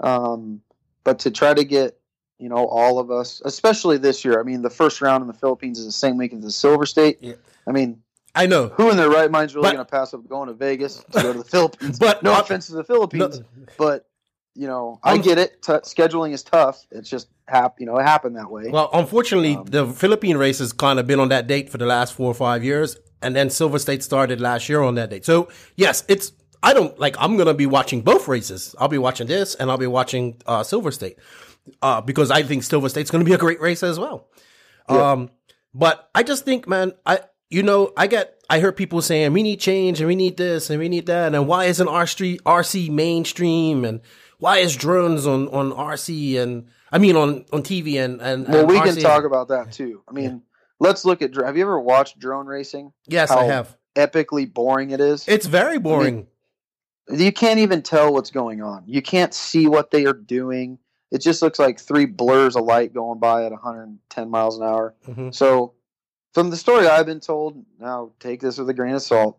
[0.00, 0.60] Um,
[1.04, 1.98] but to try to get
[2.38, 4.38] you know all of us, especially this year.
[4.38, 6.86] I mean, the first round in the Philippines is the same weekend as the Silver
[6.86, 7.18] State.
[7.20, 7.34] Yeah.
[7.66, 8.02] I mean,
[8.34, 10.54] I know who in their right mind is really going to pass up going to
[10.54, 11.98] Vegas to go to the Philippines.
[11.98, 13.46] But no offense to the Philippines, no,
[13.78, 14.08] but
[14.54, 15.62] you know, I get it.
[15.62, 16.84] T- scheduling is tough.
[16.90, 18.68] It's just hap- you know, it happened that way.
[18.68, 21.86] Well, unfortunately, um, the Philippine race has kind of been on that date for the
[21.86, 25.24] last four or five years, and then Silver State started last year on that date.
[25.24, 27.16] So yes, it's I don't like.
[27.18, 28.74] I'm gonna be watching both races.
[28.78, 31.18] I'll be watching this, and I'll be watching uh, Silver State
[31.80, 34.28] uh, because I think Silver State's gonna be a great race as well.
[34.90, 35.12] Yeah.
[35.12, 35.30] Um,
[35.74, 37.20] but I just think, man, I
[37.50, 40.70] you know, I get I heard people saying we need change and we need this
[40.70, 44.00] and we need that, and why isn't our street RC mainstream and
[44.42, 48.60] why is drones on on RC and I mean on on TV and and well,
[48.60, 50.02] and we RC can talk about that too.
[50.08, 50.38] I mean, yeah.
[50.80, 51.32] let's look at.
[51.36, 52.92] Have you ever watched drone racing?
[53.06, 53.76] Yes, How I have.
[53.94, 55.28] Epically boring it is.
[55.28, 56.26] It's very boring.
[57.08, 58.82] I mean, you can't even tell what's going on.
[58.86, 60.78] You can't see what they are doing.
[61.12, 64.94] It just looks like three blurs of light going by at 110 miles an hour.
[65.06, 65.30] Mm-hmm.
[65.30, 65.74] So,
[66.32, 69.38] from the story I've been told, now take this with a grain of salt,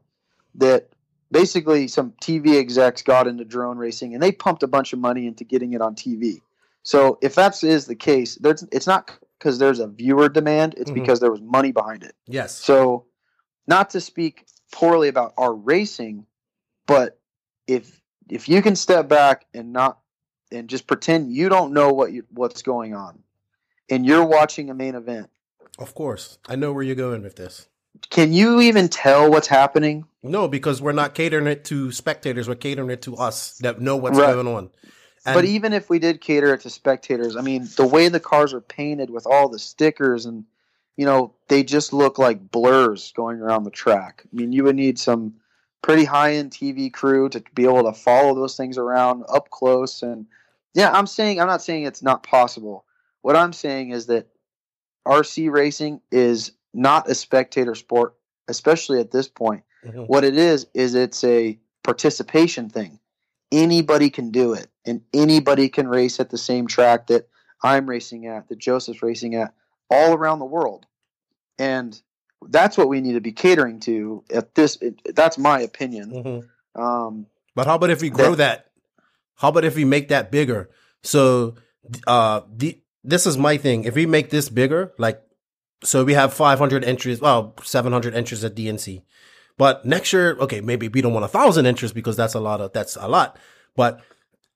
[0.56, 0.93] that
[1.34, 5.28] basically some TV execs got into drone racing and they pumped a bunch of money
[5.28, 6.42] into getting it on TV.
[6.84, 11.02] So if that is the case, it's not because there's a viewer demand; it's mm-hmm.
[11.02, 12.16] because there was money behind it.
[12.28, 12.56] Yes.
[12.56, 13.06] So,
[13.68, 16.26] not to speak poorly about our racing,
[16.86, 17.20] but
[17.68, 20.00] if if you can step back and not
[20.52, 23.20] and just pretend you don't know what you, what's going on,
[23.90, 25.30] and you're watching a main event.
[25.80, 27.68] Of course, I know where you're going with this.
[28.10, 30.06] Can you even tell what's happening?
[30.22, 32.48] No, because we're not catering it to spectators.
[32.48, 34.34] We're catering it to us that know what's right.
[34.34, 34.70] going on.
[35.26, 38.20] And but even if we did cater it to spectators, I mean, the way the
[38.20, 40.46] cars are painted with all the stickers and
[40.96, 44.24] you know, they just look like blurs going around the track.
[44.26, 45.36] I mean, you would need some
[45.82, 50.04] pretty high end TV crew to be able to follow those things around up close.
[50.04, 50.28] And
[50.74, 52.86] yeah, I'm saying, I'm not saying it's not possible.
[53.22, 54.28] What I'm saying is that
[55.08, 58.16] RC racing is not a spectator sport,
[58.48, 59.64] especially at this point.
[59.86, 60.04] Mm-hmm.
[60.04, 63.00] What it is is it's a participation thing.
[63.52, 67.28] Anybody can do it, and anybody can race at the same track that
[67.64, 69.54] I'm racing at, that Joseph's racing at,
[69.90, 70.86] all around the world.
[71.60, 72.00] And
[72.50, 74.24] that's what we need to be catering to.
[74.34, 76.12] At this, it, that's my opinion.
[76.12, 76.82] Mm-hmm.
[76.82, 78.72] Um, but how about if we grow that, that?
[79.36, 80.70] How about if we make that bigger?
[81.04, 81.56] So,
[82.08, 83.84] uh, the this is my thing.
[83.84, 85.22] If we make this bigger, like
[85.84, 89.02] so we have 500 entries, well, 700 entries at DNC.
[89.58, 92.62] But next year, okay, maybe we don't want a thousand entries because that's a lot
[92.62, 93.38] of, that's a lot.
[93.76, 94.02] But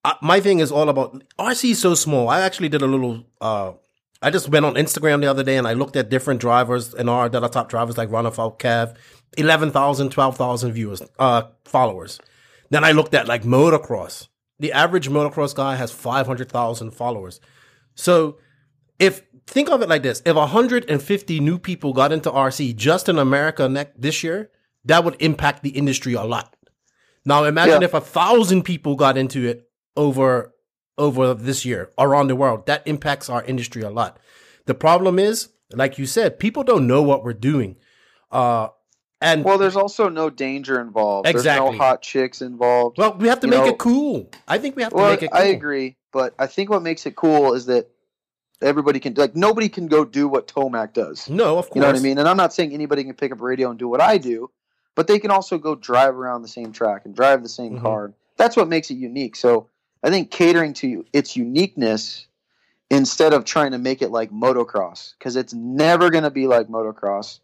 [0.03, 2.29] uh, my thing is all about RC is so small.
[2.29, 3.73] I actually did a little, uh,
[4.21, 7.09] I just went on Instagram the other day and I looked at different drivers and
[7.09, 8.95] our that are top drivers like Ronnefalk,
[9.37, 12.19] 11,000, 12,000 viewers, uh, followers.
[12.69, 14.27] Then I looked at like motocross.
[14.59, 17.39] The average motocross guy has 500,000 followers.
[17.93, 18.39] So
[18.97, 23.17] if think of it like this: if 150 new people got into RC just in
[23.17, 24.51] America ne- this year,
[24.85, 26.55] that would impact the industry a lot.
[27.25, 27.85] Now, imagine yeah.
[27.85, 30.53] if a thousand people got into it over
[30.97, 32.65] over this year around the world.
[32.65, 34.19] That impacts our industry a lot.
[34.65, 37.77] The problem is, like you said, people don't know what we're doing.
[38.31, 38.69] Uh,
[39.21, 41.27] and well, there's also no danger involved.
[41.27, 41.69] Exactly.
[41.69, 42.97] There's no hot chicks involved.
[42.97, 44.29] Well, we have to you make know, it cool.
[44.47, 45.41] I think we have to well, make it cool.
[45.41, 47.89] I agree, but I think what makes it cool is that
[48.61, 51.29] everybody can like nobody can go do what Tomac does.
[51.29, 51.75] No, of course.
[51.75, 52.17] You know what I mean?
[52.17, 54.49] And I'm not saying anybody can pick up a radio and do what I do,
[54.95, 57.83] but they can also go drive around the same track and drive the same mm-hmm.
[57.83, 58.13] car.
[58.37, 59.35] That's what makes it unique.
[59.35, 59.67] So
[60.03, 62.27] I think catering to its uniqueness
[62.89, 66.67] instead of trying to make it like motocross because it's never going to be like
[66.67, 67.39] motocross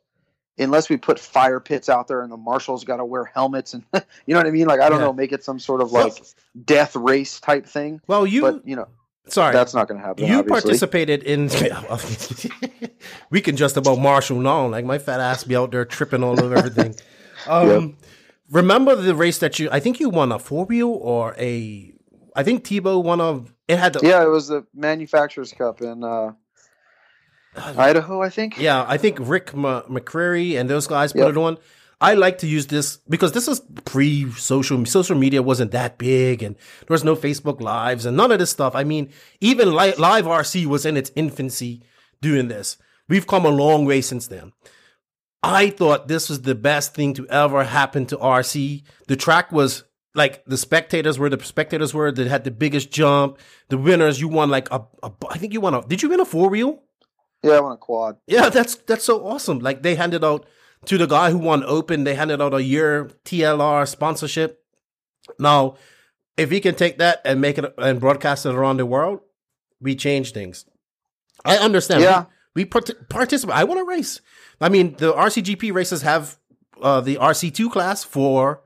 [0.58, 3.84] unless we put fire pits out there and the marshals got to wear helmets and
[3.94, 5.06] you know what I mean like I don't yeah.
[5.06, 6.14] know make it some sort of like
[6.64, 8.02] death race type thing.
[8.08, 8.88] Well, you but, you know
[9.28, 10.26] Sorry, that's not going to happen.
[10.26, 10.72] You obviously.
[10.72, 11.50] participated in.
[13.30, 14.68] we can just about marshal now.
[14.68, 16.96] Like my fat ass be out there tripping all over everything.
[17.46, 17.92] Um, yep.
[18.52, 19.68] Remember the race that you?
[19.70, 21.94] I think you won a four wheel or a
[22.36, 23.94] I think Tebo one of it had.
[23.94, 26.32] The, yeah, it was the Manufacturers Cup in uh,
[27.56, 28.58] Idaho, I think.
[28.58, 31.30] Yeah, I think Rick M- McCreary and those guys put yep.
[31.30, 31.58] it on.
[32.04, 36.44] I like to use this because this is pre social social media wasn't that big
[36.44, 38.76] and there was no Facebook lives and none of this stuff.
[38.76, 39.10] I mean,
[39.40, 41.82] even li- LiveRC was in its infancy
[42.22, 42.78] doing this.
[43.08, 44.52] We've come a long way since then.
[45.42, 48.84] I thought this was the best thing to ever happen to RC.
[49.08, 53.40] The track was like the spectators were the spectators were that had the biggest jump.
[53.70, 55.82] The winners, you won like a, a I think you won a.
[55.82, 56.84] Did you win a four wheel?
[57.44, 58.18] Yeah, I won a quad.
[58.28, 59.60] Yeah, that's that's so awesome.
[59.60, 60.46] Like they handed out
[60.86, 64.64] to the guy who won Open, they handed out a year TLR sponsorship.
[65.40, 65.76] Now,
[66.38, 69.20] if he can take that and make it and broadcast it around the world,
[69.80, 70.66] we change things.
[71.46, 72.02] I understand.
[72.02, 72.26] Yeah.
[72.56, 73.56] We, we part- participate.
[73.56, 74.22] I want to race.
[74.62, 76.38] I mean, the RCGP races have
[76.82, 78.62] uh, the RC2 class for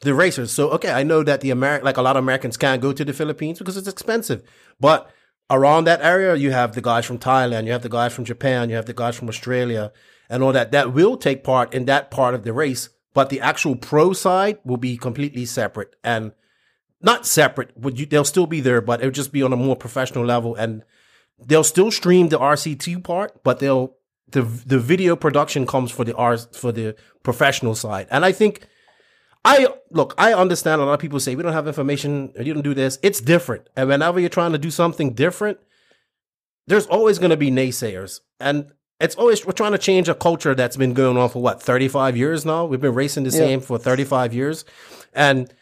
[0.00, 0.50] the racers.
[0.50, 3.04] So, okay, I know that the Ameri- like a lot of Americans can't go to
[3.04, 4.42] the Philippines because it's expensive.
[4.80, 5.10] But
[5.50, 8.70] around that area, you have the guys from Thailand, you have the guys from Japan,
[8.70, 9.92] you have the guys from Australia,
[10.28, 10.72] and all that.
[10.72, 12.88] That will take part in that part of the race.
[13.14, 16.32] But the actual pro side will be completely separate and
[17.02, 17.76] not separate.
[17.76, 18.06] Would you?
[18.06, 20.82] They'll still be there, but it'll just be on a more professional level, and
[21.38, 23.96] they'll still stream the RC2 part, but they'll
[24.28, 28.06] the the video production comes for the R for the professional side.
[28.10, 28.66] And I think
[29.44, 32.62] I look, I understand a lot of people say we don't have information, you don't
[32.62, 32.98] do this.
[33.02, 33.68] It's different.
[33.76, 35.58] And whenever you're trying to do something different,
[36.66, 38.20] there's always going to be naysayers.
[38.38, 38.72] And
[39.02, 42.16] it's always we're trying to change a culture that's been going on for what 35
[42.16, 42.64] years now.
[42.64, 43.38] We've been racing the yeah.
[43.38, 44.64] same for 35 years.
[45.12, 45.52] And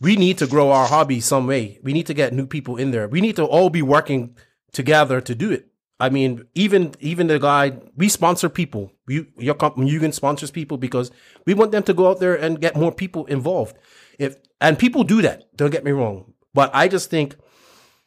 [0.00, 1.78] we need to grow our hobby some way.
[1.82, 3.08] We need to get new people in there.
[3.08, 4.36] We need to all be working
[4.72, 5.68] together to do it.
[6.00, 8.92] I mean, even even the guy we sponsor people.
[9.08, 11.10] You your company Mugen sponsors people because
[11.46, 13.76] we want them to go out there and get more people involved.
[14.18, 15.56] If and people do that.
[15.56, 17.36] Don't get me wrong, but I just think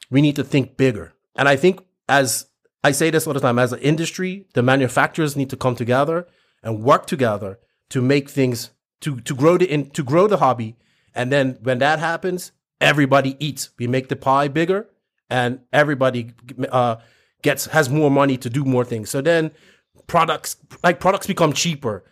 [0.09, 1.13] we need to think bigger.
[1.35, 2.45] And I think as
[2.83, 6.27] I say this all the time, as an industry, the manufacturers need to come together
[6.63, 7.59] and work together
[7.89, 8.71] to make things
[9.01, 10.75] to to grow the in, to grow the hobby.
[11.13, 13.69] And then when that happens, everybody eats.
[13.77, 14.89] We make the pie bigger,
[15.29, 16.33] and everybody
[16.71, 16.97] uh,
[17.41, 19.09] gets has more money to do more things.
[19.09, 19.51] So then
[20.07, 22.03] products like products become cheaper,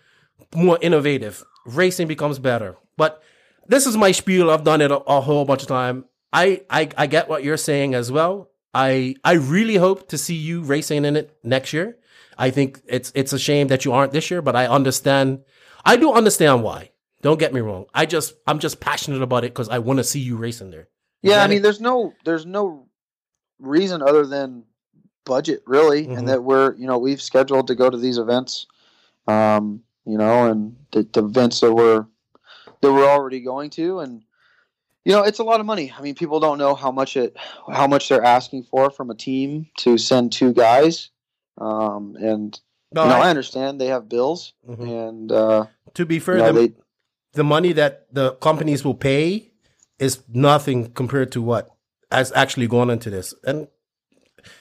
[0.55, 1.43] more innovative.
[1.65, 2.77] Racing becomes better.
[2.97, 3.21] But
[3.67, 4.49] this is my spiel.
[4.49, 6.05] I've done it a, a whole bunch of time.
[6.31, 8.49] I, I I get what you're saying as well.
[8.73, 11.97] I I really hope to see you racing in it next year.
[12.37, 15.43] I think it's it's a shame that you aren't this year, but I understand.
[15.85, 16.91] I do understand why.
[17.21, 17.85] Don't get me wrong.
[17.93, 20.87] I just I'm just passionate about it because I want to see you racing there.
[21.21, 21.61] yeah, I mean, it?
[21.61, 22.87] there's no there's no
[23.59, 24.63] reason other than
[25.25, 26.17] budget really mm-hmm.
[26.17, 28.65] and that we're you know we've scheduled to go to these events
[29.27, 32.05] um you know and the, the events that we're
[32.81, 34.23] that we're already going to and
[35.09, 37.35] you know it's a lot of money i mean people don't know how much it
[37.71, 41.09] how much they're asking for from a team to send two guys
[41.57, 42.59] um and
[42.93, 44.87] no, you know I, I, understand they have bills mm-hmm.
[44.87, 45.65] and uh
[45.95, 46.73] to be fair you know, the, they,
[47.33, 49.51] the money that the companies will pay
[49.97, 51.69] is nothing compared to what
[52.11, 53.67] has actually gone into this and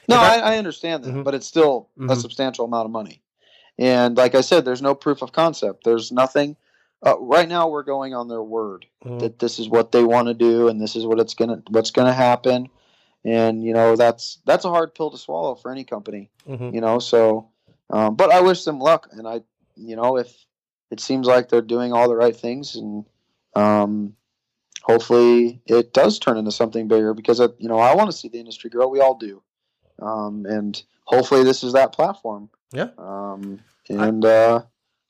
[0.09, 1.23] no, I, I, understand that, mm-hmm.
[1.23, 2.11] but it's still mm-hmm.
[2.11, 3.23] a substantial amount of money.
[3.79, 5.85] And like I said, there's no proof of concept.
[5.85, 6.57] There's nothing.
[7.05, 9.19] Uh, right now, we're going on their word mm-hmm.
[9.19, 11.91] that this is what they want to do, and this is what it's gonna what's
[11.91, 12.69] gonna happen.
[13.25, 16.31] And you know that's that's a hard pill to swallow for any company.
[16.49, 16.75] Mm-hmm.
[16.75, 17.51] You know, so
[17.91, 19.43] um, but I wish them luck, and I
[19.77, 20.33] you know if
[20.91, 23.05] it seems like they're doing all the right things, and
[23.55, 24.15] um,
[24.83, 28.29] hopefully it does turn into something bigger because it, you know I want to see
[28.29, 28.89] the industry grow.
[28.89, 29.43] We all do
[30.01, 32.51] um, and hopefully this is that platform.
[32.73, 32.89] Yeah.
[32.99, 34.63] Um, and uh,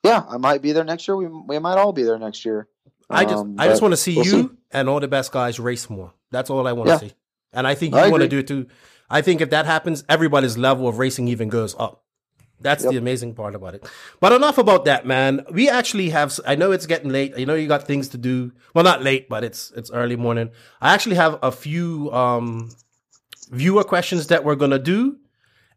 [0.05, 1.17] yeah, I might be there next year.
[1.17, 2.69] We we might all be there next year.
[3.11, 4.49] I just um, I just want to see we'll you see.
[4.73, 6.13] and all the best guys race more.
[6.31, 6.99] That's all I want to yeah.
[6.99, 7.13] see.
[7.53, 8.67] And I think you want to do it too.
[9.11, 12.05] I think if that happens, everybody's level of racing even goes up.
[12.61, 12.93] That's yep.
[12.93, 13.89] the amazing part about it.
[14.21, 15.45] But enough about that, man.
[15.51, 16.39] We actually have.
[16.47, 17.35] I know it's getting late.
[17.37, 18.53] I know you got things to do.
[18.75, 20.51] Well, not late, but it's it's early morning.
[20.81, 22.71] I actually have a few um
[23.51, 25.19] viewer questions that we're going to do.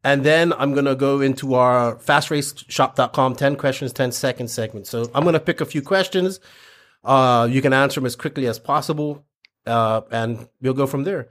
[0.04, 4.88] And then I'm going to go into our fastraceshop.com 10 questions, 10 seconds segment.
[4.88, 6.40] So I'm going to pick a few questions.
[7.04, 9.26] Uh, you can answer them as quickly as possible.
[9.66, 11.30] Uh, and we'll go from there.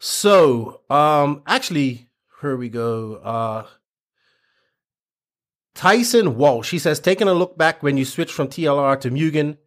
[0.00, 2.08] So, um, actually,
[2.40, 3.16] here we go.
[3.16, 3.66] Uh,
[5.74, 9.58] Tyson Walsh, she says, taking a look back when you switched from TLR to Mugen,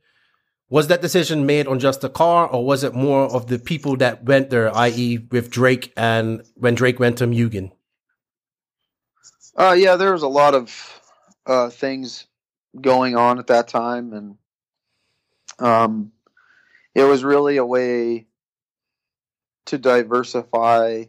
[0.69, 3.97] was that decision made on just the car, or was it more of the people
[3.97, 7.71] that went there, i.e., with Drake and when Drake went to Mugen?
[9.55, 11.01] Uh, yeah, there was a lot of
[11.45, 12.25] uh, things
[12.79, 14.37] going on at that time, and
[15.59, 16.11] um,
[16.95, 18.27] it was really a way
[19.65, 21.03] to diversify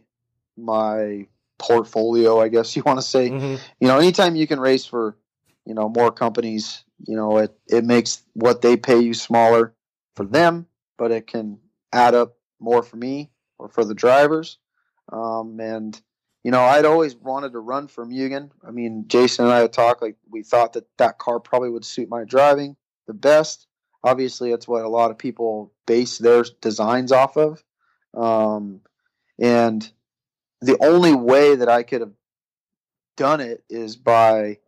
[0.57, 3.29] my portfolio, I guess you want to say.
[3.29, 3.59] Mhm.
[3.79, 5.17] You know, anytime you can race for,
[5.65, 9.73] you know, more companies, you know, it, it makes what they pay you smaller
[10.15, 10.67] for them,
[10.97, 11.59] but it can
[11.91, 14.57] add up more for me or for the drivers.
[15.11, 15.99] Um, and,
[16.43, 18.51] you know, I'd always wanted to run for Mugen.
[18.67, 21.85] I mean, Jason and I had talked, like, we thought that that car probably would
[21.85, 22.75] suit my driving
[23.07, 23.67] the best.
[24.03, 27.63] Obviously, that's what a lot of people base their designs off of.
[28.13, 28.81] Um,
[29.39, 29.89] and
[30.61, 32.13] the only way that I could have
[33.15, 34.59] done it is by,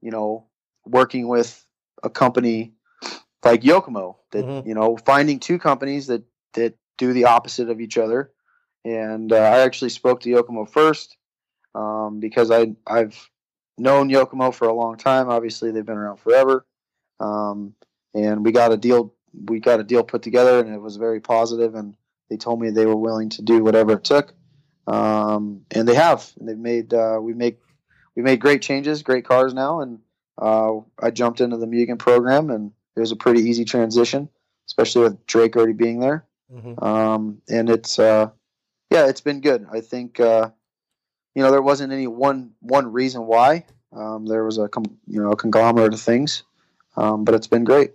[0.00, 0.46] you know,
[0.84, 1.66] working with
[2.02, 2.72] a company
[3.44, 4.66] like Yokomo that, Mhm.
[4.66, 6.22] you know, finding two companies that,
[6.54, 8.32] that do the opposite of each other.
[8.84, 11.16] And uh, I actually spoke to Yokomo first
[11.74, 13.30] um, because I, I've
[13.76, 15.28] known Yokomo for a long time.
[15.28, 16.66] Obviously, they've been around forever.
[17.18, 17.74] Um,
[18.14, 19.14] and we got a deal,
[19.46, 21.74] we got a deal put together and it was very positive.
[21.74, 21.94] and
[22.30, 24.34] they told me they were willing to do whatever it took
[24.86, 26.30] um, and they have.
[26.38, 27.60] And they've made uh, we make
[28.14, 29.98] we made great changes, great cars now, and
[30.40, 34.28] uh, I jumped into the Mugen program, and it was a pretty easy transition,
[34.66, 36.24] especially with Drake already being there.
[36.52, 36.82] Mhm.
[36.82, 38.30] Um, and it's uh,
[38.90, 39.66] yeah, it's been good.
[39.72, 40.50] I think uh,
[41.34, 43.64] you know there wasn't any one one reason why.
[43.92, 46.42] Um, there was a com- you know a conglomerate of things,
[46.96, 47.92] um, but it's been great.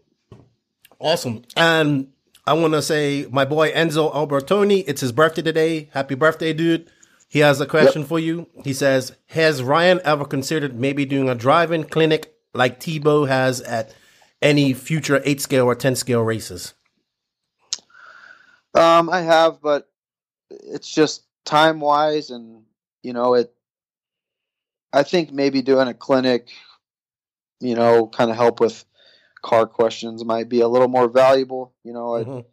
[1.00, 1.44] Awesome.
[1.56, 2.12] And
[2.48, 5.90] I want to say, my boy Enzo Albertoni, it's his birthday today.
[5.94, 6.90] Happy birthday, dude.
[7.28, 8.48] He has a question for you.
[8.64, 13.94] He says, Has Ryan ever considered maybe doing a drive-in clinic like Tebo has at
[14.42, 16.76] any future 8 scale or 10 scale races?
[18.74, 19.90] Um, I have, but
[20.50, 22.64] it's just time wise, and
[23.04, 23.54] you know, it.
[24.94, 26.50] I think maybe doing a clinic,
[27.60, 28.86] you know, kind of help with
[29.42, 31.74] car questions might be a little more valuable.
[31.84, 32.46] You know, I, Mhm.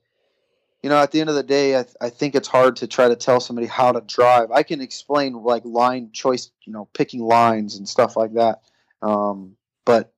[0.83, 3.09] you know, at the end of the day, I, I think it's hard to try
[3.09, 4.51] to tell somebody how to drive.
[4.51, 8.63] I can explain like line choice, you know, picking lines and stuff like that.
[9.01, 10.13] Um, but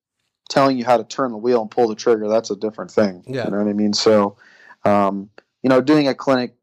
[0.49, 3.25] telling you how to turn the wheel and pull the trigger, that's a different thing.
[3.27, 3.45] Yeah.
[3.45, 3.93] You know what I mean?
[3.93, 4.37] So,
[4.85, 5.31] um,
[5.63, 6.55] you know, doing a clinic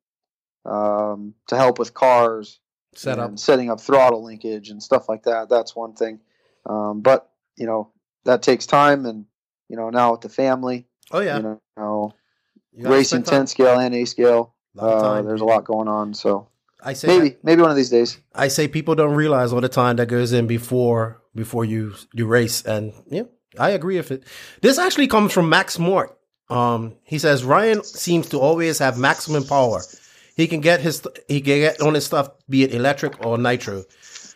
[0.65, 2.59] um, to help with cars,
[2.93, 3.39] Set up.
[3.39, 6.19] setting up throttle linkage and stuff like that, that's one thing.
[6.65, 7.91] Um, but, you know,
[8.25, 9.05] that takes time.
[9.05, 9.25] And,
[9.69, 11.38] you know, now with the family, Oh, yeah.
[11.38, 12.13] you know,
[12.73, 14.53] You racing 10 scale and eight scale.
[14.77, 16.47] Uh, there's a lot going on, so
[16.81, 18.17] I say maybe maybe one of these days.
[18.33, 22.25] I say people don't realize all the time that goes in before before you you
[22.25, 23.23] race, and yeah,
[23.59, 24.23] I agree with it.
[24.61, 26.17] This actually comes from Max Mort.
[26.49, 29.81] Um, he says Ryan seems to always have maximum power.
[30.35, 33.83] He can get his he can get on his stuff, be it electric or nitro.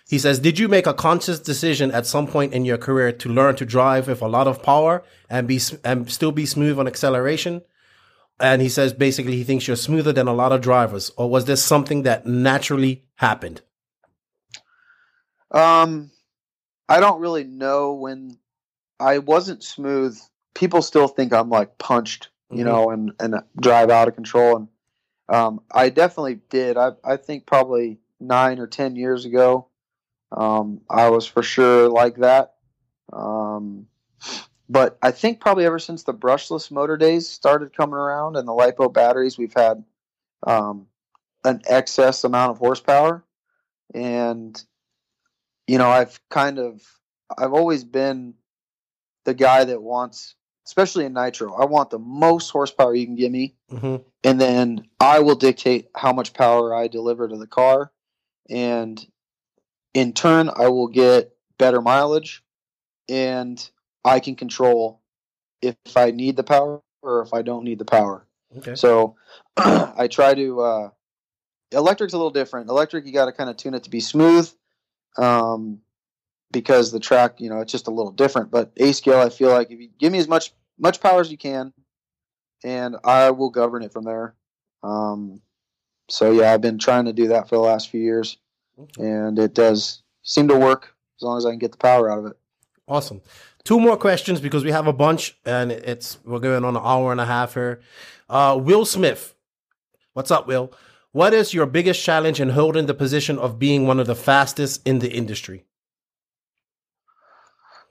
[0.07, 3.30] He says, "Did you make a conscious decision at some point in your career to
[3.30, 6.88] learn to drive with a lot of power and be and still be smooth on
[6.88, 7.61] acceleration?"
[8.39, 11.45] And he says basically he thinks you're smoother than a lot of drivers, or was
[11.45, 13.61] this something that naturally happened?
[15.51, 16.11] Um,
[16.89, 18.38] I don't really know when
[18.99, 20.19] I wasn't smooth.
[20.53, 22.65] People still think I'm like punched, you Mhm.
[22.65, 24.57] know, and and drive out of control.
[24.57, 24.67] And
[25.30, 26.77] um, I definitely did.
[26.77, 29.68] I I think probably nine or ten years ago,
[30.31, 32.56] um, I was for sure like that.
[33.14, 33.88] Um,
[34.68, 38.53] but I think probably ever since the brushless motor days started coming around and the
[38.53, 39.84] lipo batteries, we've had
[40.45, 40.88] um,
[41.43, 43.23] an excess amount of horsepower,
[43.93, 44.64] and
[45.68, 46.81] you know, I've kind of,
[47.38, 48.35] I've always been
[49.23, 50.35] the guy that wants,
[50.66, 54.88] especially in nitro, I want the most horsepower you can give me, hmm and then
[55.00, 57.92] I will dictate how much power I deliver to the car,
[58.50, 59.06] and
[59.94, 62.44] in turn, I will get better mileage,
[63.08, 63.70] and
[64.04, 65.02] I can control
[65.62, 68.26] if I need the power or if I don't need the power.
[68.58, 68.76] Okay.
[68.76, 69.16] So
[69.58, 70.62] I try to.
[70.62, 70.90] Uh,
[71.72, 72.70] electric's a little different.
[72.70, 74.50] Electric, you got to kind of tune it to be smooth,
[75.18, 75.80] um,
[76.56, 78.49] because the track, you know, it's just a little different.
[78.49, 81.30] But eight scale, I feel like if you give me as much much power as
[81.30, 81.73] you can,
[82.64, 84.36] and I will govern it from there.
[84.82, 85.41] Um,
[86.07, 88.38] so yeah, I've been trying to do that for the last few years,
[88.98, 92.19] and it does seem to work as long as I can get the power out
[92.19, 92.38] of it.
[92.88, 93.22] Awesome.
[93.65, 97.11] Two more questions because we have a bunch and it's we're going on an hour
[97.11, 97.82] and a half here.
[98.30, 99.36] Uh, Will Smith,
[100.14, 100.72] what's up, Will?
[101.11, 104.88] What is your biggest challenge in holding the position of being one of the fastest
[104.88, 105.65] in the industry?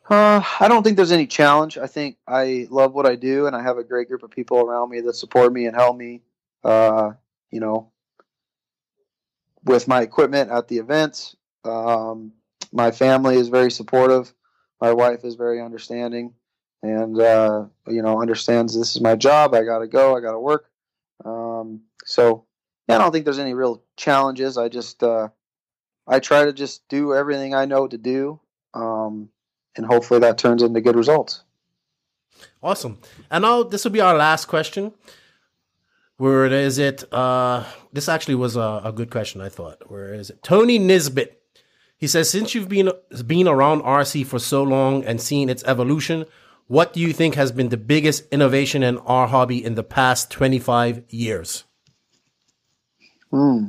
[0.08, 1.78] Uh, I don't think there's any challenge.
[1.78, 4.58] I think I love what I do, and I have a great group of people
[4.58, 6.22] around me that support me and help me.
[6.62, 7.12] Uh,
[7.50, 7.90] you know,
[9.64, 11.36] with my equipment at the events.
[11.64, 12.32] Um,
[12.72, 14.32] my family is very supportive.
[14.80, 16.34] My wife is very understanding,
[16.82, 19.54] and uh, you know, understands this is my job.
[19.54, 20.16] I got to go.
[20.16, 20.68] I got to work.
[21.24, 22.44] Um, so
[22.88, 24.58] yeah, I don't think there's any real challenges.
[24.58, 25.28] I just uh,
[26.06, 28.40] I try to just do everything I know to do,
[28.74, 29.30] um,
[29.76, 31.42] and hopefully that turns into good results.
[32.62, 32.98] Awesome.
[33.30, 34.92] And now this will be our last question.
[36.16, 37.04] Where is it?
[37.12, 39.90] Uh, this actually was a, a good question, I thought.
[39.90, 40.42] Where is it?
[40.42, 41.40] Tony Nisbet.
[41.96, 42.90] He says, since you've been
[43.26, 46.26] been around RC for so long and seen its evolution,
[46.66, 50.30] what do you think has been the biggest innovation in our hobby in the past
[50.30, 51.64] 25 years?
[53.30, 53.68] Hmm.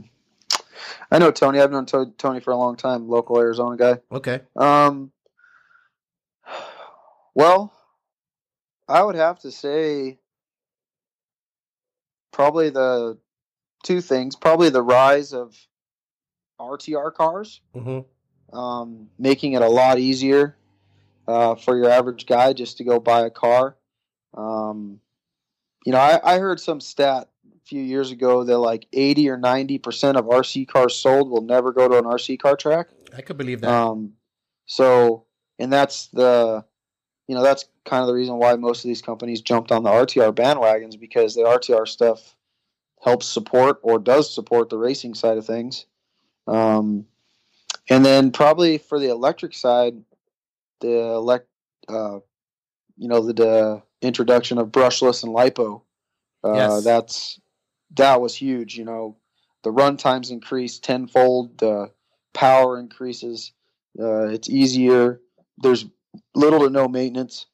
[1.11, 1.59] I know Tony.
[1.59, 3.99] I've known Tony for a long time, local Arizona guy.
[4.11, 4.41] Okay.
[4.55, 5.11] Um,
[7.35, 7.73] well,
[8.87, 10.17] I would have to say
[12.31, 13.17] probably the
[13.83, 14.35] two things.
[14.35, 15.55] Probably the rise of
[16.59, 18.57] RTR cars, mm-hmm.
[18.57, 20.57] um, making it a lot easier
[21.27, 23.77] uh, for your average guy just to go buy a car.
[24.33, 24.99] Um,
[25.85, 29.37] you know, I, I heard some stat a few years ago that like 80 or
[29.37, 32.87] 90 percent of RC cars sold will never go to an RC car track.
[33.15, 33.69] I could believe that.
[33.69, 34.13] Um,
[34.65, 35.25] so,
[35.59, 36.65] and that's the,
[37.27, 39.89] you know, that's kind of the reason why most of these companies jumped on the
[39.89, 42.35] RTR bandwagons because the RTR stuff
[43.01, 45.85] helps support or does support the racing side of things.
[46.47, 47.05] Um,
[47.89, 49.95] and then probably for the electric side,
[50.81, 51.47] the elect,
[51.87, 52.19] uh,
[52.97, 55.81] you know, the, the, introduction of brushless and lipo.
[56.43, 56.83] Uh, yes.
[56.83, 57.39] That's
[57.95, 58.77] that was huge.
[58.77, 59.17] You know,
[59.63, 61.57] the run times increased tenfold.
[61.57, 61.91] The
[62.33, 63.51] power increases.
[63.99, 65.21] Uh, it's easier.
[65.57, 65.85] There's
[66.33, 67.45] little to no maintenance.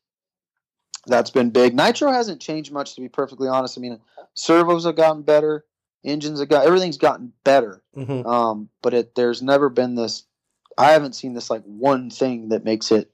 [1.07, 1.75] That's been big.
[1.75, 3.77] Nitro hasn't changed much, to be perfectly honest.
[3.77, 3.99] I mean,
[4.35, 5.65] servos have gotten better,
[6.03, 7.81] engines have got everything's gotten better.
[7.95, 8.27] Mm-hmm.
[8.27, 10.23] Um, but it there's never been this.
[10.77, 13.11] I haven't seen this like one thing that makes it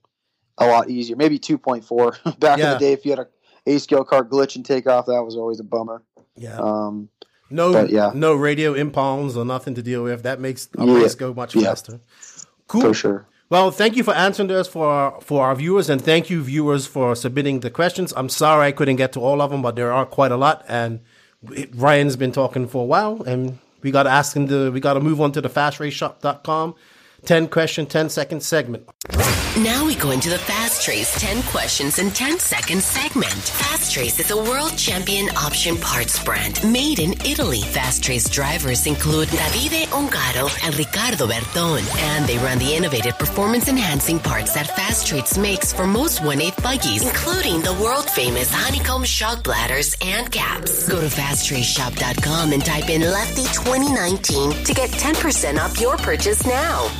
[0.57, 1.15] a lot easier.
[1.15, 2.65] Maybe 2.4 back yeah.
[2.65, 2.93] in the day.
[2.93, 3.27] If you had a
[3.65, 6.03] eight scale car glitch and take off, that was always a bummer.
[6.35, 6.57] Yeah.
[6.57, 7.09] Um,
[7.49, 8.11] no, yeah.
[8.13, 10.23] no radio impounds or nothing to deal with.
[10.23, 10.93] That makes a yeah.
[10.93, 11.69] race go much yeah.
[11.69, 12.01] faster.
[12.67, 12.81] Cool.
[12.81, 13.27] For sure.
[13.49, 16.85] Well, thank you for answering this for our, for our viewers, and thank you viewers
[16.85, 18.13] for submitting the questions.
[18.17, 20.65] I'm sorry I couldn't get to all of them, but there are quite a lot,
[20.67, 20.99] and
[21.73, 24.95] Ryan's been talking for a while, and we got to ask him to we got
[24.95, 26.75] to move on to the fastraceshop.com
[27.25, 28.87] 10 question, 10 second segment.
[29.63, 33.33] Now we go into the Fast Race 10 questions and 10 second segment.
[33.33, 37.61] Fast Race is a world champion option parts brand made in Italy.
[37.61, 43.67] Fast Race drivers include Davide Ongaro and Ricardo Berton, and they run the innovative performance
[43.67, 49.03] enhancing parts that Fast Race makes for most 1/8 buggies, including the world famous honeycomb
[49.03, 50.87] shock bladders and caps.
[50.87, 56.91] Go to fastraceshop.com and type in Lefty 2019 to get 10% off your purchase now.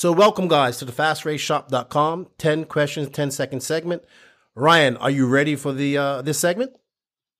[0.00, 4.02] So, welcome, guys, to the fastraceshop.com 10 questions, 10 second segment.
[4.54, 6.72] Ryan, are you ready for the uh, this segment?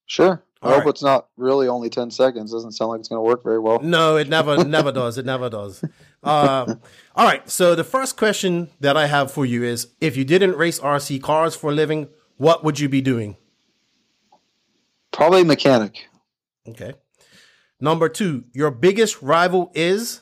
[0.04, 0.44] Sure.
[0.60, 0.90] I All hope right.
[0.90, 2.52] it's not really only 10 seconds.
[2.52, 3.80] Doesn't sound like it's going to work very well.
[3.80, 5.16] No, it never never does.
[5.16, 5.82] It never does.
[6.22, 6.74] Uh,
[7.16, 7.48] all right.
[7.48, 11.22] So, the first question that I have for you is if you didn't race RC
[11.22, 13.38] cars for a living, what would you be doing?
[15.12, 16.10] Probably mechanic.
[16.68, 16.92] Okay.
[17.80, 20.20] Number two, your biggest rival is?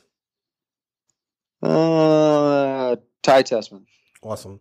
[1.63, 3.85] Uh, Ty Tessmann.
[4.23, 4.61] Awesome.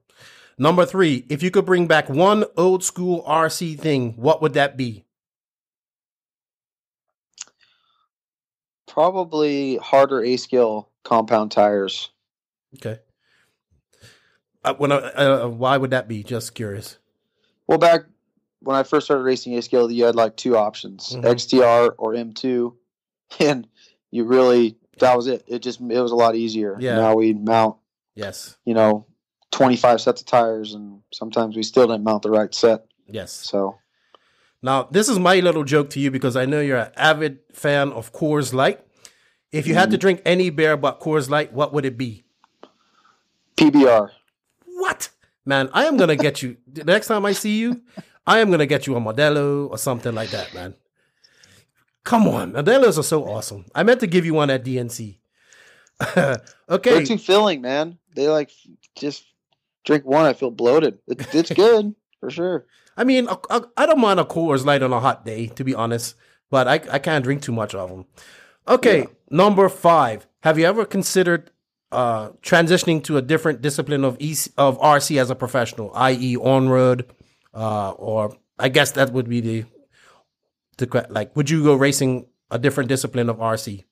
[0.58, 4.76] Number three, if you could bring back one old school RC thing, what would that
[4.76, 5.06] be?
[8.88, 12.10] Probably harder eight scale compound tires.
[12.76, 13.00] Okay.
[14.64, 16.24] Uh, when uh, uh, why would that be?
[16.24, 16.98] Just curious.
[17.68, 18.02] Well, back
[18.62, 21.26] when I first started racing eight scale, you had like two options: mm-hmm.
[21.26, 22.74] XTR or M2,
[23.40, 23.68] and
[24.10, 25.44] you really that was it.
[25.48, 26.78] It just it was a lot easier.
[26.80, 26.96] Yeah.
[26.96, 27.78] Now we mount.
[28.16, 28.58] Yes.
[28.66, 29.06] You know,
[29.52, 32.86] twenty five sets of tires, and sometimes we still didn't mount the right set.
[33.08, 33.32] Yes.
[33.32, 33.78] So.
[34.62, 37.92] Now this is my little joke to you because I know you're an avid fan
[37.92, 38.82] of Coors Light.
[39.52, 39.78] If you mm.
[39.78, 40.02] had to mm-hmm.
[40.02, 42.24] drink any beer but Coors Light, what would it be?
[43.56, 44.10] PBR.
[44.66, 45.10] What?
[45.46, 47.82] Man, I am gonna get you the next time I see you.
[48.26, 50.76] I am gonna get you a Modelo or something like that, man.
[52.08, 53.66] Come on, Modelos are so awesome.
[53.76, 55.18] I meant to give you one at DNC.
[56.18, 56.40] okay,
[56.70, 57.98] they're too filling, man.
[58.16, 58.50] They like
[58.96, 59.26] just
[59.84, 60.26] drink one.
[60.26, 61.00] I feel bloated.
[61.06, 62.66] It's, it's good for sure.
[62.96, 65.76] I mean, I, I, don't mind a Coors Light on a hot day, to be
[65.76, 66.16] honest,
[66.50, 68.06] but I I can't drink too much of them.
[68.70, 69.06] Okay, yeah.
[69.30, 70.28] number five.
[70.44, 71.52] Have you ever considered
[71.92, 76.70] uh, transitioning to a different discipline of EC, of RC as a professional, i.e., on
[76.70, 77.06] road,
[77.54, 79.66] uh, or I guess that would be the
[80.78, 83.84] to like would you go racing a different discipline of RC?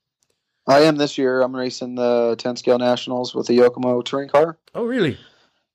[0.67, 1.41] I am this year.
[1.41, 4.57] I'm racing the 10 scale nationals with the Yokomo touring car.
[4.73, 5.17] Oh, really?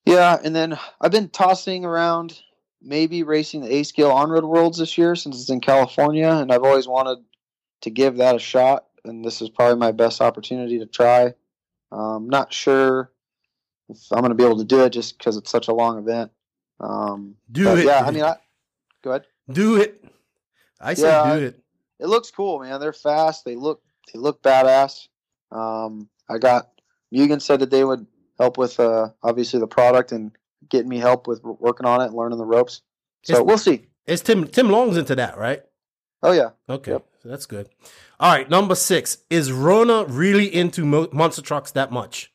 [0.05, 2.41] Yeah, and then I've been tossing around
[2.83, 6.51] maybe racing the eight scale on road worlds this year since it's in California, and
[6.51, 7.23] I've always wanted
[7.83, 11.35] to give that a shot, and this is probably my best opportunity to try.
[11.93, 13.13] Um, not sure
[13.89, 15.99] if I'm going to be able to do it just because it's such a long
[15.99, 16.33] event.
[16.81, 17.85] Um, do it.
[17.85, 18.37] Yeah, I mean, I,
[19.03, 19.27] go ahead.
[19.51, 20.00] Do it.
[20.81, 21.61] I said yeah, do it.
[21.99, 22.81] It looks cool, man.
[22.81, 23.45] They're fast.
[23.45, 23.83] They look
[24.13, 25.09] they look badass.
[25.53, 26.71] Um, I got
[27.15, 28.07] Mugen said that they would
[28.39, 30.33] help with uh, obviously the product and
[30.69, 32.83] getting me help with working on it and learning the ropes.
[33.23, 33.87] So it's, we'll see.
[34.07, 35.63] It's Tim Tim Long's into that, right?
[36.23, 36.51] Oh yeah.
[36.69, 37.07] Okay, yep.
[37.23, 37.69] so that's good.
[38.19, 42.33] All right, number six is Ruona really into mo- monster trucks that much?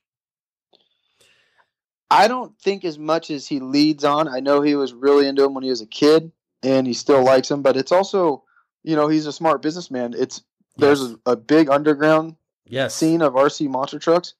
[2.09, 4.27] I don't think as much as he leads on.
[4.27, 6.31] I know he was really into him when he was a kid,
[6.63, 7.61] and he still likes him.
[7.61, 8.43] But it's also,
[8.83, 10.13] you know, he's a smart businessman.
[10.17, 10.43] It's
[10.77, 12.93] there's a, a, big underground yes.
[12.95, 14.33] scene of RC monster trucks,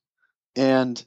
[0.55, 1.03] and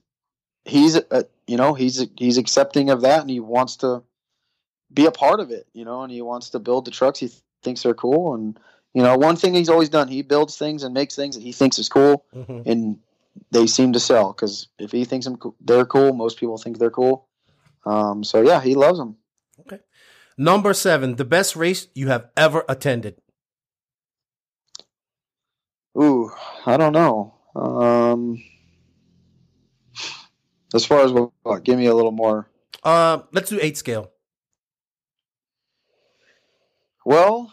[0.65, 4.03] he's, a, you know, he's he's accepting of that, and he wants to
[4.93, 7.29] be a part of it, you know, and he wants to build the trucks he
[7.29, 8.35] th- thinks are cool.
[8.35, 8.59] And
[8.95, 11.53] you know, one thing he's always done, he builds things and makes things that he
[11.53, 12.69] thinks is cool, mm-hmm.
[12.69, 12.99] and
[13.51, 16.91] they seem to sell because if he thinks them they're cool, most people think they're
[16.91, 17.27] cool.
[17.85, 19.17] Um, so yeah, he loves them.
[19.61, 19.79] Okay.
[20.41, 23.21] Number seven, the best race you have ever attended.
[26.01, 26.31] Ooh,
[26.65, 27.35] I don't know.
[27.57, 28.41] Um,
[30.73, 32.49] as far as what, what, give me a little more.
[32.85, 34.13] Uh, let's do eight scale.
[37.05, 37.53] Well,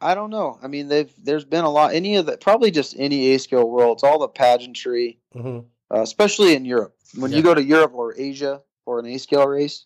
[0.00, 0.58] I don't know.
[0.62, 1.94] I mean, they've there's been a lot.
[1.94, 5.66] Any of the probably just any eight scale worlds, all the pageantry, mm-hmm.
[5.94, 6.94] uh, especially in Europe.
[7.16, 7.38] When yeah.
[7.38, 9.84] you go to Europe or Asia for an eight scale race,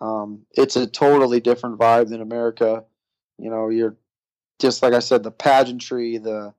[0.00, 2.84] um, it's a totally different vibe than America.
[3.38, 3.96] You know, you're
[4.58, 6.54] just like I said, the pageantry, the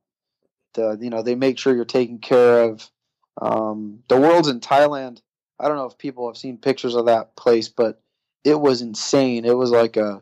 [0.74, 2.90] the you know they make sure you're taken care of.
[3.42, 5.22] Um, the world's in Thailand.
[5.60, 8.02] I don't know if people have seen pictures of that place, but
[8.44, 9.46] it was insane.
[9.46, 10.22] It was like a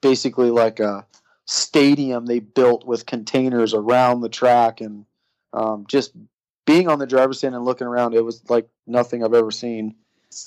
[0.00, 1.06] basically like a
[1.46, 5.04] stadium they built with containers around the track and
[5.52, 6.12] um, just
[6.66, 9.94] being on the driver's stand and looking around it was like nothing i've ever seen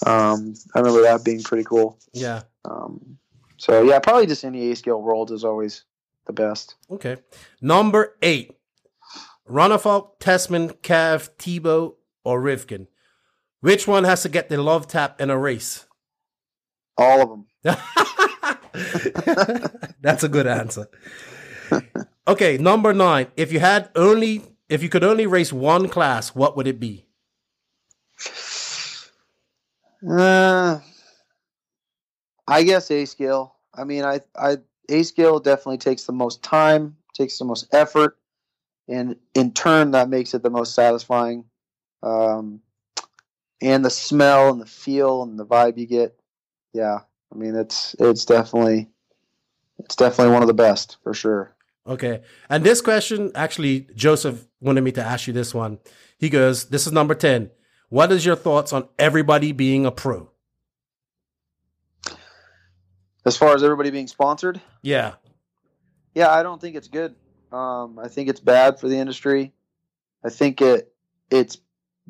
[0.06, 3.18] um, i remember that being pretty cool yeah um,
[3.58, 5.86] so yeah probably just any eight scale world is always
[6.26, 7.18] the best okay
[7.62, 8.54] number eight
[9.50, 12.88] Ronnefalk, Tessmann, Cav, Tebo, or Rivkin.
[13.62, 15.86] Which one has to get the love tap in a race?
[16.98, 17.46] All of them.
[20.02, 20.88] That's a good answer.
[22.28, 23.28] Okay, number nine.
[23.38, 27.07] If you had only, if you could only race one class, what would it be?
[30.10, 30.80] Uh,
[32.48, 33.56] I guess eight scale.
[33.74, 34.58] I mean, I, I
[34.90, 38.18] eight scale definitely takes the most time, takes the most effort,
[38.88, 41.46] and in turn, that makes it the most satisfying.
[42.04, 42.62] Um,
[43.62, 46.18] and the smell and the feel and the vibe you get,
[46.74, 47.00] yeah,
[47.34, 48.88] I mean, it's it's definitely
[49.80, 51.56] it's definitely one of the best for sure.
[51.86, 52.22] Okay.
[52.50, 55.80] And this question, actually, Joseph wanted me to ask you this one.
[56.18, 57.50] He goes, This is number 10.
[57.90, 60.30] What is your thoughts on everybody being a pro?
[63.26, 64.62] As far as everybody being sponsored?
[64.82, 65.14] Yeah.
[66.14, 67.16] Yeah, I don't think it's good.
[67.52, 69.54] Um, I think it's bad for the industry.
[70.24, 70.94] I think it
[71.30, 71.58] it's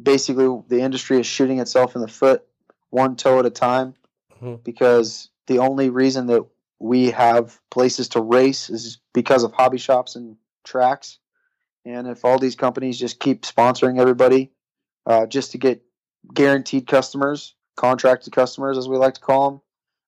[0.02, 2.44] basically the industry is shooting itself in the foot
[2.90, 3.96] one toe at a time
[4.36, 4.56] mm-hmm.
[4.64, 6.46] because the only reason that
[6.80, 11.20] we have places to race is because of hobby shops and tracks.
[11.86, 14.52] And if all these companies just keep sponsoring everybody
[15.08, 15.82] uh, just to get
[16.34, 19.50] guaranteed customers, contracted customers, as we like to call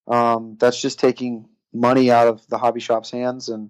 [0.07, 3.47] them, um, that's just taking money out of the hobby shop's hands.
[3.47, 3.69] And,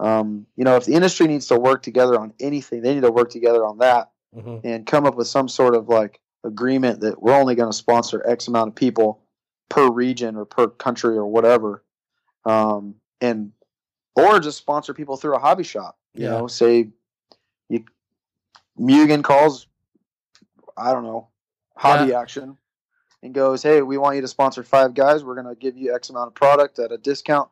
[0.00, 3.12] um, you know, if the industry needs to work together on anything, they need to
[3.12, 4.66] work together on that mm-hmm.
[4.66, 8.22] and come up with some sort of like agreement that we're only going to sponsor
[8.26, 9.22] X amount of people
[9.68, 11.84] per region or per country or whatever,
[12.44, 13.52] um, and
[14.14, 15.98] or just sponsor people through a hobby shop.
[16.14, 16.30] You yeah.
[16.30, 16.88] know, say
[17.68, 17.84] you
[18.78, 19.66] Mugen calls,
[20.76, 21.28] I don't know,
[21.76, 22.20] hobby yeah.
[22.20, 22.56] action,
[23.22, 25.24] and goes, "Hey, we want you to sponsor five guys.
[25.24, 27.48] We're going to give you X amount of product at a discount.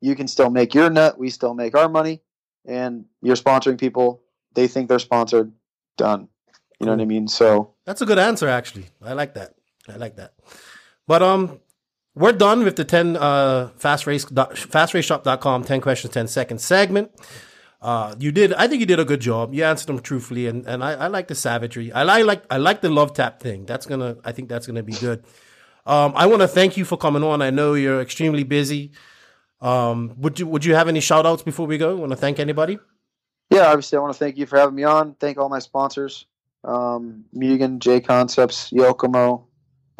[0.00, 1.18] You can still make your nut.
[1.18, 2.22] We still make our money,
[2.64, 4.22] and you're sponsoring people.
[4.54, 5.52] They think they're sponsored.
[5.96, 6.28] Done.
[6.78, 7.26] You know what I mean?
[7.26, 8.86] So that's a good answer, actually.
[9.02, 9.54] I like that.
[9.88, 10.34] I like that.
[11.06, 11.60] But um,
[12.14, 17.12] we're done with the 10 uh, fast race fastraceshop.com 10 questions 10 seconds segment.
[17.80, 19.54] Uh, you did I think you did a good job.
[19.54, 21.92] You answered them truthfully and, and I, I like the savagery.
[21.92, 23.66] I like, I like the love tap thing.
[23.66, 25.24] That's gonna I think that's gonna be good.
[25.84, 27.42] Um, I want to thank you for coming on.
[27.42, 28.90] I know you're extremely busy.
[29.60, 31.96] Um, would you would you have any shout outs before we go?
[31.96, 32.78] Want to thank anybody?
[33.50, 35.14] Yeah, obviously I want to thank you for having me on.
[35.14, 36.26] Thank all my sponsors.
[36.64, 39.44] Um, Mugen, J Concepts, Yokomo,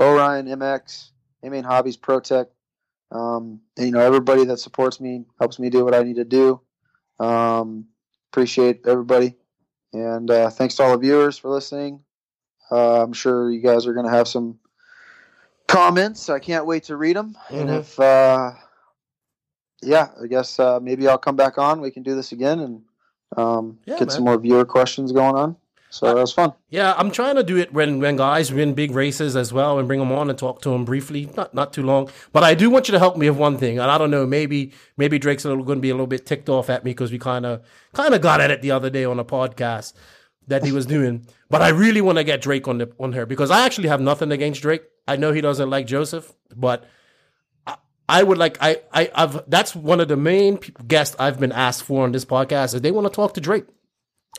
[0.01, 1.11] Orion, MX,
[1.43, 2.47] Main Hobbies, ProTek.
[3.13, 6.25] Um, and, you know, everybody that supports me helps me do what I need to
[6.25, 6.61] do.
[7.19, 7.87] Um,
[8.33, 9.35] appreciate everybody,
[9.93, 12.01] and uh, thanks to all the viewers for listening.
[12.71, 14.59] Uh, I'm sure you guys are going to have some
[15.67, 16.29] comments.
[16.29, 17.37] I can't wait to read them.
[17.49, 17.57] Mm-hmm.
[17.57, 18.53] And if, uh,
[19.83, 21.81] yeah, I guess uh, maybe I'll come back on.
[21.81, 22.83] We can do this again and
[23.37, 24.11] um, yeah, get man.
[24.11, 25.57] some more viewer questions going on.
[25.97, 26.53] So that was fun.
[26.69, 29.89] Yeah, I'm trying to do it when when guys win big races as well, and
[29.89, 31.31] bring them on and talk to them briefly.
[31.35, 33.79] Not not too long, but I do want you to help me with one thing.
[33.79, 36.69] And I don't know, maybe maybe Drake's going to be a little bit ticked off
[36.69, 37.65] at me because we kind of
[37.95, 39.95] kind of got at it the other day on a podcast
[40.49, 41.27] that he was doing.
[41.49, 44.03] But I really want to get Drake on the on her because I actually have
[44.03, 44.83] nothing against Drake.
[45.09, 46.85] I know he doesn't like Joseph, but
[47.67, 51.53] I, I would like I I I've that's one of the main guests I've been
[51.53, 53.65] asked for on this podcast is they want to talk to Drake.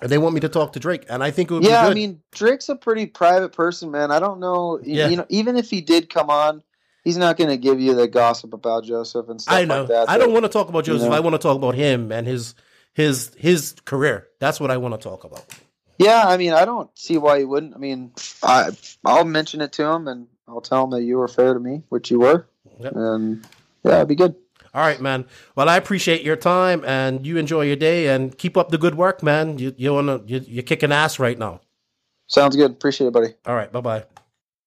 [0.01, 1.87] And they want me to talk to Drake, and I think it would be yeah,
[1.87, 4.11] I mean, Drake's a pretty private person, man.
[4.11, 5.07] I don't know, yeah.
[5.07, 6.61] you know, even if he did come on,
[7.03, 9.79] he's not going to give you the gossip about Joseph and stuff I know.
[9.79, 11.03] Like that, I don't want to talk about Joseph.
[11.03, 11.15] You know?
[11.15, 12.53] I want to talk about him and his
[12.93, 14.27] his his career.
[14.39, 15.45] That's what I want to talk about.
[15.97, 17.75] Yeah, I mean, I don't see why you wouldn't.
[17.75, 18.11] I mean,
[18.43, 18.71] I
[19.05, 21.83] I'll mention it to him and I'll tell him that you were fair to me,
[21.89, 22.47] which you were,
[22.79, 22.93] yep.
[22.95, 23.47] and
[23.83, 24.35] yeah, it'd be good.
[24.73, 25.25] All right, man.
[25.55, 28.95] Well, I appreciate your time and you enjoy your day and keep up the good
[28.95, 29.57] work, man.
[29.59, 31.61] You you wanna you, you're kicking ass right now.
[32.27, 32.71] Sounds good.
[32.71, 33.33] Appreciate it, buddy.
[33.45, 33.71] All right.
[33.71, 34.05] Bye bye.